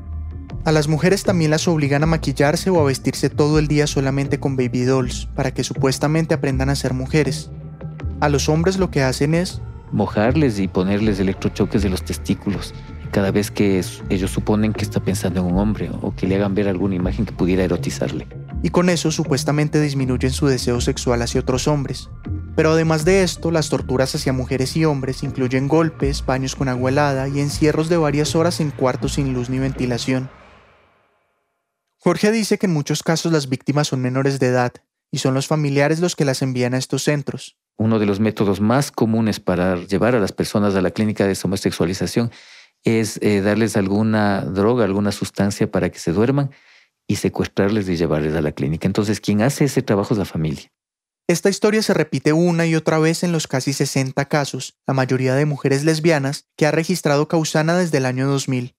A 0.64 0.72
las 0.72 0.86
mujeres 0.86 1.24
también 1.24 1.50
las 1.50 1.66
obligan 1.66 2.02
a 2.02 2.06
maquillarse 2.06 2.70
o 2.70 2.80
a 2.80 2.84
vestirse 2.84 3.30
todo 3.30 3.58
el 3.58 3.66
día 3.66 3.86
solamente 3.86 4.38
con 4.38 4.56
baby 4.56 4.82
dolls, 4.82 5.26
para 5.34 5.52
que 5.52 5.64
supuestamente 5.64 6.34
aprendan 6.34 6.70
a 6.70 6.76
ser 6.76 6.94
mujeres. 6.94 7.50
A 8.20 8.28
los 8.28 8.48
hombres 8.48 8.78
lo 8.78 8.90
que 8.90 9.02
hacen 9.02 9.34
es 9.34 9.60
mojarles 9.92 10.60
y 10.60 10.68
ponerles 10.68 11.18
electrochoques 11.18 11.82
de 11.82 11.88
los 11.88 12.04
testículos 12.04 12.74
cada 13.10 13.30
vez 13.30 13.50
que 13.50 13.82
ellos 14.10 14.30
suponen 14.30 14.72
que 14.72 14.84
está 14.84 15.00
pensando 15.00 15.40
en 15.40 15.46
un 15.46 15.58
hombre 15.58 15.90
o 16.02 16.14
que 16.14 16.26
le 16.26 16.36
hagan 16.36 16.54
ver 16.54 16.68
alguna 16.68 16.94
imagen 16.94 17.24
que 17.24 17.32
pudiera 17.32 17.64
erotizarle. 17.64 18.26
Y 18.62 18.70
con 18.70 18.90
eso 18.90 19.10
supuestamente 19.10 19.80
disminuyen 19.80 20.32
su 20.32 20.46
deseo 20.46 20.80
sexual 20.80 21.22
hacia 21.22 21.40
otros 21.40 21.68
hombres. 21.68 22.10
Pero 22.56 22.72
además 22.72 23.04
de 23.04 23.22
esto, 23.22 23.50
las 23.50 23.68
torturas 23.68 24.14
hacia 24.14 24.32
mujeres 24.32 24.76
y 24.76 24.84
hombres 24.84 25.22
incluyen 25.22 25.68
golpes, 25.68 26.26
baños 26.26 26.56
con 26.56 26.68
agua 26.68 26.90
helada 26.90 27.28
y 27.28 27.40
encierros 27.40 27.88
de 27.88 27.96
varias 27.96 28.34
horas 28.34 28.60
en 28.60 28.72
cuartos 28.72 29.14
sin 29.14 29.32
luz 29.32 29.48
ni 29.48 29.60
ventilación. 29.60 30.28
Jorge 31.98 32.32
dice 32.32 32.58
que 32.58 32.66
en 32.66 32.72
muchos 32.72 33.02
casos 33.02 33.32
las 33.32 33.48
víctimas 33.48 33.88
son 33.88 34.00
menores 34.00 34.40
de 34.40 34.46
edad 34.46 34.72
y 35.10 35.18
son 35.18 35.34
los 35.34 35.46
familiares 35.46 36.00
los 36.00 36.16
que 36.16 36.24
las 36.24 36.42
envían 36.42 36.74
a 36.74 36.78
estos 36.78 37.02
centros, 37.02 37.56
Uno 37.76 37.98
de 37.98 38.06
los 38.06 38.18
métodos 38.18 38.60
más 38.60 38.90
comunes 38.90 39.40
para 39.40 39.76
llevar 39.76 40.14
a 40.14 40.20
las 40.20 40.32
personas 40.32 40.74
a 40.74 40.82
la 40.82 40.90
clínica 40.90 41.26
de 41.26 41.38
homosexualización 41.42 42.30
es 42.84 43.18
eh, 43.22 43.40
darles 43.40 43.76
alguna 43.76 44.42
droga, 44.42 44.84
alguna 44.84 45.12
sustancia 45.12 45.70
para 45.70 45.90
que 45.90 45.98
se 45.98 46.12
duerman 46.12 46.50
y 47.08 47.16
secuestrarles 47.16 47.88
y 47.88 47.96
llevarles 47.96 48.34
a 48.36 48.42
la 48.42 48.52
clínica. 48.52 48.86
Entonces, 48.86 49.20
quien 49.20 49.42
hace 49.42 49.64
ese 49.64 49.82
trabajo 49.82 50.14
es 50.14 50.18
la 50.18 50.24
familia. 50.24 50.70
Esta 51.26 51.50
historia 51.50 51.82
se 51.82 51.94
repite 51.94 52.32
una 52.32 52.66
y 52.66 52.74
otra 52.74 52.98
vez 52.98 53.22
en 53.22 53.32
los 53.32 53.48
casi 53.48 53.72
60 53.72 54.24
casos, 54.26 54.78
la 54.86 54.94
mayoría 54.94 55.34
de 55.34 55.44
mujeres 55.44 55.84
lesbianas, 55.84 56.46
que 56.56 56.66
ha 56.66 56.70
registrado 56.70 57.28
Causana 57.28 57.76
desde 57.76 57.98
el 57.98 58.06
año 58.06 58.28
2000. 58.28 58.76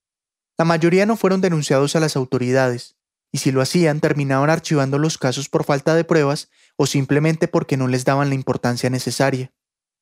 La 0.57 0.65
mayoría 0.65 1.05
no 1.05 1.15
fueron 1.15 1.41
denunciados 1.41 1.95
a 1.95 1.99
las 1.99 2.15
autoridades, 2.15 2.95
y 3.31 3.39
si 3.39 3.51
lo 3.51 3.61
hacían 3.61 3.99
terminaban 3.99 4.49
archivando 4.49 4.97
los 4.97 5.17
casos 5.17 5.49
por 5.49 5.63
falta 5.63 5.93
de 5.93 6.03
pruebas 6.03 6.49
o 6.75 6.87
simplemente 6.87 7.47
porque 7.47 7.77
no 7.77 7.87
les 7.87 8.03
daban 8.03 8.29
la 8.29 8.35
importancia 8.35 8.89
necesaria. 8.89 9.51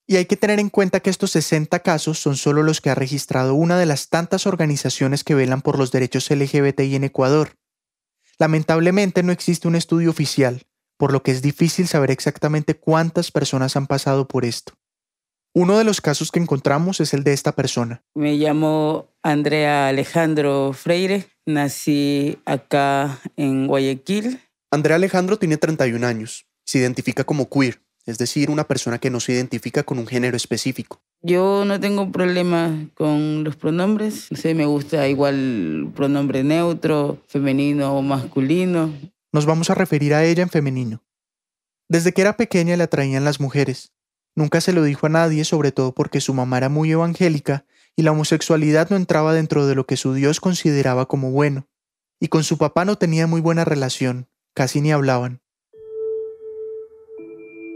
Y 0.06 0.16
hay 0.16 0.24
que 0.24 0.38
tener 0.38 0.58
en 0.58 0.70
cuenta 0.70 1.00
que 1.00 1.10
estos 1.10 1.32
60 1.32 1.80
casos 1.80 2.18
son 2.18 2.36
solo 2.36 2.62
los 2.62 2.80
que 2.80 2.88
ha 2.88 2.94
registrado 2.94 3.54
una 3.54 3.78
de 3.78 3.84
las 3.84 4.08
tantas 4.08 4.46
organizaciones 4.46 5.22
que 5.22 5.34
velan 5.34 5.60
por 5.60 5.78
los 5.78 5.92
derechos 5.92 6.30
LGBTI 6.30 6.96
en 6.96 7.04
Ecuador. 7.04 7.57
Lamentablemente 8.38 9.24
no 9.24 9.32
existe 9.32 9.66
un 9.66 9.74
estudio 9.74 10.10
oficial, 10.10 10.62
por 10.96 11.12
lo 11.12 11.22
que 11.24 11.32
es 11.32 11.42
difícil 11.42 11.88
saber 11.88 12.12
exactamente 12.12 12.74
cuántas 12.74 13.32
personas 13.32 13.76
han 13.76 13.88
pasado 13.88 14.28
por 14.28 14.44
esto. 14.44 14.74
Uno 15.54 15.76
de 15.76 15.82
los 15.82 16.00
casos 16.00 16.30
que 16.30 16.38
encontramos 16.38 17.00
es 17.00 17.14
el 17.14 17.24
de 17.24 17.32
esta 17.32 17.52
persona. 17.52 18.04
Me 18.14 18.36
llamo 18.36 19.08
Andrea 19.24 19.88
Alejandro 19.88 20.72
Freire, 20.72 21.26
nací 21.46 22.38
acá 22.44 23.18
en 23.36 23.66
Guayaquil. 23.66 24.40
Andrea 24.70 24.96
Alejandro 24.96 25.36
tiene 25.38 25.56
31 25.56 26.06
años, 26.06 26.46
se 26.64 26.78
identifica 26.78 27.24
como 27.24 27.48
queer, 27.48 27.82
es 28.06 28.18
decir, 28.18 28.50
una 28.50 28.68
persona 28.68 28.98
que 28.98 29.10
no 29.10 29.18
se 29.18 29.32
identifica 29.32 29.82
con 29.82 29.98
un 29.98 30.06
género 30.06 30.36
específico. 30.36 31.02
Yo 31.20 31.64
no 31.64 31.80
tengo 31.80 32.12
problema 32.12 32.88
con 32.94 33.44
los 33.44 33.56
pronombres, 33.56 34.30
no 34.30 34.36
sé, 34.36 34.54
me 34.54 34.66
gusta 34.66 35.08
igual 35.08 35.90
pronombre 35.94 36.44
neutro, 36.44 37.18
femenino 37.26 37.96
o 37.96 38.02
masculino. 38.02 38.92
Nos 39.32 39.44
vamos 39.44 39.68
a 39.70 39.74
referir 39.74 40.14
a 40.14 40.24
ella 40.24 40.42
en 40.42 40.48
femenino. 40.48 41.02
Desde 41.88 42.12
que 42.12 42.20
era 42.20 42.36
pequeña 42.36 42.76
le 42.76 42.84
atraían 42.84 43.24
las 43.24 43.40
mujeres, 43.40 43.92
Nunca 44.38 44.60
se 44.60 44.72
lo 44.72 44.84
dijo 44.84 45.06
a 45.06 45.08
nadie, 45.08 45.44
sobre 45.44 45.72
todo 45.72 45.92
porque 45.92 46.20
su 46.20 46.32
mamá 46.32 46.58
era 46.58 46.68
muy 46.68 46.92
evangélica 46.92 47.66
y 47.96 48.02
la 48.02 48.12
homosexualidad 48.12 48.88
no 48.88 48.94
entraba 48.94 49.34
dentro 49.34 49.66
de 49.66 49.74
lo 49.74 49.84
que 49.84 49.96
su 49.96 50.14
Dios 50.14 50.38
consideraba 50.38 51.06
como 51.06 51.32
bueno. 51.32 51.66
Y 52.20 52.28
con 52.28 52.44
su 52.44 52.56
papá 52.56 52.84
no 52.84 52.96
tenía 52.96 53.26
muy 53.26 53.40
buena 53.40 53.64
relación, 53.64 54.28
casi 54.54 54.80
ni 54.80 54.92
hablaban. 54.92 55.40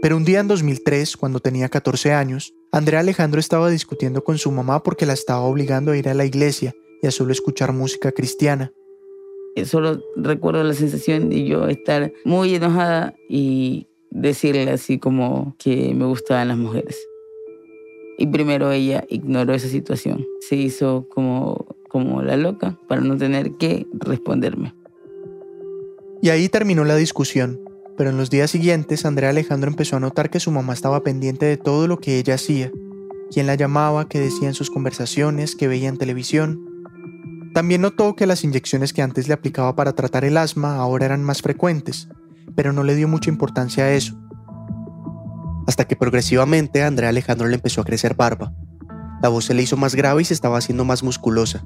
Pero 0.01 0.15
un 0.15 0.23
día 0.23 0.39
en 0.39 0.47
2003, 0.47 1.17
cuando 1.17 1.41
tenía 1.41 1.67
14 1.67 2.13
años, 2.13 2.53
Andrea 2.73 3.01
Alejandro 3.01 3.39
estaba 3.39 3.69
discutiendo 3.69 4.23
con 4.23 4.39
su 4.39 4.51
mamá 4.51 4.81
porque 4.81 5.05
la 5.05 5.13
estaba 5.13 5.41
obligando 5.41 5.91
a 5.91 5.97
ir 5.97 6.09
a 6.09 6.15
la 6.15 6.25
iglesia 6.25 6.73
y 7.03 7.07
a 7.07 7.11
solo 7.11 7.31
escuchar 7.31 7.71
música 7.71 8.11
cristiana. 8.11 8.73
Solo 9.63 10.01
recuerdo 10.15 10.63
la 10.63 10.73
sensación 10.73 11.29
de 11.29 11.45
yo 11.45 11.67
estar 11.67 12.11
muy 12.25 12.55
enojada 12.55 13.13
y 13.29 13.85
decirle 14.09 14.71
así 14.71 14.97
como 14.97 15.55
que 15.59 15.93
me 15.93 16.05
gustaban 16.05 16.47
las 16.47 16.57
mujeres. 16.57 16.97
Y 18.17 18.25
primero 18.25 18.71
ella 18.71 19.05
ignoró 19.07 19.53
esa 19.53 19.67
situación. 19.67 20.25
Se 20.39 20.55
hizo 20.55 21.07
como, 21.09 21.67
como 21.89 22.23
la 22.23 22.37
loca 22.37 22.79
para 22.87 23.01
no 23.01 23.15
tener 23.17 23.51
que 23.51 23.85
responderme. 23.93 24.73
Y 26.23 26.29
ahí 26.29 26.49
terminó 26.49 26.85
la 26.85 26.95
discusión. 26.95 27.62
Pero 27.97 28.09
en 28.09 28.17
los 28.17 28.29
días 28.29 28.51
siguientes, 28.51 29.05
Andrea 29.05 29.29
Alejandro 29.29 29.69
empezó 29.69 29.97
a 29.97 29.99
notar 29.99 30.29
que 30.29 30.39
su 30.39 30.51
mamá 30.51 30.73
estaba 30.73 31.03
pendiente 31.03 31.45
de 31.45 31.57
todo 31.57 31.87
lo 31.87 31.99
que 31.99 32.17
ella 32.17 32.35
hacía. 32.35 32.71
Quién 33.31 33.47
la 33.47 33.55
llamaba, 33.55 34.07
qué 34.07 34.19
decía 34.19 34.47
en 34.47 34.53
sus 34.53 34.69
conversaciones, 34.69 35.55
qué 35.55 35.67
veía 35.67 35.89
en 35.89 35.97
televisión. 35.97 36.59
También 37.53 37.81
notó 37.81 38.15
que 38.15 38.25
las 38.25 38.43
inyecciones 38.43 38.93
que 38.93 39.01
antes 39.01 39.27
le 39.27 39.33
aplicaba 39.33 39.75
para 39.75 39.93
tratar 39.93 40.25
el 40.25 40.37
asma 40.37 40.77
ahora 40.77 41.05
eran 41.05 41.23
más 41.23 41.41
frecuentes 41.41 42.07
pero 42.55 42.73
no 42.73 42.83
le 42.83 42.95
dio 42.95 43.07
mucha 43.07 43.29
importancia 43.29 43.85
a 43.85 43.91
eso. 43.91 44.15
Hasta 45.67 45.85
que 45.85 45.95
progresivamente 45.95 46.83
Andrea 46.83 47.09
Alejandro 47.09 47.47
le 47.47 47.55
empezó 47.55 47.81
a 47.81 47.85
crecer 47.85 48.15
barba. 48.15 48.53
La 49.21 49.29
voz 49.29 49.45
se 49.45 49.53
le 49.53 49.63
hizo 49.63 49.77
más 49.77 49.95
grave 49.95 50.21
y 50.21 50.25
se 50.25 50.33
estaba 50.33 50.57
haciendo 50.57 50.83
más 50.85 51.03
musculosa. 51.03 51.63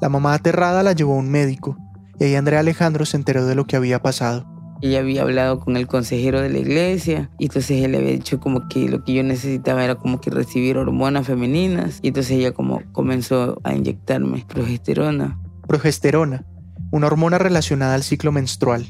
La 0.00 0.08
mamá 0.08 0.34
aterrada 0.34 0.82
la 0.82 0.92
llevó 0.92 1.14
a 1.14 1.18
un 1.18 1.30
médico 1.30 1.76
y 2.18 2.24
ahí 2.24 2.34
Andrea 2.34 2.60
Alejandro 2.60 3.04
se 3.04 3.16
enteró 3.16 3.44
de 3.44 3.54
lo 3.54 3.66
que 3.66 3.76
había 3.76 4.00
pasado. 4.00 4.46
Ella 4.82 5.00
había 5.00 5.22
hablado 5.22 5.58
con 5.58 5.76
el 5.76 5.86
consejero 5.86 6.40
de 6.40 6.50
la 6.50 6.58
iglesia 6.58 7.30
y 7.38 7.46
entonces 7.46 7.82
él 7.82 7.92
le 7.92 7.98
había 7.98 8.10
dicho 8.10 8.40
como 8.40 8.68
que 8.68 8.88
lo 8.88 9.02
que 9.04 9.14
yo 9.14 9.22
necesitaba 9.22 9.84
era 9.84 9.94
como 9.94 10.20
que 10.20 10.30
recibir 10.30 10.76
hormonas 10.76 11.26
femeninas 11.26 12.00
y 12.02 12.08
entonces 12.08 12.32
ella 12.32 12.52
como 12.52 12.82
comenzó 12.92 13.60
a 13.64 13.74
inyectarme 13.74 14.44
progesterona. 14.46 15.40
Progesterona, 15.66 16.44
una 16.92 17.06
hormona 17.06 17.38
relacionada 17.38 17.94
al 17.94 18.02
ciclo 18.02 18.32
menstrual. 18.32 18.86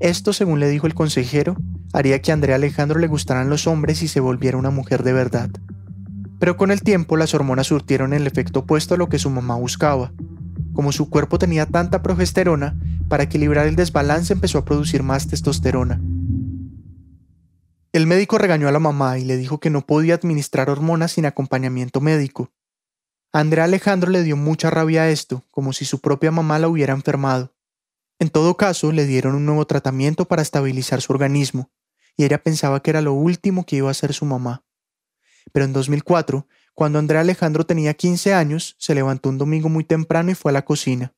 Esto, 0.00 0.32
según 0.32 0.60
le 0.60 0.68
dijo 0.68 0.86
el 0.86 0.94
consejero, 0.94 1.56
haría 1.92 2.20
que 2.20 2.30
a 2.30 2.34
Andrea 2.34 2.56
Alejandro 2.56 2.98
le 2.98 3.06
gustaran 3.06 3.48
los 3.48 3.66
hombres 3.66 4.02
y 4.02 4.08
se 4.08 4.20
volviera 4.20 4.58
una 4.58 4.70
mujer 4.70 5.02
de 5.02 5.12
verdad. 5.12 5.50
Pero 6.38 6.56
con 6.56 6.70
el 6.70 6.82
tiempo 6.82 7.16
las 7.16 7.32
hormonas 7.32 7.68
surtieron 7.68 8.12
el 8.12 8.26
efecto 8.26 8.60
opuesto 8.60 8.94
a 8.94 8.98
lo 8.98 9.08
que 9.08 9.18
su 9.18 9.30
mamá 9.30 9.56
buscaba. 9.56 10.12
Como 10.76 10.92
su 10.92 11.08
cuerpo 11.08 11.38
tenía 11.38 11.64
tanta 11.64 12.02
progesterona, 12.02 12.76
para 13.08 13.22
equilibrar 13.22 13.66
el 13.66 13.76
desbalance 13.76 14.34
empezó 14.34 14.58
a 14.58 14.64
producir 14.66 15.02
más 15.02 15.26
testosterona. 15.26 15.98
El 17.92 18.06
médico 18.06 18.36
regañó 18.36 18.68
a 18.68 18.72
la 18.72 18.78
mamá 18.78 19.18
y 19.18 19.24
le 19.24 19.38
dijo 19.38 19.58
que 19.58 19.70
no 19.70 19.86
podía 19.86 20.16
administrar 20.16 20.68
hormonas 20.68 21.12
sin 21.12 21.24
acompañamiento 21.24 22.02
médico. 22.02 22.52
Andrea 23.32 23.64
Alejandro 23.64 24.10
le 24.10 24.22
dio 24.22 24.36
mucha 24.36 24.68
rabia 24.68 25.04
a 25.04 25.08
esto, 25.08 25.42
como 25.50 25.72
si 25.72 25.86
su 25.86 26.00
propia 26.00 26.30
mamá 26.30 26.58
la 26.58 26.68
hubiera 26.68 26.92
enfermado. 26.92 27.54
En 28.18 28.28
todo 28.28 28.58
caso, 28.58 28.92
le 28.92 29.06
dieron 29.06 29.34
un 29.34 29.46
nuevo 29.46 29.66
tratamiento 29.66 30.26
para 30.26 30.42
estabilizar 30.42 31.00
su 31.00 31.10
organismo, 31.14 31.70
y 32.18 32.24
ella 32.24 32.42
pensaba 32.42 32.82
que 32.82 32.90
era 32.90 33.00
lo 33.00 33.14
último 33.14 33.64
que 33.64 33.76
iba 33.76 33.88
a 33.88 33.92
hacer 33.92 34.12
su 34.12 34.26
mamá. 34.26 34.62
Pero 35.52 35.64
en 35.64 35.72
2004, 35.72 36.46
cuando 36.76 36.98
Andrea 36.98 37.22
Alejandro 37.22 37.64
tenía 37.64 37.94
15 37.94 38.34
años, 38.34 38.76
se 38.76 38.94
levantó 38.94 39.30
un 39.30 39.38
domingo 39.38 39.70
muy 39.70 39.82
temprano 39.82 40.30
y 40.30 40.34
fue 40.34 40.50
a 40.50 40.52
la 40.52 40.66
cocina. 40.66 41.14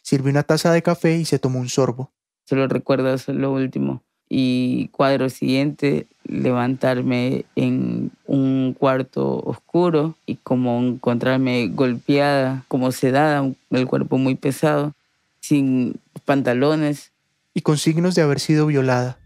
Sirvió 0.00 0.30
una 0.30 0.44
taza 0.44 0.72
de 0.72 0.80
café 0.80 1.18
y 1.18 1.26
se 1.26 1.38
tomó 1.38 1.60
un 1.60 1.68
sorbo. 1.68 2.10
Solo 2.46 2.66
recuerdo 2.68 3.12
eso 3.12 3.34
lo 3.34 3.52
último. 3.52 4.02
Y 4.30 4.88
cuadro 4.88 5.28
siguiente, 5.28 6.06
levantarme 6.24 7.44
en 7.54 8.12
un 8.26 8.74
cuarto 8.78 9.40
oscuro 9.40 10.14
y 10.24 10.36
como 10.36 10.80
encontrarme 10.80 11.68
golpeada, 11.68 12.64
como 12.68 12.90
sedada, 12.90 13.46
el 13.72 13.86
cuerpo 13.86 14.16
muy 14.16 14.36
pesado 14.36 14.94
sin 15.40 16.00
pantalones. 16.24 17.12
Y 17.52 17.60
con 17.60 17.76
signos 17.76 18.14
de 18.14 18.22
haber 18.22 18.40
sido 18.40 18.64
violada. 18.64 19.18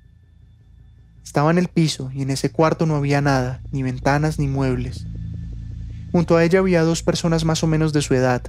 Estaba 1.23 1.53
en 1.53 1.59
el 1.59 1.69
piso 1.69 2.11
y 2.13 2.23
en 2.23 2.31
ese 2.31 2.51
cuarto 2.51 2.85
no 2.85 2.97
había 2.97 3.21
nada, 3.21 3.63
ni 3.71 3.85
ventanas 3.85 4.41
ni 4.41 4.49
muebles. 4.49 5.07
Junto 6.19 6.37
a 6.37 6.43
ella 6.43 6.59
había 6.59 6.83
dos 6.83 7.05
personas 7.05 7.45
más 7.45 7.63
o 7.63 7.69
menos 7.69 7.93
de 7.93 8.03
su 8.03 8.13
edad, 8.13 8.43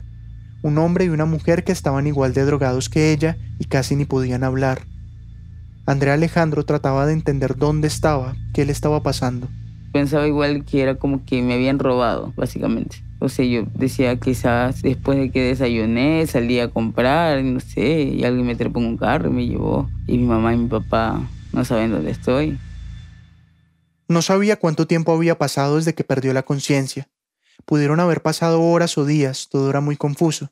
un 0.64 0.80
hombre 0.80 1.06
y 1.06 1.10
una 1.10 1.26
mujer 1.26 1.64
que 1.64 1.72
estaban 1.72 2.08
igual 2.08 2.34
de 2.34 2.44
drogados 2.44 2.90
que 2.90 3.12
ella 3.12 3.38
y 3.60 3.66
casi 3.66 3.96
ni 3.96 4.06
podían 4.06 4.44
hablar. 4.44 4.82
Andrea 5.86 6.16
Alejandro 6.16 6.66
trataba 6.66 7.06
de 7.06 7.14
entender 7.14 7.58
dónde 7.58 7.88
estaba, 7.88 8.36
qué 8.56 8.66
le 8.66 8.72
estaba 8.72 9.04
pasando. 9.04 9.50
Pensaba 9.94 10.28
igual 10.28 10.66
que 10.66 10.82
era 10.82 10.96
como 10.96 11.24
que 11.26 11.44
me 11.44 11.54
habían 11.54 11.78
robado, 11.78 12.34
básicamente. 12.36 13.04
O 13.20 13.30
sea, 13.30 13.46
yo 13.46 13.68
decía 13.76 14.16
quizás 14.16 14.82
después 14.82 15.20
de 15.20 15.30
que 15.30 15.44
desayuné, 15.44 16.26
salí 16.26 16.60
a 16.60 16.70
comprar, 16.70 17.44
no 17.44 17.60
sé, 17.60 18.02
y 18.02 18.24
alguien 18.24 18.48
me 18.48 18.56
trepó 18.56 18.80
en 18.80 18.88
un 18.88 18.98
carro 18.98 19.30
y 19.30 19.34
me 19.34 19.46
llevó. 19.46 19.88
Y 20.08 20.18
mi 20.18 20.26
mamá 20.26 20.56
y 20.56 20.58
mi 20.58 20.70
papá 20.70 21.22
no 21.54 21.64
saben 21.64 21.92
dónde 21.92 22.10
estoy. 22.10 22.58
No 24.08 24.24
sabía 24.24 24.56
cuánto 24.56 24.88
tiempo 24.88 25.14
había 25.14 25.38
pasado 25.38 25.76
desde 25.76 25.94
que 25.94 26.04
perdió 26.04 26.34
la 26.34 26.42
conciencia. 26.42 27.08
Pudieron 27.66 28.00
haber 28.00 28.22
pasado 28.22 28.62
horas 28.62 28.98
o 28.98 29.06
días, 29.06 29.48
todo 29.50 29.70
era 29.70 29.82
muy 29.82 29.96
confuso. 29.98 30.52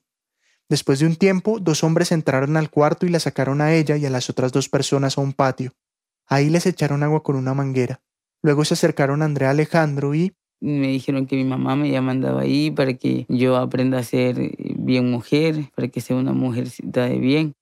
Después 0.70 1.00
de 1.00 1.06
un 1.06 1.16
tiempo, 1.16 1.60
dos 1.60 1.84
hombres 1.84 2.12
entraron 2.12 2.58
al 2.58 2.70
cuarto 2.70 3.06
y 3.06 3.10
la 3.10 3.20
sacaron 3.20 3.62
a 3.62 3.74
ella 3.74 3.96
y 3.96 4.06
a 4.06 4.10
las 4.10 4.30
otras 4.30 4.52
dos 4.52 4.68
personas 4.68 5.18
a 5.18 5.22
un 5.22 5.34
patio. 5.34 5.74
Ahí 6.26 6.50
les 6.50 6.66
echaron 6.66 7.04
agua 7.04 7.24
con 7.24 7.38
una 7.38 7.54
manguera. 7.54 8.02
Luego 8.42 8.66
se 8.66 8.74
acercaron 8.74 9.22
a 9.22 9.26
Andrea 9.26 9.52
Alejandro 9.52 10.14
y, 10.14 10.34
me 10.60 10.88
dijeron 10.88 11.28
que 11.28 11.36
mi 11.36 11.44
mamá 11.44 11.76
me 11.76 11.88
había 11.88 12.02
mandado 12.02 12.40
ahí 12.40 12.72
para 12.72 12.96
que 12.96 13.26
yo 13.30 13.58
aprenda 13.58 14.00
a 14.00 14.04
ser 14.04 14.56
bien 14.58 15.10
mujer, 15.10 15.70
para 15.76 15.88
que 15.88 16.02
sea 16.02 16.16
una 16.16 16.34
mujercita 16.34 17.06
de 17.06 17.20
bien. 17.20 17.54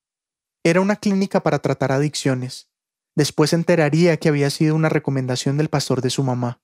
Era 0.63 0.81
una 0.81 0.95
clínica 0.95 1.43
para 1.43 1.59
tratar 1.59 1.91
adicciones. 1.91 2.69
Después 3.15 3.51
se 3.51 3.55
enteraría 3.55 4.17
que 4.17 4.29
había 4.29 4.49
sido 4.49 4.75
una 4.75 4.89
recomendación 4.89 5.57
del 5.57 5.69
pastor 5.69 6.01
de 6.01 6.09
su 6.09 6.23
mamá. 6.23 6.61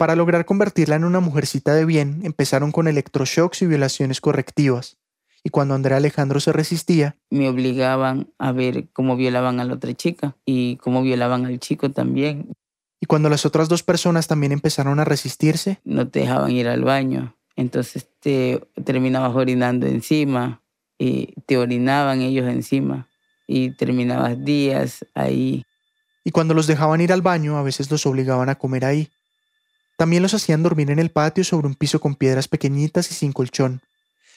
Para 0.00 0.16
lograr 0.16 0.46
convertirla 0.46 0.96
en 0.96 1.04
una 1.04 1.20
mujercita 1.20 1.74
de 1.74 1.84
bien, 1.84 2.20
empezaron 2.22 2.72
con 2.72 2.88
electroshocks 2.88 3.60
y 3.60 3.66
violaciones 3.66 4.22
correctivas. 4.22 4.96
Y 5.44 5.50
cuando 5.50 5.74
Andrea 5.74 5.98
Alejandro 5.98 6.40
se 6.40 6.54
resistía, 6.54 7.18
me 7.28 7.50
obligaban 7.50 8.32
a 8.38 8.50
ver 8.52 8.88
cómo 8.94 9.14
violaban 9.16 9.60
a 9.60 9.64
la 9.66 9.74
otra 9.74 9.92
chica 9.92 10.38
y 10.46 10.76
cómo 10.76 11.02
violaban 11.02 11.44
al 11.44 11.60
chico 11.60 11.90
también. 11.90 12.50
Y 12.98 13.04
cuando 13.04 13.28
las 13.28 13.44
otras 13.44 13.68
dos 13.68 13.82
personas 13.82 14.26
también 14.26 14.52
empezaron 14.52 15.00
a 15.00 15.04
resistirse, 15.04 15.80
no 15.84 16.08
te 16.08 16.20
dejaban 16.20 16.50
ir 16.52 16.68
al 16.68 16.82
baño. 16.82 17.36
Entonces 17.56 18.08
te 18.20 18.58
terminabas 18.82 19.36
orinando 19.36 19.86
encima 19.86 20.62
y 20.96 21.34
te 21.44 21.58
orinaban 21.58 22.22
ellos 22.22 22.48
encima 22.48 23.06
y 23.46 23.76
terminabas 23.76 24.42
días 24.42 25.04
ahí. 25.12 25.62
Y 26.24 26.30
cuando 26.30 26.54
los 26.54 26.66
dejaban 26.66 27.02
ir 27.02 27.12
al 27.12 27.20
baño, 27.20 27.58
a 27.58 27.62
veces 27.62 27.90
los 27.90 28.06
obligaban 28.06 28.48
a 28.48 28.54
comer 28.54 28.86
ahí. 28.86 29.10
También 30.00 30.22
los 30.22 30.32
hacían 30.32 30.62
dormir 30.62 30.90
en 30.90 30.98
el 30.98 31.10
patio 31.10 31.44
sobre 31.44 31.66
un 31.66 31.74
piso 31.74 32.00
con 32.00 32.14
piedras 32.14 32.48
pequeñitas 32.48 33.10
y 33.10 33.14
sin 33.14 33.32
colchón. 33.32 33.82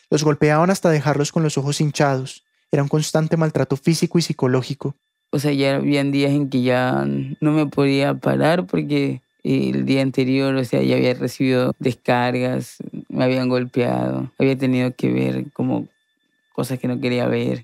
Los 0.09 0.25
golpeaban 0.25 0.69
hasta 0.69 0.89
dejarlos 0.89 1.31
con 1.31 1.41
los 1.41 1.57
ojos 1.57 1.79
hinchados. 1.79 2.43
Era 2.69 2.83
un 2.83 2.89
constante 2.89 3.37
maltrato 3.37 3.77
físico 3.77 4.19
y 4.19 4.23
psicológico. 4.23 4.97
O 5.29 5.39
sea, 5.39 5.53
ya 5.53 5.77
habían 5.77 6.11
días 6.11 6.33
en 6.33 6.49
que 6.49 6.63
ya 6.63 7.05
no 7.05 7.51
me 7.53 7.65
podía 7.65 8.13
parar 8.13 8.65
porque 8.65 9.21
el 9.45 9.85
día 9.85 10.01
anterior, 10.01 10.53
o 10.53 10.65
sea, 10.65 10.83
ya 10.83 10.97
había 10.97 11.13
recibido 11.13 11.73
descargas, 11.79 12.75
me 13.07 13.23
habían 13.23 13.47
golpeado, 13.47 14.33
había 14.37 14.57
tenido 14.57 14.93
que 14.93 15.13
ver 15.13 15.45
como 15.53 15.87
cosas 16.51 16.77
que 16.77 16.89
no 16.89 16.99
quería 16.99 17.25
ver. 17.29 17.63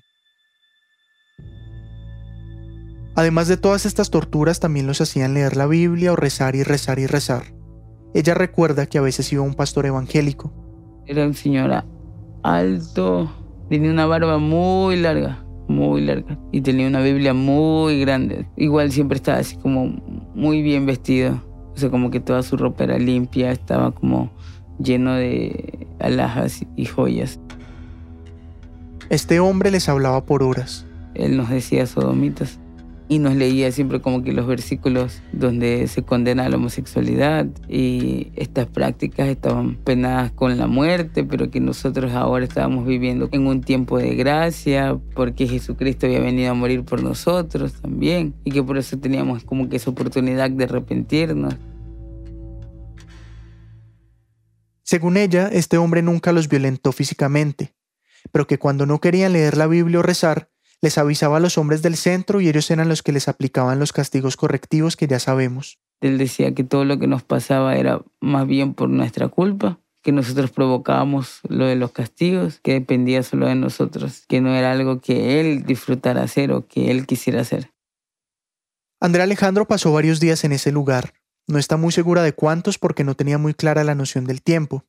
Además 3.14 3.46
de 3.48 3.58
todas 3.58 3.84
estas 3.84 4.08
torturas, 4.08 4.58
también 4.58 4.86
los 4.86 5.02
hacían 5.02 5.34
leer 5.34 5.54
la 5.54 5.66
Biblia 5.66 6.14
o 6.14 6.16
rezar 6.16 6.56
y 6.56 6.62
rezar 6.62 6.98
y 6.98 7.06
rezar. 7.06 7.59
Ella 8.14 8.34
recuerda 8.34 8.86
que 8.86 8.98
a 8.98 9.02
veces 9.02 9.32
iba 9.32 9.42
un 9.42 9.54
pastor 9.54 9.86
evangélico. 9.86 10.52
Era 11.06 11.26
un 11.26 11.34
señor 11.34 11.84
alto, 12.42 13.30
tenía 13.68 13.90
una 13.90 14.06
barba 14.06 14.38
muy 14.38 14.96
larga, 14.96 15.44
muy 15.68 16.00
larga, 16.00 16.38
y 16.50 16.60
tenía 16.60 16.88
una 16.88 17.02
Biblia 17.02 17.34
muy 17.34 18.00
grande. 18.00 18.46
Igual 18.56 18.90
siempre 18.90 19.16
estaba 19.16 19.38
así 19.38 19.56
como 19.56 19.86
muy 20.34 20.62
bien 20.62 20.86
vestido, 20.86 21.40
o 21.74 21.76
sea, 21.76 21.90
como 21.90 22.10
que 22.10 22.20
toda 22.20 22.42
su 22.42 22.56
ropa 22.56 22.84
era 22.84 22.98
limpia, 22.98 23.52
estaba 23.52 23.92
como 23.92 24.30
lleno 24.78 25.14
de 25.14 25.86
alhajas 26.00 26.64
y 26.76 26.84
joyas. 26.86 27.38
Este 29.08 29.40
hombre 29.40 29.70
les 29.70 29.88
hablaba 29.88 30.24
por 30.24 30.42
horas. 30.42 30.86
Él 31.14 31.36
nos 31.36 31.50
decía 31.50 31.86
sodomitas 31.86 32.58
y 33.10 33.18
nos 33.18 33.34
leía 33.34 33.72
siempre 33.72 34.00
como 34.00 34.22
que 34.22 34.32
los 34.32 34.46
versículos 34.46 35.20
donde 35.32 35.88
se 35.88 36.04
condena 36.04 36.48
la 36.48 36.54
homosexualidad 36.54 37.44
y 37.68 38.30
estas 38.36 38.68
prácticas 38.68 39.26
estaban 39.26 39.74
penadas 39.74 40.30
con 40.30 40.56
la 40.56 40.68
muerte, 40.68 41.24
pero 41.24 41.50
que 41.50 41.58
nosotros 41.58 42.12
ahora 42.12 42.44
estábamos 42.44 42.86
viviendo 42.86 43.28
en 43.32 43.48
un 43.48 43.62
tiempo 43.62 43.98
de 43.98 44.14
gracia 44.14 44.96
porque 45.16 45.48
Jesucristo 45.48 46.06
había 46.06 46.20
venido 46.20 46.52
a 46.52 46.54
morir 46.54 46.84
por 46.84 47.02
nosotros 47.02 47.72
también 47.82 48.36
y 48.44 48.52
que 48.52 48.62
por 48.62 48.78
eso 48.78 48.96
teníamos 48.96 49.42
como 49.42 49.68
que 49.68 49.74
esa 49.74 49.90
oportunidad 49.90 50.48
de 50.48 50.62
arrepentirnos. 50.62 51.56
Según 54.84 55.16
ella, 55.16 55.48
este 55.48 55.78
hombre 55.78 56.02
nunca 56.02 56.30
los 56.30 56.48
violentó 56.48 56.92
físicamente, 56.92 57.74
pero 58.30 58.46
que 58.46 58.58
cuando 58.58 58.86
no 58.86 59.00
querían 59.00 59.32
leer 59.32 59.56
la 59.56 59.66
Biblia 59.66 59.98
o 59.98 60.02
rezar, 60.02 60.49
les 60.82 60.98
avisaba 60.98 61.36
a 61.36 61.40
los 61.40 61.58
hombres 61.58 61.82
del 61.82 61.96
centro 61.96 62.40
y 62.40 62.48
ellos 62.48 62.70
eran 62.70 62.88
los 62.88 63.02
que 63.02 63.12
les 63.12 63.28
aplicaban 63.28 63.78
los 63.78 63.92
castigos 63.92 64.36
correctivos 64.36 64.96
que 64.96 65.06
ya 65.06 65.18
sabemos. 65.18 65.78
Él 66.00 66.16
decía 66.16 66.54
que 66.54 66.64
todo 66.64 66.84
lo 66.84 66.98
que 66.98 67.06
nos 67.06 67.22
pasaba 67.22 67.76
era 67.76 68.02
más 68.20 68.46
bien 68.46 68.72
por 68.72 68.88
nuestra 68.88 69.28
culpa, 69.28 69.78
que 70.02 70.12
nosotros 70.12 70.50
provocábamos 70.50 71.40
lo 71.48 71.66
de 71.66 71.76
los 71.76 71.92
castigos, 71.92 72.60
que 72.62 72.72
dependía 72.72 73.22
solo 73.22 73.46
de 73.46 73.54
nosotros, 73.54 74.24
que 74.26 74.40
no 74.40 74.54
era 74.54 74.72
algo 74.72 75.00
que 75.00 75.40
él 75.40 75.64
disfrutara 75.64 76.22
hacer 76.22 76.52
o 76.52 76.66
que 76.66 76.90
él 76.90 77.06
quisiera 77.06 77.42
hacer. 77.42 77.70
Andrea 78.98 79.24
Alejandro 79.24 79.66
pasó 79.66 79.92
varios 79.92 80.20
días 80.20 80.44
en 80.44 80.52
ese 80.52 80.72
lugar. 80.72 81.12
No 81.46 81.58
está 81.58 81.76
muy 81.76 81.92
segura 81.92 82.22
de 82.22 82.32
cuántos 82.32 82.78
porque 82.78 83.04
no 83.04 83.14
tenía 83.14 83.38
muy 83.38 83.54
clara 83.54 83.84
la 83.84 83.94
noción 83.94 84.24
del 84.24 84.42
tiempo. 84.42 84.84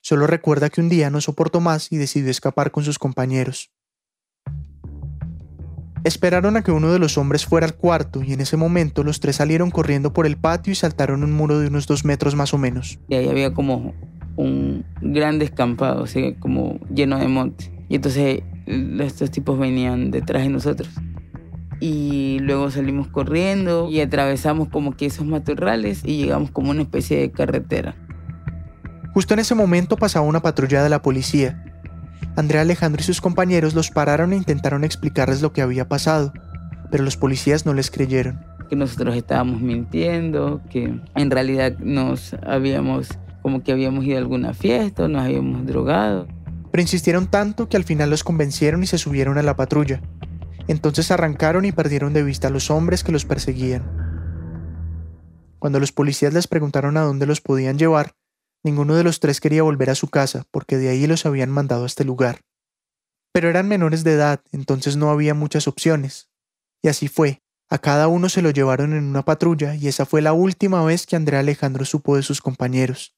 Solo 0.00 0.26
recuerda 0.26 0.68
que 0.68 0.80
un 0.80 0.88
día 0.88 1.10
no 1.10 1.20
soportó 1.20 1.60
más 1.60 1.90
y 1.90 1.96
decidió 1.96 2.30
escapar 2.30 2.70
con 2.70 2.84
sus 2.84 2.98
compañeros. 2.98 3.70
Esperaron 6.04 6.56
a 6.56 6.62
que 6.62 6.72
uno 6.72 6.92
de 6.92 6.98
los 6.98 7.16
hombres 7.16 7.46
fuera 7.46 7.66
al 7.66 7.74
cuarto 7.74 8.24
y 8.24 8.32
en 8.32 8.40
ese 8.40 8.56
momento 8.56 9.04
los 9.04 9.20
tres 9.20 9.36
salieron 9.36 9.70
corriendo 9.70 10.12
por 10.12 10.26
el 10.26 10.36
patio 10.36 10.72
y 10.72 10.74
saltaron 10.74 11.22
un 11.22 11.32
muro 11.32 11.60
de 11.60 11.68
unos 11.68 11.86
dos 11.86 12.04
metros 12.04 12.34
más 12.34 12.52
o 12.54 12.58
menos. 12.58 12.98
Y 13.08 13.14
ahí 13.14 13.28
había 13.28 13.54
como 13.54 13.94
un 14.36 14.84
gran 15.00 15.38
descampado, 15.38 16.04
o 16.04 16.40
como 16.40 16.80
lleno 16.92 17.18
de 17.18 17.28
monte. 17.28 17.72
Y 17.88 17.96
entonces 17.96 18.42
estos 18.66 19.30
tipos 19.30 19.58
venían 19.58 20.10
detrás 20.10 20.42
de 20.42 20.48
nosotros. 20.48 20.90
Y 21.78 22.38
luego 22.40 22.70
salimos 22.70 23.08
corriendo 23.08 23.88
y 23.90 24.00
atravesamos 24.00 24.68
como 24.68 24.96
que 24.96 25.06
esos 25.06 25.26
matorrales 25.26 26.02
y 26.04 26.16
llegamos 26.16 26.50
como 26.50 26.70
una 26.70 26.82
especie 26.82 27.18
de 27.18 27.30
carretera. 27.30 27.94
Justo 29.14 29.34
en 29.34 29.40
ese 29.40 29.54
momento 29.54 29.96
pasaba 29.96 30.26
una 30.26 30.40
patrulla 30.40 30.82
de 30.82 30.88
la 30.88 31.02
policía 31.02 31.71
Andrea 32.34 32.62
Alejandro 32.62 33.02
y 33.02 33.04
sus 33.04 33.20
compañeros 33.20 33.74
los 33.74 33.90
pararon 33.90 34.32
e 34.32 34.36
intentaron 34.36 34.84
explicarles 34.84 35.42
lo 35.42 35.52
que 35.52 35.60
había 35.60 35.88
pasado, 35.88 36.32
pero 36.90 37.04
los 37.04 37.16
policías 37.16 37.66
no 37.66 37.74
les 37.74 37.90
creyeron. 37.90 38.40
Que 38.70 38.76
nosotros 38.76 39.14
estábamos 39.16 39.60
mintiendo, 39.60 40.62
que 40.70 40.98
en 41.14 41.30
realidad 41.30 41.76
nos 41.78 42.34
habíamos, 42.46 43.08
como 43.42 43.62
que 43.62 43.72
habíamos 43.72 44.06
ido 44.06 44.16
a 44.16 44.20
alguna 44.20 44.54
fiesta, 44.54 45.08
nos 45.08 45.22
habíamos 45.22 45.66
drogado. 45.66 46.26
Pero 46.70 46.80
insistieron 46.80 47.26
tanto 47.26 47.68
que 47.68 47.76
al 47.76 47.84
final 47.84 48.08
los 48.08 48.24
convencieron 48.24 48.82
y 48.82 48.86
se 48.86 48.96
subieron 48.96 49.36
a 49.36 49.42
la 49.42 49.56
patrulla. 49.56 50.00
Entonces 50.68 51.10
arrancaron 51.10 51.66
y 51.66 51.72
perdieron 51.72 52.14
de 52.14 52.22
vista 52.22 52.48
a 52.48 52.50
los 52.50 52.70
hombres 52.70 53.04
que 53.04 53.12
los 53.12 53.26
perseguían. 53.26 53.82
Cuando 55.58 55.80
los 55.80 55.92
policías 55.92 56.32
les 56.32 56.46
preguntaron 56.46 56.96
a 56.96 57.02
dónde 57.02 57.26
los 57.26 57.42
podían 57.42 57.78
llevar, 57.78 58.12
Ninguno 58.64 58.94
de 58.94 59.02
los 59.02 59.18
tres 59.18 59.40
quería 59.40 59.64
volver 59.64 59.90
a 59.90 59.96
su 59.96 60.08
casa, 60.08 60.46
porque 60.50 60.76
de 60.76 60.88
ahí 60.88 61.06
los 61.06 61.26
habían 61.26 61.50
mandado 61.50 61.82
a 61.82 61.86
este 61.86 62.04
lugar. 62.04 62.42
Pero 63.32 63.48
eran 63.48 63.66
menores 63.66 64.04
de 64.04 64.12
edad, 64.12 64.42
entonces 64.52 64.96
no 64.96 65.10
había 65.10 65.34
muchas 65.34 65.66
opciones. 65.66 66.30
Y 66.82 66.88
así 66.88 67.08
fue. 67.08 67.42
A 67.68 67.78
cada 67.78 68.06
uno 68.06 68.28
se 68.28 68.42
lo 68.42 68.50
llevaron 68.50 68.92
en 68.92 69.04
una 69.04 69.24
patrulla 69.24 69.74
y 69.74 69.88
esa 69.88 70.04
fue 70.04 70.20
la 70.20 70.34
última 70.34 70.84
vez 70.84 71.06
que 71.06 71.16
Andrea 71.16 71.40
Alejandro 71.40 71.84
supo 71.84 72.16
de 72.16 72.22
sus 72.22 72.40
compañeros. 72.40 73.16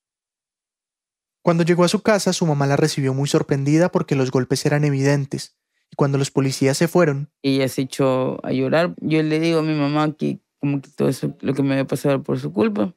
Cuando 1.42 1.64
llegó 1.64 1.84
a 1.84 1.88
su 1.88 2.00
casa, 2.00 2.32
su 2.32 2.46
mamá 2.46 2.66
la 2.66 2.76
recibió 2.76 3.12
muy 3.12 3.28
sorprendida 3.28 3.90
porque 3.90 4.14
los 4.14 4.30
golpes 4.30 4.64
eran 4.64 4.84
evidentes. 4.84 5.56
Y 5.90 5.96
cuando 5.96 6.16
los 6.16 6.30
policías 6.30 6.78
se 6.78 6.88
fueron... 6.88 7.30
Ella 7.42 7.68
se 7.68 7.82
echó 7.82 8.44
a 8.46 8.52
llorar. 8.52 8.94
Yo 9.00 9.22
le 9.22 9.40
digo 9.40 9.58
a 9.58 9.62
mi 9.62 9.74
mamá 9.74 10.14
que 10.16 10.38
como 10.60 10.80
que 10.80 10.88
todo 10.88 11.08
eso, 11.08 11.36
lo 11.40 11.52
que 11.52 11.62
me 11.62 11.72
había 11.72 11.86
pasado 11.86 12.22
por 12.22 12.38
su 12.38 12.52
culpa 12.52 12.94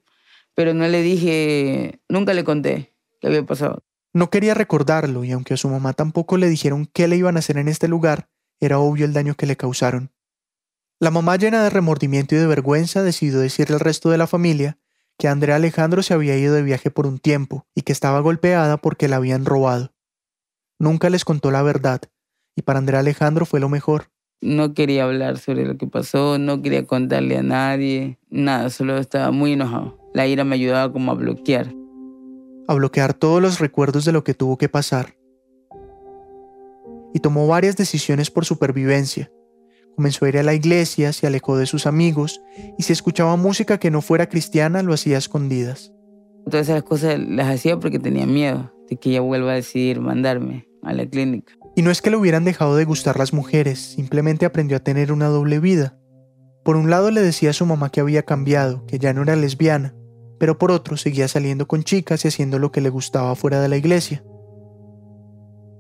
pero 0.57 0.73
no 0.73 0.87
le 0.87 1.03
dije, 1.03 2.01
nunca 2.09 2.33
le 2.33 2.43
conté 2.43 2.95
qué 3.21 3.27
había 3.27 3.45
pasado. 3.45 3.83
No 4.11 4.31
quería 4.31 4.55
recordarlo 4.55 5.23
y 5.23 5.31
aunque 5.31 5.53
a 5.53 5.57
su 5.57 5.69
mamá 5.69 5.93
tampoco 5.93 6.35
le 6.37 6.49
dijeron 6.49 6.89
qué 6.91 7.07
le 7.07 7.15
iban 7.15 7.35
a 7.35 7.39
hacer 7.39 7.59
en 7.59 7.67
este 7.67 7.87
lugar, 7.87 8.31
era 8.59 8.79
obvio 8.79 9.05
el 9.05 9.13
daño 9.13 9.35
que 9.35 9.45
le 9.45 9.55
causaron. 9.55 10.11
La 10.99 11.11
mamá 11.11 11.35
llena 11.35 11.61
de 11.61 11.69
remordimiento 11.69 12.33
y 12.33 12.39
de 12.39 12.47
vergüenza 12.47 13.03
decidió 13.03 13.37
decirle 13.37 13.75
al 13.75 13.81
resto 13.81 14.09
de 14.09 14.17
la 14.17 14.25
familia 14.25 14.79
que 15.19 15.27
Andrea 15.27 15.57
Alejandro 15.57 16.01
se 16.01 16.15
había 16.15 16.35
ido 16.35 16.55
de 16.55 16.63
viaje 16.63 16.89
por 16.89 17.05
un 17.05 17.19
tiempo 17.19 17.67
y 17.75 17.83
que 17.83 17.91
estaba 17.91 18.19
golpeada 18.21 18.77
porque 18.77 19.07
la 19.07 19.17
habían 19.17 19.45
robado. 19.45 19.93
Nunca 20.79 21.11
les 21.11 21.23
contó 21.23 21.51
la 21.51 21.61
verdad, 21.61 22.01
y 22.55 22.63
para 22.63 22.79
Andrea 22.79 23.01
Alejandro 23.01 23.45
fue 23.45 23.59
lo 23.59 23.69
mejor. 23.69 24.09
No 24.41 24.73
quería 24.73 25.03
hablar 25.03 25.37
sobre 25.37 25.65
lo 25.65 25.77
que 25.77 25.85
pasó, 25.85 26.39
no 26.39 26.63
quería 26.63 26.87
contarle 26.87 27.37
a 27.37 27.43
nadie, 27.43 28.17
nada, 28.31 28.71
solo 28.71 28.97
estaba 28.97 29.29
muy 29.29 29.53
enojado 29.53 30.06
la 30.17 30.25
ira 30.25 30.43
me 30.43 30.55
ayudaba 30.55 30.91
como 30.91 31.11
a 31.11 31.13
bloquear. 31.13 31.71
A 32.67 32.73
bloquear 32.73 33.13
todos 33.13 33.39
los 33.39 33.59
recuerdos 33.59 34.03
de 34.03 34.11
lo 34.11 34.23
que 34.23 34.33
tuvo 34.33 34.57
que 34.57 34.67
pasar. 34.67 35.15
Y 37.13 37.19
tomó 37.19 37.45
varias 37.45 37.77
decisiones 37.77 38.31
por 38.31 38.43
supervivencia. 38.43 39.31
Comenzó 39.95 40.25
a 40.25 40.29
ir 40.29 40.39
a 40.39 40.43
la 40.43 40.55
iglesia, 40.55 41.13
se 41.13 41.27
alejó 41.27 41.55
de 41.55 41.67
sus 41.67 41.85
amigos 41.85 42.41
y 42.79 42.83
si 42.83 42.93
escuchaba 42.93 43.35
música 43.35 43.77
que 43.77 43.91
no 43.91 44.01
fuera 44.01 44.27
cristiana 44.27 44.81
lo 44.81 44.91
hacía 44.91 45.17
a 45.17 45.19
escondidas. 45.19 45.93
Todas 46.49 46.67
esas 46.67 46.81
cosas 46.81 47.19
las 47.19 47.53
hacía 47.53 47.79
porque 47.79 47.99
tenía 47.99 48.25
miedo 48.25 48.73
de 48.89 48.97
que 48.97 49.11
ella 49.11 49.21
vuelva 49.21 49.51
a 49.51 49.55
decidir 49.55 50.01
mandarme 50.01 50.67
a 50.81 50.93
la 50.93 51.05
clínica. 51.05 51.53
Y 51.75 51.83
no 51.83 51.91
es 51.91 52.01
que 52.01 52.09
le 52.09 52.17
hubieran 52.17 52.43
dejado 52.43 52.75
de 52.75 52.85
gustar 52.85 53.19
las 53.19 53.33
mujeres, 53.33 53.77
simplemente 53.77 54.47
aprendió 54.47 54.77
a 54.77 54.83
tener 54.83 55.11
una 55.11 55.27
doble 55.27 55.59
vida. 55.59 55.99
Por 56.63 56.75
un 56.75 56.89
lado 56.89 57.11
le 57.11 57.21
decía 57.21 57.51
a 57.51 57.53
su 57.53 57.67
mamá 57.67 57.91
que 57.91 57.99
había 57.99 58.23
cambiado, 58.23 58.83
que 58.87 58.97
ya 58.97 59.13
no 59.13 59.21
era 59.21 59.35
lesbiana, 59.35 59.93
pero 60.39 60.57
por 60.57 60.71
otro 60.71 60.97
seguía 60.97 61.27
saliendo 61.27 61.67
con 61.67 61.83
chicas 61.83 62.23
y 62.23 62.27
haciendo 62.27 62.59
lo 62.59 62.71
que 62.71 62.81
le 62.81 62.89
gustaba 62.89 63.35
fuera 63.35 63.61
de 63.61 63.67
la 63.67 63.77
iglesia. 63.77 64.23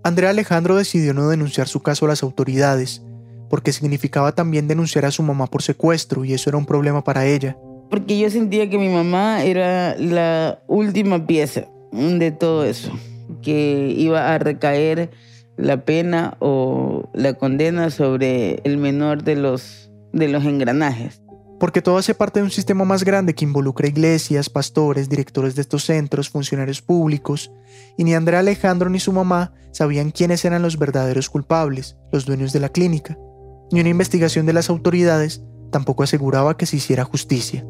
Andrea 0.03 0.29
Alejandro 0.29 0.75
decidió 0.75 1.13
no 1.13 1.27
denunciar 1.27 1.67
su 1.67 1.81
caso 1.81 2.05
a 2.05 2.09
las 2.09 2.23
autoridades, 2.23 3.03
porque 3.49 3.73
significaba 3.73 4.33
también 4.33 4.67
denunciar 4.67 5.05
a 5.05 5.11
su 5.11 5.23
mamá 5.23 5.47
por 5.47 5.61
secuestro 5.61 6.25
y 6.25 6.33
eso 6.33 6.49
era 6.49 6.57
un 6.57 6.65
problema 6.65 7.03
para 7.03 7.25
ella. 7.25 7.57
Porque 7.89 8.17
yo 8.17 8.29
sentía 8.29 8.69
que 8.69 8.77
mi 8.77 8.89
mamá 8.89 9.43
era 9.43 9.95
la 9.97 10.59
última 10.67 11.25
pieza 11.25 11.67
de 11.91 12.31
todo 12.31 12.65
eso, 12.65 12.91
que 13.41 13.93
iba 13.97 14.33
a 14.33 14.37
recaer 14.37 15.09
la 15.55 15.83
pena 15.85 16.37
o 16.39 17.09
la 17.13 17.33
condena 17.33 17.89
sobre 17.89 18.61
el 18.63 18.77
menor 18.77 19.23
de 19.23 19.35
los, 19.35 19.91
de 20.13 20.27
los 20.27 20.45
engranajes. 20.45 21.21
Porque 21.59 21.81
todo 21.81 21.97
hace 21.97 22.13
parte 22.13 22.39
de 22.39 22.43
un 22.45 22.51
sistema 22.51 22.85
más 22.85 23.03
grande 23.03 23.33
que 23.33 23.45
involucra 23.45 23.87
iglesias, 23.87 24.49
pastores, 24.49 25.09
directores 25.09 25.55
de 25.55 25.61
estos 25.61 25.85
centros, 25.85 26.29
funcionarios 26.29 26.81
públicos, 26.81 27.51
y 27.97 28.03
ni 28.03 28.13
Andrea 28.13 28.39
Alejandro 28.39 28.89
ni 28.89 28.99
su 28.99 29.11
mamá 29.11 29.53
sabían 29.71 30.11
quiénes 30.11 30.45
eran 30.45 30.61
los 30.61 30.77
verdaderos 30.77 31.29
culpables, 31.29 31.97
los 32.11 32.25
dueños 32.25 32.53
de 32.53 32.59
la 32.59 32.69
clínica, 32.69 33.17
ni 33.71 33.79
una 33.79 33.89
investigación 33.89 34.45
de 34.45 34.53
las 34.53 34.69
autoridades 34.69 35.41
tampoco 35.71 36.03
aseguraba 36.03 36.57
que 36.57 36.65
se 36.65 36.77
hiciera 36.77 37.03
justicia. 37.03 37.65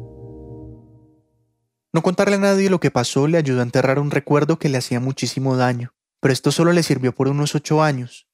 No 1.92 2.02
contarle 2.02 2.36
a 2.36 2.40
nadie 2.40 2.70
lo 2.70 2.80
que 2.80 2.90
pasó 2.90 3.26
le 3.26 3.38
ayudó 3.38 3.60
a 3.60 3.64
enterrar 3.64 3.98
un 3.98 4.10
recuerdo 4.10 4.58
que 4.58 4.68
le 4.68 4.78
hacía 4.78 5.00
muchísimo 5.00 5.56
daño, 5.56 5.94
pero 6.20 6.32
esto 6.32 6.52
solo 6.52 6.72
le 6.72 6.82
sirvió 6.82 7.14
por 7.14 7.28
unos 7.28 7.54
ocho 7.54 7.82
años. 7.82 8.28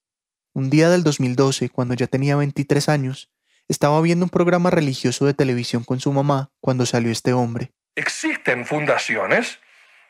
Un 0.53 0.71
día 0.71 0.89
del 0.91 1.05
2012, 1.05 1.69
cuando 1.69 1.95
ya 1.95 2.07
tenía 2.07 2.37
23 2.37 2.89
años, 2.89 3.31
estaba 3.69 4.01
viendo 4.01 4.25
un 4.25 4.31
programa 4.31 4.71
religioso 4.71 5.27
de 5.27 5.35
televisión 5.35 5.85
con 5.85 6.01
su 6.01 6.13
mamá 6.13 6.51
cuando 6.61 6.87
salió 6.87 7.11
este 7.11 7.33
hombre. 7.33 7.73
Existen 7.97 8.67
fundaciones 8.67 9.59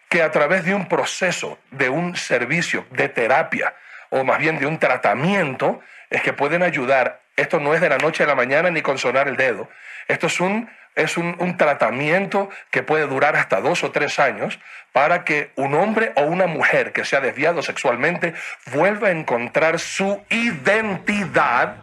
que 0.08 0.22
a 0.22 0.30
través 0.30 0.64
de 0.64 0.74
un 0.74 0.88
proceso, 0.88 1.58
de 1.70 1.88
un 1.88 2.16
servicio, 2.16 2.86
de 2.90 3.08
terapia, 3.08 3.74
o 4.10 4.24
más 4.24 4.38
bien 4.38 4.58
de 4.58 4.66
un 4.66 4.78
tratamiento, 4.78 5.80
es 6.10 6.22
que 6.22 6.32
pueden 6.32 6.62
ayudar. 6.62 7.22
Esto 7.36 7.58
no 7.58 7.74
es 7.74 7.80
de 7.80 7.88
la 7.88 7.98
noche 7.98 8.22
a 8.22 8.26
la 8.26 8.34
mañana 8.34 8.70
ni 8.70 8.80
con 8.80 8.98
sonar 8.98 9.28
el 9.28 9.36
dedo. 9.36 9.68
Esto 10.06 10.28
es 10.28 10.40
un, 10.40 10.70
es 10.94 11.16
un, 11.16 11.34
un 11.40 11.56
tratamiento 11.56 12.48
que 12.70 12.82
puede 12.82 13.06
durar 13.06 13.34
hasta 13.36 13.60
dos 13.60 13.82
o 13.82 13.90
tres 13.90 14.18
años 14.18 14.60
para 14.92 15.24
que 15.24 15.50
un 15.56 15.74
hombre 15.74 16.12
o 16.14 16.22
una 16.22 16.46
mujer 16.46 16.92
que 16.92 17.04
se 17.04 17.16
ha 17.16 17.20
desviado 17.20 17.62
sexualmente 17.62 18.34
vuelva 18.72 19.08
a 19.08 19.10
encontrar 19.10 19.80
su 19.80 20.22
identidad 20.30 21.78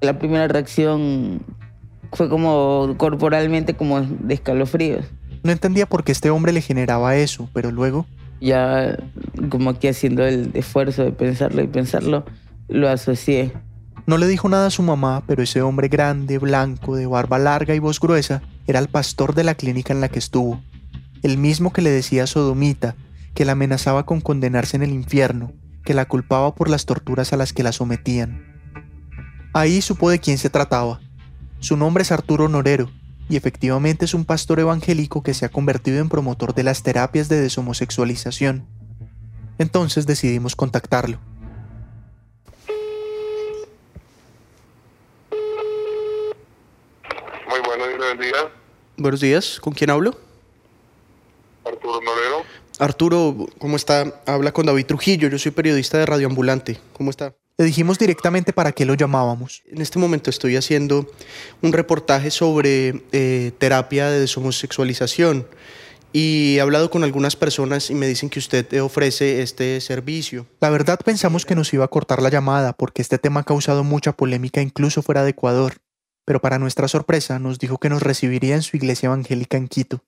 la 0.00 0.18
primera 0.18 0.48
reacción 0.48 1.42
fue 2.12 2.28
como 2.28 2.94
corporalmente 2.96 3.74
como 3.74 4.00
de 4.00 4.34
escalofríos. 4.34 5.04
No 5.42 5.52
entendía 5.52 5.86
por 5.86 6.04
qué 6.04 6.12
este 6.12 6.30
hombre 6.30 6.52
le 6.52 6.60
generaba 6.60 7.16
eso, 7.16 7.48
pero 7.52 7.70
luego... 7.70 8.06
Ya 8.40 8.98
como 9.48 9.78
que 9.78 9.88
haciendo 9.88 10.24
el 10.24 10.50
esfuerzo 10.54 11.04
de 11.04 11.12
pensarlo 11.12 11.62
y 11.62 11.66
pensarlo, 11.66 12.24
lo 12.68 12.88
asocié. 12.88 13.52
No 14.06 14.18
le 14.18 14.26
dijo 14.26 14.48
nada 14.48 14.66
a 14.66 14.70
su 14.70 14.82
mamá, 14.82 15.22
pero 15.26 15.42
ese 15.42 15.62
hombre 15.62 15.88
grande, 15.88 16.38
blanco, 16.38 16.96
de 16.96 17.06
barba 17.06 17.38
larga 17.38 17.74
y 17.74 17.78
voz 17.78 17.98
gruesa, 17.98 18.42
era 18.66 18.78
el 18.78 18.88
pastor 18.88 19.34
de 19.34 19.44
la 19.44 19.54
clínica 19.54 19.92
en 19.92 20.00
la 20.00 20.08
que 20.08 20.18
estuvo. 20.18 20.60
El 21.22 21.38
mismo 21.38 21.72
que 21.72 21.82
le 21.82 21.90
decía 21.90 22.26
sodomita, 22.26 22.94
que 23.34 23.44
la 23.44 23.52
amenazaba 23.52 24.06
con 24.06 24.20
condenarse 24.20 24.76
en 24.76 24.82
el 24.82 24.90
infierno, 24.90 25.52
que 25.84 25.94
la 25.94 26.04
culpaba 26.04 26.54
por 26.54 26.68
las 26.68 26.86
torturas 26.86 27.32
a 27.32 27.36
las 27.36 27.52
que 27.52 27.62
la 27.62 27.72
sometían. 27.72 28.55
Ahí 29.56 29.80
supo 29.80 30.10
de 30.10 30.20
quién 30.20 30.36
se 30.36 30.50
trataba. 30.50 31.00
Su 31.60 31.78
nombre 31.78 32.02
es 32.02 32.12
Arturo 32.12 32.46
Norero, 32.46 32.90
y 33.26 33.36
efectivamente 33.36 34.04
es 34.04 34.12
un 34.12 34.26
pastor 34.26 34.60
evangélico 34.60 35.22
que 35.22 35.32
se 35.32 35.46
ha 35.46 35.48
convertido 35.48 35.98
en 35.98 36.10
promotor 36.10 36.54
de 36.54 36.62
las 36.62 36.82
terapias 36.82 37.30
de 37.30 37.40
deshomosexualización. 37.40 38.66
Entonces 39.56 40.06
decidimos 40.06 40.56
contactarlo. 40.56 41.18
Muy 47.48 47.60
buenos 47.64 48.20
días. 48.20 48.44
Buenos 48.98 49.20
días, 49.22 49.58
¿con 49.58 49.72
quién 49.72 49.88
hablo? 49.88 50.20
Arturo 51.64 52.00
Norero. 52.02 52.42
Arturo, 52.78 53.46
¿cómo 53.56 53.76
está? 53.76 54.20
Habla 54.26 54.52
con 54.52 54.66
David 54.66 54.84
Trujillo, 54.84 55.30
yo 55.30 55.38
soy 55.38 55.52
periodista 55.52 55.96
de 55.96 56.04
Radio 56.04 56.26
Ambulante. 56.26 56.78
¿Cómo 56.92 57.08
está? 57.08 57.32
Le 57.58 57.64
dijimos 57.64 57.98
directamente 57.98 58.52
para 58.52 58.72
qué 58.72 58.84
lo 58.84 58.92
llamábamos. 58.94 59.62
En 59.66 59.80
este 59.80 59.98
momento 59.98 60.28
estoy 60.28 60.56
haciendo 60.56 61.10
un 61.62 61.72
reportaje 61.72 62.30
sobre 62.30 63.02
eh, 63.12 63.52
terapia 63.58 64.10
de 64.10 64.20
deshomosexualización 64.20 65.46
y 66.12 66.56
he 66.56 66.60
hablado 66.60 66.90
con 66.90 67.02
algunas 67.02 67.34
personas 67.34 67.88
y 67.90 67.94
me 67.94 68.06
dicen 68.06 68.28
que 68.28 68.40
usted 68.40 68.82
ofrece 68.82 69.40
este 69.40 69.80
servicio. 69.80 70.46
La 70.60 70.68
verdad 70.68 71.00
pensamos 71.02 71.46
que 71.46 71.54
nos 71.54 71.72
iba 71.72 71.86
a 71.86 71.88
cortar 71.88 72.20
la 72.20 72.28
llamada 72.28 72.74
porque 72.74 73.00
este 73.00 73.16
tema 73.16 73.40
ha 73.40 73.44
causado 73.44 73.84
mucha 73.84 74.12
polémica 74.12 74.60
incluso 74.60 75.00
fuera 75.00 75.24
de 75.24 75.30
Ecuador, 75.30 75.78
pero 76.26 76.42
para 76.42 76.58
nuestra 76.58 76.88
sorpresa 76.88 77.38
nos 77.38 77.58
dijo 77.58 77.78
que 77.78 77.88
nos 77.88 78.02
recibiría 78.02 78.54
en 78.54 78.62
su 78.62 78.76
iglesia 78.76 79.06
evangélica 79.06 79.56
en 79.56 79.68
Quito. 79.68 80.04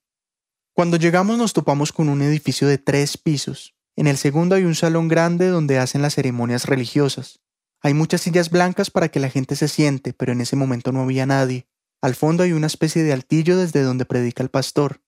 Cuando 0.75 0.99
llegamos 0.99 1.39
nos 1.39 1.55
topamos 1.55 1.93
con 1.93 2.11
un 2.11 2.21
edificio 2.21 2.69
de 2.69 2.77
tres 2.77 3.17
pisos, 3.17 3.75
en 3.99 4.07
el 4.07 4.17
segundo 4.17 4.55
hay 4.55 4.63
un 4.63 4.77
salón 4.77 5.09
grande 5.09 5.49
donde 5.49 5.81
hacen 5.81 6.03
las 6.03 6.15
ceremonias 6.15 6.67
religiosas. 6.67 7.41
Hay 7.83 7.95
muchas 7.95 8.21
sillas 8.21 8.49
blancas 8.49 8.93
para 8.93 9.09
que 9.09 9.19
la 9.19 9.29
gente 9.29 9.57
se 9.57 9.67
siente, 9.67 10.13
pero 10.13 10.31
en 10.31 10.41
ese 10.41 10.55
momento 10.55 10.93
no 10.93 11.03
había 11.03 11.27
nadie. 11.27 11.67
Al 12.01 12.15
fondo 12.15 12.45
hay 12.45 12.53
una 12.53 12.69
especie 12.69 13.03
de 13.03 13.13
altillo 13.13 13.57
desde 13.57 13.83
donde 13.83 14.05
predica 14.05 14.45
el 14.45 14.51
pastor. 14.51 15.01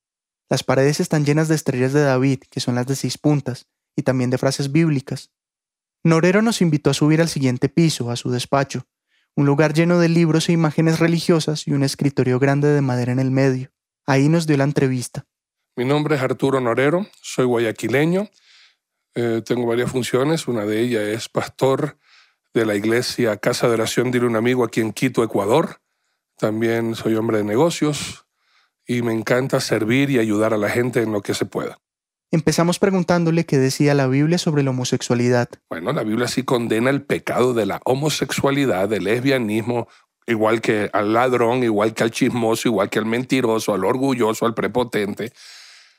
Las 0.49 0.65
paredes 0.65 0.99
están 0.99 1.25
llenas 1.25 1.47
de 1.47 1.55
estrellas 1.55 1.93
de 1.93 2.01
David, 2.01 2.41
que 2.51 2.59
son 2.59 2.75
las 2.75 2.89
de 2.89 2.97
seis 2.97 3.17
puntas, 3.17 3.69
y 3.95 4.03
también 4.03 4.29
de 4.31 4.39
frases 4.39 4.73
bíblicas. 4.73 5.31
Norero 6.03 6.43
nos 6.43 6.61
invitó 6.61 6.91
a 6.91 6.95
subir 6.95 7.21
al 7.21 7.29
siguiente 7.29 7.69
piso, 7.69 8.11
a 8.11 8.17
su 8.17 8.33
despacho, 8.33 8.89
un 9.37 9.47
lugar 9.47 9.73
lleno 9.73 10.01
de 10.01 10.09
libros 10.09 10.49
e 10.49 10.53
imágenes 10.53 10.99
religiosas 10.99 11.69
y 11.69 11.71
un 11.71 11.85
escritorio 11.85 12.41
grande 12.41 12.67
de 12.67 12.81
madera 12.81 13.13
en 13.13 13.21
el 13.21 13.31
medio. 13.31 13.71
Ahí 14.05 14.29
nos 14.29 14.49
dio 14.49 14.57
la 14.57 14.65
entrevista. 14.65 15.29
Mi 15.77 15.85
nombre 15.85 16.17
es 16.17 16.23
Arturo 16.23 16.61
Norero, 16.61 17.07
soy 17.23 17.45
guayaquileño 17.45 18.29
eh, 19.15 19.43
tengo 19.45 19.67
varias 19.67 19.91
funciones. 19.91 20.49
Una 20.49 20.65
de 20.65 20.81
ellas 20.81 21.03
es 21.03 21.29
pastor 21.29 21.99
de 22.55 22.67
la 22.67 22.75
iglesia 22.75 23.37
Casa 23.37 23.69
de 23.69 23.75
Oración 23.75 24.11
de 24.11 24.21
un 24.21 24.37
amigo 24.37 24.65
aquí 24.65 24.81
en 24.81 24.93
Quito, 24.93 25.23
Ecuador. 25.23 25.81
También 26.37 26.95
soy 26.95 27.15
hombre 27.15 27.39
de 27.39 27.45
negocios 27.45 28.27
y 28.87 29.03
me 29.03 29.13
encanta 29.13 29.61
servir 29.61 30.11
y 30.11 30.19
ayudar 30.19 30.55
a 30.55 30.59
la 30.59 30.71
gente 30.71 31.03
en 31.03 31.13
lo 31.13 31.23
que 31.23 31.35
se 31.35 31.45
pueda. 31.45 31.79
Empezamos 32.33 32.79
preguntándole 32.79 33.45
qué 33.45 33.59
decía 33.59 33.93
la 33.95 34.07
Biblia 34.07 34.39
sobre 34.39 34.63
la 34.63 34.71
homosexualidad. 34.71 35.49
Bueno, 35.69 35.93
la 35.93 36.05
Biblia 36.05 36.29
sí 36.29 36.45
condena 36.45 36.91
el 36.91 37.03
pecado 37.03 37.55
de 37.55 37.67
la 37.67 37.81
homosexualidad, 37.85 38.89
del 38.89 39.05
lesbianismo, 39.05 39.89
igual 40.27 40.61
que 40.61 40.91
al 40.93 41.13
ladrón, 41.13 41.65
igual 41.65 41.93
que 41.93 42.05
al 42.05 42.13
chismoso, 42.13 42.69
igual 42.69 42.89
que 42.89 43.01
al 43.01 43.07
mentiroso, 43.07 43.75
al 43.75 43.85
orgulloso, 43.85 44.47
al 44.47 44.55
prepotente. 44.55 45.33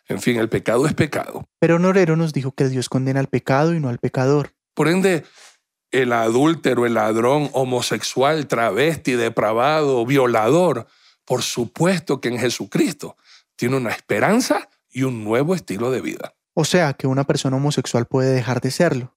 En 0.07 0.21
fin, 0.21 0.37
el 0.37 0.49
pecado 0.49 0.85
es 0.85 0.93
pecado. 0.93 1.47
Pero 1.59 1.79
Norero 1.79 2.15
nos 2.15 2.33
dijo 2.33 2.51
que 2.51 2.67
Dios 2.67 2.89
condena 2.89 3.19
al 3.19 3.27
pecado 3.27 3.73
y 3.73 3.79
no 3.79 3.89
al 3.89 3.99
pecador. 3.99 4.53
Por 4.73 4.87
ende, 4.87 5.23
el 5.91 6.13
adúltero, 6.13 6.85
el 6.85 6.95
ladrón, 6.95 7.49
homosexual, 7.53 8.47
travesti, 8.47 9.13
depravado, 9.13 10.05
violador, 10.05 10.87
por 11.25 11.43
supuesto 11.43 12.19
que 12.19 12.29
en 12.29 12.39
Jesucristo 12.39 13.17
tiene 13.55 13.77
una 13.77 13.91
esperanza 13.91 14.69
y 14.89 15.03
un 15.03 15.23
nuevo 15.23 15.55
estilo 15.55 15.91
de 15.91 16.01
vida. 16.01 16.33
O 16.53 16.65
sea, 16.65 16.93
que 16.93 17.07
una 17.07 17.23
persona 17.23 17.57
homosexual 17.57 18.05
puede 18.05 18.33
dejar 18.33 18.61
de 18.61 18.71
serlo. 18.71 19.15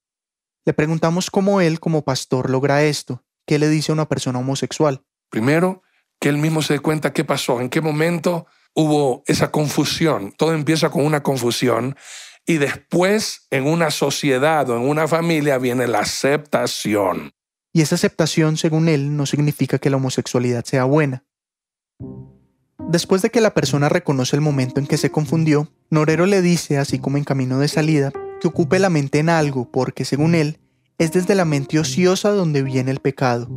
Le 0.65 0.73
preguntamos 0.73 1.31
cómo 1.31 1.61
él, 1.61 1.81
como 1.81 2.05
pastor, 2.05 2.51
logra 2.51 2.85
esto. 2.85 3.23
¿Qué 3.47 3.59
le 3.59 3.69
dice 3.69 3.93
a 3.93 3.95
una 3.95 4.09
persona 4.09 4.39
homosexual? 4.39 5.03
Primero, 5.29 5.83
que 6.21 6.29
él 6.29 6.39
mismo 6.39 6.63
se 6.63 6.75
dé 6.75 6.81
cuenta 6.81 7.13
qué 7.13 7.25
pasó, 7.25 7.61
en 7.61 7.69
qué 7.69 7.81
momento 7.81 8.47
hubo 8.75 9.23
esa 9.27 9.51
confusión. 9.51 10.33
Todo 10.37 10.53
empieza 10.53 10.91
con 10.91 11.05
una 11.05 11.23
confusión 11.23 11.97
y 12.47 12.59
después 12.59 13.47
en 13.51 13.67
una 13.67 13.91
sociedad 13.91 14.69
o 14.69 14.77
en 14.77 14.89
una 14.89 15.09
familia 15.09 15.59
viene 15.59 15.87
la 15.87 16.01
aceptación. 16.01 17.33
Y 17.73 17.81
esa 17.81 17.95
aceptación, 17.97 18.57
según 18.57 18.89
él, 18.89 19.17
no 19.17 19.27
significa 19.27 19.79
que 19.79 19.91
la 19.91 19.97
homosexualidad 19.97 20.65
sea 20.65 20.85
buena. 20.85 21.25
Después 22.89 23.23
de 23.23 23.31
que 23.31 23.41
la 23.41 23.55
persona 23.55 23.89
reconoce 23.89 24.37
el 24.37 24.43
momento 24.43 24.79
en 24.79 24.87
que 24.87 24.99
se 24.99 25.11
confundió, 25.11 25.73
Norero 25.91 26.27
le 26.27 26.43
dice, 26.43 26.79
así 26.79 26.99
como 26.99 27.17
en 27.17 27.25
camino 27.25 27.59
de 27.59 27.69
salida, 27.69 28.13
que 28.41 28.49
ocupe 28.49 28.79
la 28.79 28.91
mente 28.91 29.19
en 29.19 29.31
algo 29.31 29.71
porque, 29.71 30.05
según 30.05 30.35
él, 30.35 30.61
es 30.99 31.13
desde 31.13 31.35
la 31.35 31.45
mente 31.45 31.79
ociosa 31.79 32.31
donde 32.31 32.63
viene 32.63 32.91
el 32.91 33.01
pecado. 33.01 33.49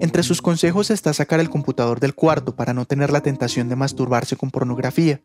Entre 0.00 0.22
sus 0.22 0.42
consejos 0.42 0.90
está 0.90 1.12
sacar 1.12 1.40
el 1.40 1.50
computador 1.50 2.00
del 2.00 2.14
cuarto 2.14 2.56
para 2.56 2.74
no 2.74 2.84
tener 2.84 3.10
la 3.12 3.22
tentación 3.22 3.68
de 3.68 3.76
masturbarse 3.76 4.36
con 4.36 4.50
pornografía. 4.50 5.22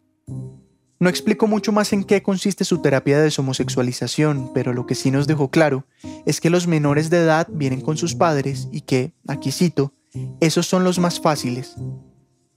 No 0.99 1.09
explicó 1.09 1.45
mucho 1.45 1.71
más 1.71 1.93
en 1.93 2.03
qué 2.03 2.23
consiste 2.23 2.65
su 2.65 2.81
terapia 2.81 3.17
de 3.17 3.25
deshomosexualización, 3.25 4.51
pero 4.53 4.73
lo 4.73 4.88
que 4.88 4.95
sí 4.95 5.11
nos 5.11 5.27
dejó 5.27 5.49
claro 5.51 5.85
es 6.25 6.41
que 6.41 6.49
los 6.49 6.67
menores 6.67 7.09
de 7.09 7.17
edad 7.17 7.47
vienen 7.51 7.81
con 7.81 7.97
sus 7.97 8.15
padres 8.15 8.67
y 8.71 8.81
que, 8.81 9.13
aquí 9.27 9.51
cito, 9.51 9.93
esos 10.39 10.65
son 10.65 10.83
los 10.83 10.97
más 10.97 11.19
fáciles. 11.19 11.75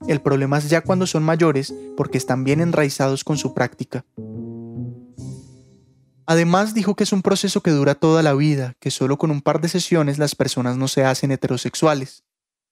El 0.07 0.21
problema 0.21 0.57
es 0.57 0.69
ya 0.69 0.81
cuando 0.81 1.05
son 1.05 1.21
mayores 1.21 1.73
porque 1.95 2.17
están 2.17 2.43
bien 2.43 2.61
enraizados 2.61 3.23
con 3.23 3.37
su 3.37 3.53
práctica. 3.53 4.05
Además 6.31 6.73
dijo 6.73 6.95
que 6.95 7.03
es 7.03 7.11
un 7.11 7.23
proceso 7.23 7.59
que 7.59 7.71
dura 7.71 7.93
toda 7.93 8.23
la 8.23 8.33
vida, 8.33 8.75
que 8.79 8.89
solo 8.89 9.17
con 9.17 9.31
un 9.31 9.41
par 9.41 9.59
de 9.59 9.67
sesiones 9.67 10.17
las 10.17 10.33
personas 10.33 10.77
no 10.77 10.87
se 10.87 11.03
hacen 11.03 11.29
heterosexuales. 11.29 12.23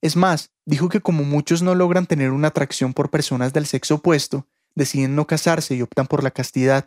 Es 0.01 0.15
más, 0.15 0.51
dijo 0.65 0.87
que 0.87 1.01
como 1.01 1.25
muchos 1.25 1.61
no 1.61 1.75
logran 1.75 2.05
tener 2.05 2.31
una 2.31 2.47
atracción 2.47 2.93
por 2.93 3.09
personas 3.09 3.51
del 3.51 3.65
sexo 3.65 3.95
opuesto, 3.95 4.47
deciden 4.75 5.13
no 5.13 5.27
casarse 5.27 5.75
y 5.75 5.81
optan 5.81 6.07
por 6.07 6.23
la 6.23 6.31
castidad. 6.31 6.85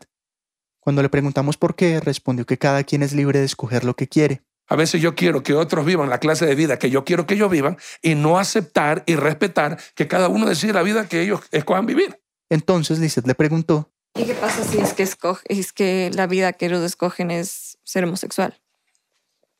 Cuando 0.81 1.03
le 1.03 1.11
preguntamos 1.11 1.59
por 1.59 1.77
qué, 1.77 2.01
respondió 2.01 2.47
que 2.47 2.57
cada 2.57 2.85
quien 2.85 3.03
es 3.03 3.13
libre 3.13 3.41
de 3.41 3.45
escoger 3.45 3.85
lo 3.85 3.95
que 3.95 4.09
quiere. 4.09 4.41
A 4.67 4.75
veces 4.75 5.03
yo 5.03 5.15
quiero 5.15 5.43
que 5.43 5.53
otros 5.53 5.85
vivan 5.85 6.09
la 6.09 6.21
clase 6.21 6.47
de 6.47 6.55
vida 6.55 6.79
que 6.79 6.89
yo 6.89 7.05
quiero 7.05 7.27
que 7.27 7.35
ellos 7.35 7.51
vivan 7.51 7.77
y 8.01 8.15
no 8.15 8.39
aceptar 8.39 9.05
y 9.05 9.17
respetar 9.17 9.79
que 9.95 10.09
cada 10.09 10.29
uno 10.29 10.47
decide 10.47 10.73
la 10.73 10.83
vida 10.83 11.07
que 11.07 11.21
ellos 11.21 11.43
escojan 11.51 11.85
vivir. 11.85 12.19
Entonces 12.49 12.99
Lisette 12.99 13.27
le 13.27 13.35
preguntó, 13.35 13.92
¿y 14.15 14.25
qué 14.25 14.35
pasa 14.35 14.65
si 14.65 14.79
es 14.79 14.95
que, 14.95 15.03
escoge, 15.03 15.43
es 15.49 15.73
que 15.73 16.11
la 16.15 16.27
vida 16.27 16.53
que 16.53 16.67
ellos 16.67 16.83
escogen 16.83 17.31
es 17.31 17.79
ser 17.85 18.05
homosexual? 18.05 18.61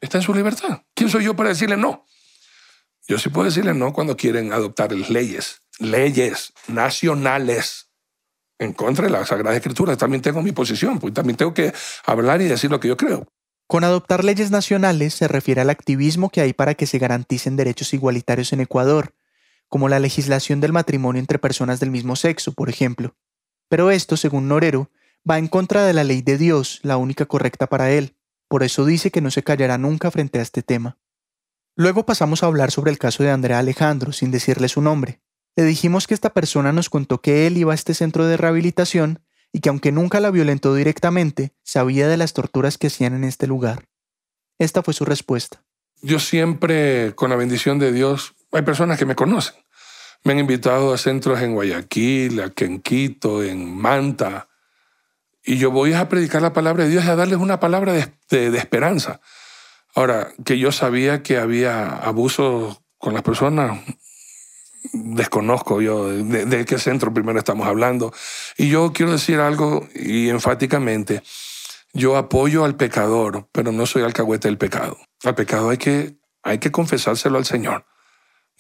Está 0.01 0.19
en 0.19 0.23
su 0.23 0.35
libertad. 0.35 0.83
¿Quién 0.95 1.09
soy 1.09 1.25
yo 1.25 1.37
para 1.37 1.51
decirle 1.51 1.77
no? 1.77 2.07
Yo 3.09 3.19
sí 3.19 3.29
puedo 3.29 3.47
decirle 3.47 3.75
no 3.75 3.93
cuando 3.93 4.17
quieren 4.17 4.53
adoptar 4.53 4.93
leyes, 4.93 5.61
leyes 5.79 6.53
nacionales 6.69 7.91
en 8.59 8.73
contra 8.73 9.07
de 9.07 9.11
la 9.11 9.27
Sagrada 9.27 9.57
Escritura. 9.57 9.97
También 9.97 10.23
tengo 10.23 10.43
mi 10.43 10.53
posición, 10.53 10.99
pues 10.99 11.13
también 11.13 11.37
tengo 11.37 11.53
que 11.53 11.73
hablar 12.05 12.41
y 12.43 12.47
decir 12.47 12.71
lo 12.71 12.81
que 12.81 12.89
yo 12.89 12.97
creo. 12.97 13.27
Con 13.67 13.85
adoptar 13.85 14.23
leyes 14.25 14.51
nacionales 14.51 15.15
se 15.15 15.29
refiere 15.29 15.61
al 15.61 15.71
activismo 15.71 16.31
que 16.31 16.43
hay 16.43 16.53
para 16.53 16.75
que 16.75 16.87
se 16.87 16.99
garanticen 16.99 17.57
derechos 17.57 17.95
igualitarios 17.95 18.53
en 18.53 18.61
Ecuador, 18.61 19.15
como 19.69 19.89
la 19.89 19.99
legislación 19.99 20.61
del 20.61 20.73
matrimonio 20.73 21.21
entre 21.21 21.39
personas 21.39 21.81
del 21.81 21.91
mismo 21.91 22.15
sexo, 22.15 22.53
por 22.53 22.69
ejemplo. 22.69 23.17
Pero 23.73 23.91
esto, 23.91 24.19
según 24.19 24.49
Norero, 24.49 24.91
va 25.29 25.39
en 25.39 25.49
contra 25.49 25.87
de 25.87 25.95
la 25.95 26.05
ley 26.05 26.21
de 26.21 26.37
Dios, 26.37 26.81
la 26.83 26.99
única 26.99 27.25
correcta 27.25 27.69
para 27.69 27.91
él. 27.91 28.15
Por 28.47 28.65
eso 28.65 28.85
dice 28.85 29.11
que 29.11 29.23
no 29.23 29.31
se 29.31 29.43
callará 29.43 29.79
nunca 29.79 30.11
frente 30.11 30.39
a 30.39 30.43
este 30.43 30.63
tema. 30.63 30.99
Luego 31.75 32.05
pasamos 32.05 32.43
a 32.43 32.49
hablar 32.49 32.71
sobre 32.71 32.91
el 32.91 32.99
caso 32.99 33.23
de 33.23 33.31
Andrea 33.31 33.61
Alejandro, 33.61 34.13
sin 34.13 34.31
decirle 34.31 34.69
su 34.69 34.83
nombre. 34.83 35.23
Le 35.57 35.65
dijimos 35.65 36.07
que 36.07 36.13
esta 36.13 36.35
persona 36.35 36.71
nos 36.71 36.91
contó 36.91 37.23
que 37.23 37.47
él 37.47 37.57
iba 37.57 37.73
a 37.73 37.75
este 37.75 37.95
centro 37.95 38.27
de 38.27 38.37
rehabilitación 38.37 39.21
y 39.55 39.61
que 39.61 39.71
aunque 39.71 39.91
nunca 39.91 40.21
la 40.21 40.31
violentó 40.31 40.75
directamente, 40.75 41.55
sabía 41.63 42.09
de 42.09 42.19
las 42.19 42.35
torturas 42.35 42.77
que 42.77 42.89
hacían 42.89 43.15
en 43.15 43.25
este 43.25 43.47
lugar. 43.47 43.87
Esta 44.59 44.83
fue 44.83 44.93
su 44.93 45.07
respuesta. 45.07 45.65
Yo 46.03 46.19
siempre, 46.19 47.15
con 47.15 47.31
la 47.31 47.37
bendición 47.37 47.79
de 47.79 47.91
Dios, 47.91 48.35
hay 48.53 48.61
personas 48.61 48.99
que 48.99 49.07
me 49.07 49.15
conocen. 49.15 49.55
Me 50.25 50.33
han 50.33 50.39
invitado 50.39 50.93
a 50.93 50.99
centros 50.99 51.41
en 51.41 51.55
Guayaquil, 51.55 52.41
aquí 52.41 52.65
en 52.65 52.81
Quito, 52.81 53.43
en 53.43 53.77
Manta. 53.77 54.49
Y 55.45 55.59
yo 55.59 55.71
voy 55.71 55.95
a 55.95 56.09
predicar 56.09 56.43
la 56.43 56.53
palabra 56.53 56.85
de 56.85 56.91
Dios 56.91 57.05
y 57.05 57.09
a 57.09 57.17
darles 57.17 57.39
una 57.39 57.59
palabra 57.59 57.93
de, 57.93 58.51
de 58.51 58.59
esperanza. 58.59 59.21
Ahora, 59.95 60.33
que 60.45 60.59
yo 60.59 60.73
sabía 60.73 61.23
que 61.23 61.39
había 61.39 61.89
abuso 61.89 62.83
con 62.99 63.15
las 63.15 63.23
personas, 63.23 63.81
desconozco 64.93 65.81
yo 65.81 66.09
de, 66.09 66.65
qué 66.65 66.79
centro 66.79 67.13
primero 67.13 67.39
estamos 67.39 67.67
hablando. 67.67 68.13
Y 68.57 68.69
yo 68.69 68.93
quiero 68.93 69.13
decir 69.13 69.41
algo 69.41 69.89
y 69.95 70.29
enfáticamente, 70.29 71.23
yo 71.93 72.17
apoyo 72.17 72.65
al 72.65 72.77
pecador, 72.77 73.49
pero 73.53 73.73
no 73.73 73.87
soy 73.87 74.03
alcahuete 74.03 74.49
del 74.49 74.59
pecado. 74.59 74.99
Al 75.25 75.35
pecado 75.35 75.71
hay 75.71 75.79
que, 75.79 76.17
hay 76.43 76.59
que 76.59 76.73
confesárselo 76.73 77.39
al 77.39 77.45
Señor 77.45 77.85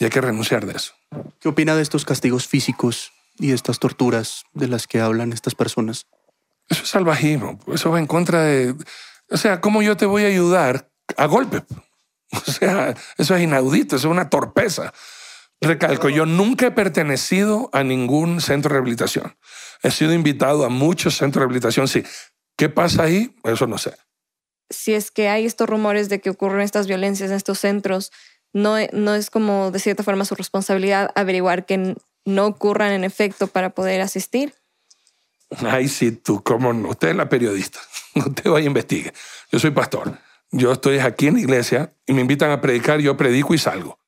y 0.02 0.04
hay 0.04 0.10
que 0.10 0.20
renunciar 0.20 0.66
de 0.66 0.72
eso. 0.72 0.94
¿Qué 1.38 1.48
opina 1.48 1.76
de 1.76 1.82
estos 1.82 2.04
castigos 2.04 2.48
físicos 2.48 3.12
y 3.38 3.48
de 3.48 3.54
estas 3.54 3.78
torturas 3.78 4.42
de 4.52 4.66
las 4.66 4.88
que 4.88 5.00
hablan 5.00 5.32
estas 5.32 5.54
personas? 5.54 6.08
Eso 6.68 6.82
es 6.82 6.88
salvajismo, 6.88 7.60
eso 7.72 7.92
va 7.92 8.00
en 8.00 8.08
contra 8.08 8.42
de... 8.42 8.74
O 9.30 9.36
sea, 9.36 9.60
¿cómo 9.60 9.80
yo 9.80 9.96
te 9.96 10.04
voy 10.04 10.24
a 10.24 10.26
ayudar 10.26 10.90
a 11.16 11.26
golpe? 11.26 11.62
O 12.34 12.50
sea, 12.50 12.94
eso 13.18 13.36
es 13.36 13.42
inaudito, 13.42 13.96
eso 13.96 14.08
es 14.08 14.10
una 14.10 14.30
torpeza. 14.30 14.94
Recalco, 15.60 16.08
yo 16.08 16.24
nunca 16.24 16.66
he 16.66 16.70
pertenecido 16.70 17.68
a 17.74 17.84
ningún 17.84 18.40
centro 18.40 18.70
de 18.70 18.76
rehabilitación. 18.76 19.36
He 19.82 19.90
sido 19.90 20.14
invitado 20.14 20.64
a 20.64 20.70
muchos 20.70 21.18
centros 21.18 21.34
de 21.34 21.40
rehabilitación, 21.40 21.88
sí. 21.88 22.02
¿Qué 22.56 22.70
pasa 22.70 23.02
ahí? 23.02 23.36
Eso 23.44 23.66
no 23.66 23.76
sé. 23.76 23.94
Si 24.70 24.94
es 24.94 25.10
que 25.10 25.28
hay 25.28 25.44
estos 25.44 25.68
rumores 25.68 26.08
de 26.08 26.22
que 26.22 26.30
ocurren 26.30 26.62
estas 26.62 26.86
violencias 26.86 27.30
en 27.30 27.36
estos 27.36 27.58
centros, 27.58 28.10
no, 28.52 28.76
no 28.92 29.14
es 29.14 29.30
como 29.30 29.70
de 29.70 29.78
cierta 29.78 30.02
forma 30.02 30.24
su 30.24 30.34
responsabilidad 30.34 31.10
averiguar 31.14 31.66
que 31.66 31.96
no 32.24 32.46
ocurran 32.46 32.92
en 32.92 33.04
efecto 33.04 33.46
para 33.46 33.70
poder 33.70 34.00
asistir. 34.00 34.54
Ay, 35.58 35.88
sí, 35.88 36.12
tú, 36.12 36.42
¿cómo 36.42 36.72
no? 36.72 36.90
Usted 36.90 37.10
es 37.10 37.16
la 37.16 37.28
periodista. 37.28 37.80
Usted 38.14 38.50
vaya 38.50 38.64
a 38.64 38.68
investigue. 38.68 39.12
Yo 39.50 39.58
soy 39.58 39.70
pastor. 39.70 40.18
Yo 40.50 40.72
estoy 40.72 40.98
aquí 40.98 41.28
en 41.28 41.34
la 41.34 41.40
iglesia 41.40 41.94
y 42.06 42.12
me 42.12 42.20
invitan 42.20 42.50
a 42.50 42.60
predicar, 42.60 43.00
yo 43.00 43.16
predico 43.16 43.54
y 43.54 43.58
salgo. 43.58 43.98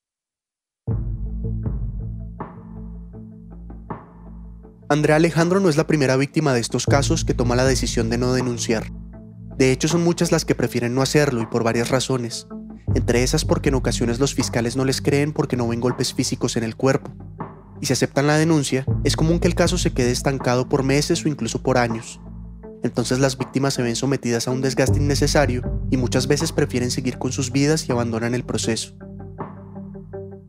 Andrea 4.90 5.16
Alejandro 5.16 5.60
no 5.60 5.70
es 5.70 5.76
la 5.76 5.86
primera 5.86 6.16
víctima 6.16 6.52
de 6.52 6.60
estos 6.60 6.84
casos 6.84 7.24
que 7.24 7.32
toma 7.32 7.56
la 7.56 7.64
decisión 7.64 8.10
de 8.10 8.18
no 8.18 8.34
denunciar. 8.34 8.92
De 9.56 9.72
hecho, 9.72 9.88
son 9.88 10.04
muchas 10.04 10.32
las 10.32 10.44
que 10.44 10.54
prefieren 10.54 10.94
no 10.94 11.00
hacerlo 11.00 11.40
y 11.40 11.46
por 11.46 11.64
varias 11.64 11.88
razones. 11.88 12.46
Entre 12.94 13.22
esas 13.22 13.44
porque 13.44 13.70
en 13.70 13.74
ocasiones 13.74 14.20
los 14.20 14.34
fiscales 14.34 14.76
no 14.76 14.84
les 14.84 15.00
creen 15.00 15.32
porque 15.32 15.56
no 15.56 15.68
ven 15.68 15.80
golpes 15.80 16.14
físicos 16.14 16.56
en 16.56 16.64
el 16.64 16.76
cuerpo. 16.76 17.10
Y 17.80 17.86
si 17.86 17.92
aceptan 17.92 18.26
la 18.26 18.36
denuncia, 18.36 18.86
es 19.02 19.16
común 19.16 19.40
que 19.40 19.48
el 19.48 19.54
caso 19.54 19.78
se 19.78 19.92
quede 19.92 20.12
estancado 20.12 20.68
por 20.68 20.84
meses 20.84 21.24
o 21.24 21.28
incluso 21.28 21.62
por 21.62 21.76
años. 21.76 22.20
Entonces 22.84 23.18
las 23.18 23.36
víctimas 23.38 23.74
se 23.74 23.82
ven 23.82 23.96
sometidas 23.96 24.46
a 24.46 24.50
un 24.50 24.60
desgaste 24.60 24.98
innecesario 24.98 25.62
y 25.90 25.96
muchas 25.96 26.26
veces 26.28 26.52
prefieren 26.52 26.90
seguir 26.90 27.18
con 27.18 27.32
sus 27.32 27.50
vidas 27.50 27.88
y 27.88 27.92
abandonan 27.92 28.34
el 28.34 28.44
proceso. 28.44 28.94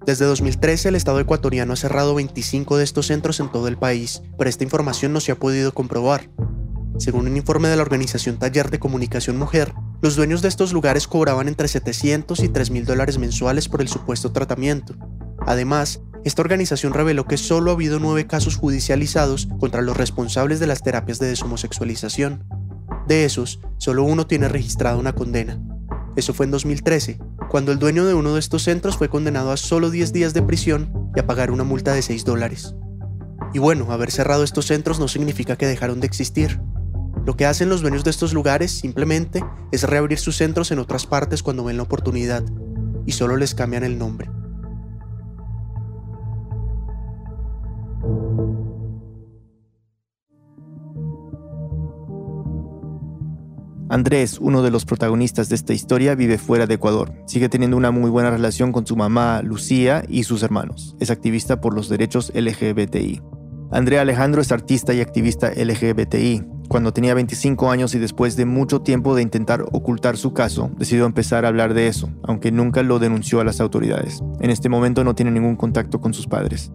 Desde 0.06 0.26
2013 0.26 0.90
el 0.90 0.96
Estado 0.96 1.20
ecuatoriano 1.20 1.74
ha 1.74 1.78
cerrado 1.78 2.14
25 2.14 2.78
de 2.78 2.84
estos 2.84 3.08
centros 3.08 3.40
en 3.40 3.52
todo 3.52 3.68
el 3.68 3.78
país, 3.78 4.22
pero 4.38 4.50
esta 4.50 4.64
información 4.64 5.14
no 5.14 5.20
se 5.20 5.32
ha 5.32 5.36
podido 5.36 5.74
comprobar. 5.74 6.30
Según 6.98 7.28
un 7.28 7.36
informe 7.36 7.68
de 7.68 7.76
la 7.76 7.82
organización 7.82 8.38
Taller 8.38 8.72
de 8.72 8.80
Comunicación 8.80 9.38
Mujer, 9.38 9.74
los 10.02 10.16
dueños 10.16 10.42
de 10.42 10.48
estos 10.48 10.72
lugares 10.72 11.08
cobraban 11.08 11.50
entre 11.50 11.68
700 11.68 12.40
y 12.40 12.48
3 12.48 12.72
mil 12.72 12.86
dólares 12.86 13.18
mensuales 13.18 13.68
por 13.68 13.82
el 13.82 13.90
supuesto 13.90 14.32
tratamiento. 14.32 14.96
Además, 15.46 16.02
esta 16.24 16.42
organización 16.42 16.94
reveló 16.94 17.26
que 17.26 17.38
solo 17.38 17.72
ha 17.72 17.74
habido 17.74 18.00
nueve 18.00 18.28
casos 18.28 18.56
judicializados 18.56 19.48
contra 19.60 19.82
los 19.82 19.98
responsables 19.98 20.60
de 20.60 20.68
las 20.68 20.84
terapias 20.84 21.20
de 21.20 21.28
deshomosexualización. 21.28 22.46
De 23.08 23.26
esos, 23.26 23.60
solo 23.78 24.04
uno 24.04 24.26
tiene 24.26 24.48
registrada 24.48 24.98
una 24.98 25.14
condena. 25.14 25.60
Eso 26.16 26.34
fue 26.34 26.46
en 26.46 26.52
2013, 26.52 27.20
cuando 27.50 27.74
el 27.74 27.80
dueño 27.80 28.06
de 28.06 28.14
uno 28.14 28.34
de 28.34 28.40
estos 28.40 28.64
centros 28.64 28.98
fue 28.98 29.10
condenado 29.10 29.52
a 29.52 29.58
solo 29.58 29.90
10 29.90 30.14
días 30.14 30.34
de 30.34 30.42
prisión 30.42 31.12
y 31.14 31.20
a 31.20 31.28
pagar 31.28 31.52
una 31.52 31.66
multa 31.66 31.94
de 31.94 32.02
6 32.02 32.24
dólares. 32.24 32.74
Y 33.54 33.60
bueno, 33.60 33.92
haber 33.92 34.12
cerrado 34.12 34.44
estos 34.44 34.66
centros 34.66 35.00
no 35.00 35.08
significa 35.08 35.58
que 35.58 35.68
dejaron 35.68 36.00
de 36.00 36.08
existir. 36.08 36.60
Lo 37.26 37.36
que 37.36 37.48
hacen 37.48 37.70
los 37.70 37.82
dueños 37.82 38.04
de 38.04 38.12
estos 38.12 38.34
lugares 38.34 38.72
simplemente 38.72 39.44
es 39.72 39.84
reabrir 39.84 40.20
sus 40.20 40.38
centros 40.38 40.72
en 40.72 40.78
otras 40.78 41.08
partes 41.08 41.42
cuando 41.42 41.64
ven 41.64 41.78
la 41.78 41.84
oportunidad, 41.84 42.44
y 43.08 43.14
solo 43.14 43.36
les 43.36 43.56
cambian 43.56 43.84
el 43.84 43.98
nombre. 43.98 44.30
Andrés, 53.90 54.40
uno 54.40 54.62
de 54.62 54.72
los 54.72 54.86
protagonistas 54.86 55.50
de 55.50 55.56
esta 55.56 55.74
historia, 55.74 56.16
vive 56.16 56.38
fuera 56.38 56.68
de 56.68 56.76
Ecuador. 56.76 57.14
Sigue 57.28 57.50
teniendo 57.50 57.78
una 57.78 57.92
muy 57.92 58.10
buena 58.10 58.30
relación 58.30 58.72
con 58.72 58.86
su 58.86 58.96
mamá, 58.96 59.42
Lucía, 59.42 60.04
y 60.10 60.24
sus 60.24 60.44
hermanos. 60.44 60.96
Es 61.00 61.10
activista 61.10 61.62
por 61.62 61.74
los 61.74 61.88
derechos 61.90 62.32
LGBTI. 62.36 63.22
Andrea 63.72 64.02
Alejandro 64.02 64.42
es 64.42 64.52
artista 64.52 64.94
y 64.94 65.02
activista 65.02 65.52
LGBTI. 65.52 66.55
Cuando 66.76 66.92
tenía 66.92 67.14
25 67.14 67.72
años 67.72 67.96
y 67.96 68.00
después 68.00 68.36
de 68.36 68.44
mucho 68.44 68.82
tiempo 68.82 69.16
de 69.16 69.22
intentar 69.22 69.64
ocultar 69.72 70.18
su 70.18 70.34
caso, 70.34 70.72
decidió 70.78 71.06
empezar 71.06 71.46
a 71.46 71.48
hablar 71.48 71.74
de 71.74 71.88
eso, 71.88 72.10
aunque 72.22 72.52
nunca 72.52 72.84
lo 72.84 73.00
denunció 73.00 73.40
a 73.40 73.46
las 73.46 73.62
autoridades. 73.62 74.22
En 74.42 74.50
este 74.50 74.68
momento 74.68 75.06
no 75.06 75.16
tiene 75.16 75.32
ningún 75.32 75.56
contacto 75.56 76.02
con 76.02 76.14
sus 76.14 76.28
padres. 76.28 76.74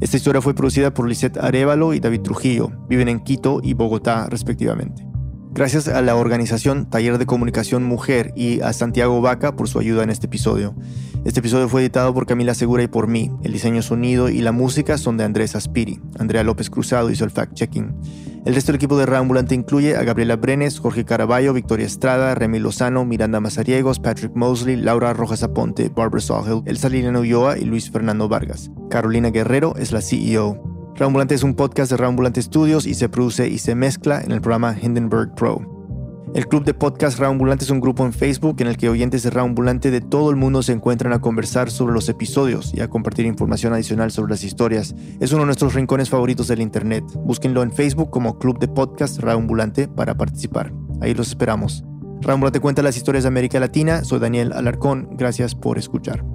Esta 0.00 0.16
historia 0.16 0.40
fue 0.40 0.54
producida 0.54 0.94
por 0.94 1.06
Lisette 1.06 1.36
Arevalo 1.36 1.92
y 1.92 2.00
David 2.00 2.22
Trujillo. 2.22 2.70
Viven 2.88 3.08
en 3.08 3.20
Quito 3.20 3.60
y 3.62 3.74
Bogotá, 3.74 4.28
respectivamente. 4.30 5.06
Gracias 5.50 5.88
a 5.88 6.00
la 6.00 6.16
organización 6.16 6.88
Taller 6.88 7.18
de 7.18 7.26
Comunicación 7.26 7.84
Mujer 7.84 8.32
y 8.34 8.62
a 8.62 8.72
Santiago 8.72 9.20
Vaca 9.20 9.56
por 9.56 9.68
su 9.68 9.78
ayuda 9.78 10.04
en 10.04 10.08
este 10.08 10.26
episodio. 10.26 10.74
Este 11.26 11.40
episodio 11.40 11.68
fue 11.68 11.82
editado 11.82 12.14
por 12.14 12.24
Camila 12.24 12.54
Segura 12.54 12.82
y 12.82 12.88
por 12.88 13.08
mí. 13.08 13.30
El 13.42 13.52
diseño 13.52 13.82
sonido 13.82 14.30
y 14.30 14.40
la 14.40 14.52
música 14.52 14.96
son 14.96 15.18
de 15.18 15.24
Andrés 15.24 15.54
Aspiri. 15.54 16.00
Andrea 16.18 16.42
López 16.44 16.70
Cruzado 16.70 17.10
hizo 17.10 17.26
el 17.26 17.30
fact-checking. 17.30 17.94
El 18.44 18.54
resto 18.54 18.72
del 18.72 18.76
equipo 18.76 18.98
de 18.98 19.06
Reambulante 19.06 19.54
incluye 19.54 19.96
a 19.96 20.02
Gabriela 20.02 20.36
Brenes, 20.36 20.78
Jorge 20.78 21.06
Caraballo, 21.06 21.54
Victoria 21.54 21.86
Estrada, 21.86 22.34
Remy 22.34 22.58
Lozano, 22.58 23.06
Miranda 23.06 23.40
Mazariegos, 23.40 24.00
Patrick 24.00 24.32
Mosley, 24.34 24.76
Laura 24.76 25.14
Rojas 25.14 25.42
Aponte, 25.42 25.88
Barbara 25.88 26.20
Sawhill, 26.20 26.62
Elsa 26.66 26.90
Liliana 26.90 27.20
Ulloa 27.20 27.58
y 27.58 27.64
Luis 27.64 27.90
Fernando 27.90 28.28
Vargas. 28.28 28.70
Carolina 28.90 29.30
Guerrero 29.30 29.74
es 29.76 29.92
la 29.92 30.02
CEO. 30.02 30.62
Raambulante 30.94 31.34
es 31.34 31.42
un 31.42 31.54
podcast 31.54 31.90
de 31.90 31.96
Raambulante 31.96 32.42
Studios 32.42 32.86
y 32.86 32.92
se 32.92 33.08
produce 33.08 33.48
y 33.48 33.56
se 33.56 33.74
mezcla 33.74 34.20
en 34.20 34.30
el 34.30 34.42
programa 34.42 34.76
Hindenburg 34.78 35.34
Pro. 35.34 35.73
El 36.34 36.48
Club 36.48 36.64
de 36.64 36.74
Podcast 36.74 37.20
Raambulante 37.20 37.64
es 37.64 37.70
un 37.70 37.80
grupo 37.80 38.04
en 38.04 38.12
Facebook 38.12 38.56
en 38.58 38.66
el 38.66 38.76
que 38.76 38.88
oyentes 38.88 39.22
de 39.22 39.30
Raambulante 39.30 39.92
de 39.92 40.00
todo 40.00 40.30
el 40.30 40.36
mundo 40.36 40.64
se 40.64 40.72
encuentran 40.72 41.12
a 41.12 41.20
conversar 41.20 41.70
sobre 41.70 41.94
los 41.94 42.08
episodios 42.08 42.72
y 42.74 42.80
a 42.80 42.88
compartir 42.88 43.24
información 43.24 43.72
adicional 43.72 44.10
sobre 44.10 44.32
las 44.32 44.42
historias. 44.42 44.96
Es 45.20 45.30
uno 45.30 45.42
de 45.42 45.46
nuestros 45.46 45.74
rincones 45.74 46.10
favoritos 46.10 46.48
del 46.48 46.60
Internet. 46.60 47.04
Búsquenlo 47.24 47.62
en 47.62 47.70
Facebook 47.70 48.10
como 48.10 48.36
Club 48.40 48.58
de 48.58 48.66
Podcast 48.66 49.20
Raambulante 49.20 49.86
para 49.86 50.16
participar. 50.16 50.72
Ahí 51.00 51.14
los 51.14 51.28
esperamos. 51.28 51.84
Rambla 52.20 52.50
te 52.50 52.58
cuenta 52.58 52.82
las 52.82 52.96
historias 52.96 53.22
de 53.22 53.28
América 53.28 53.60
Latina. 53.60 54.02
Soy 54.02 54.18
Daniel 54.18 54.52
Alarcón. 54.54 55.10
Gracias 55.12 55.54
por 55.54 55.78
escuchar. 55.78 56.33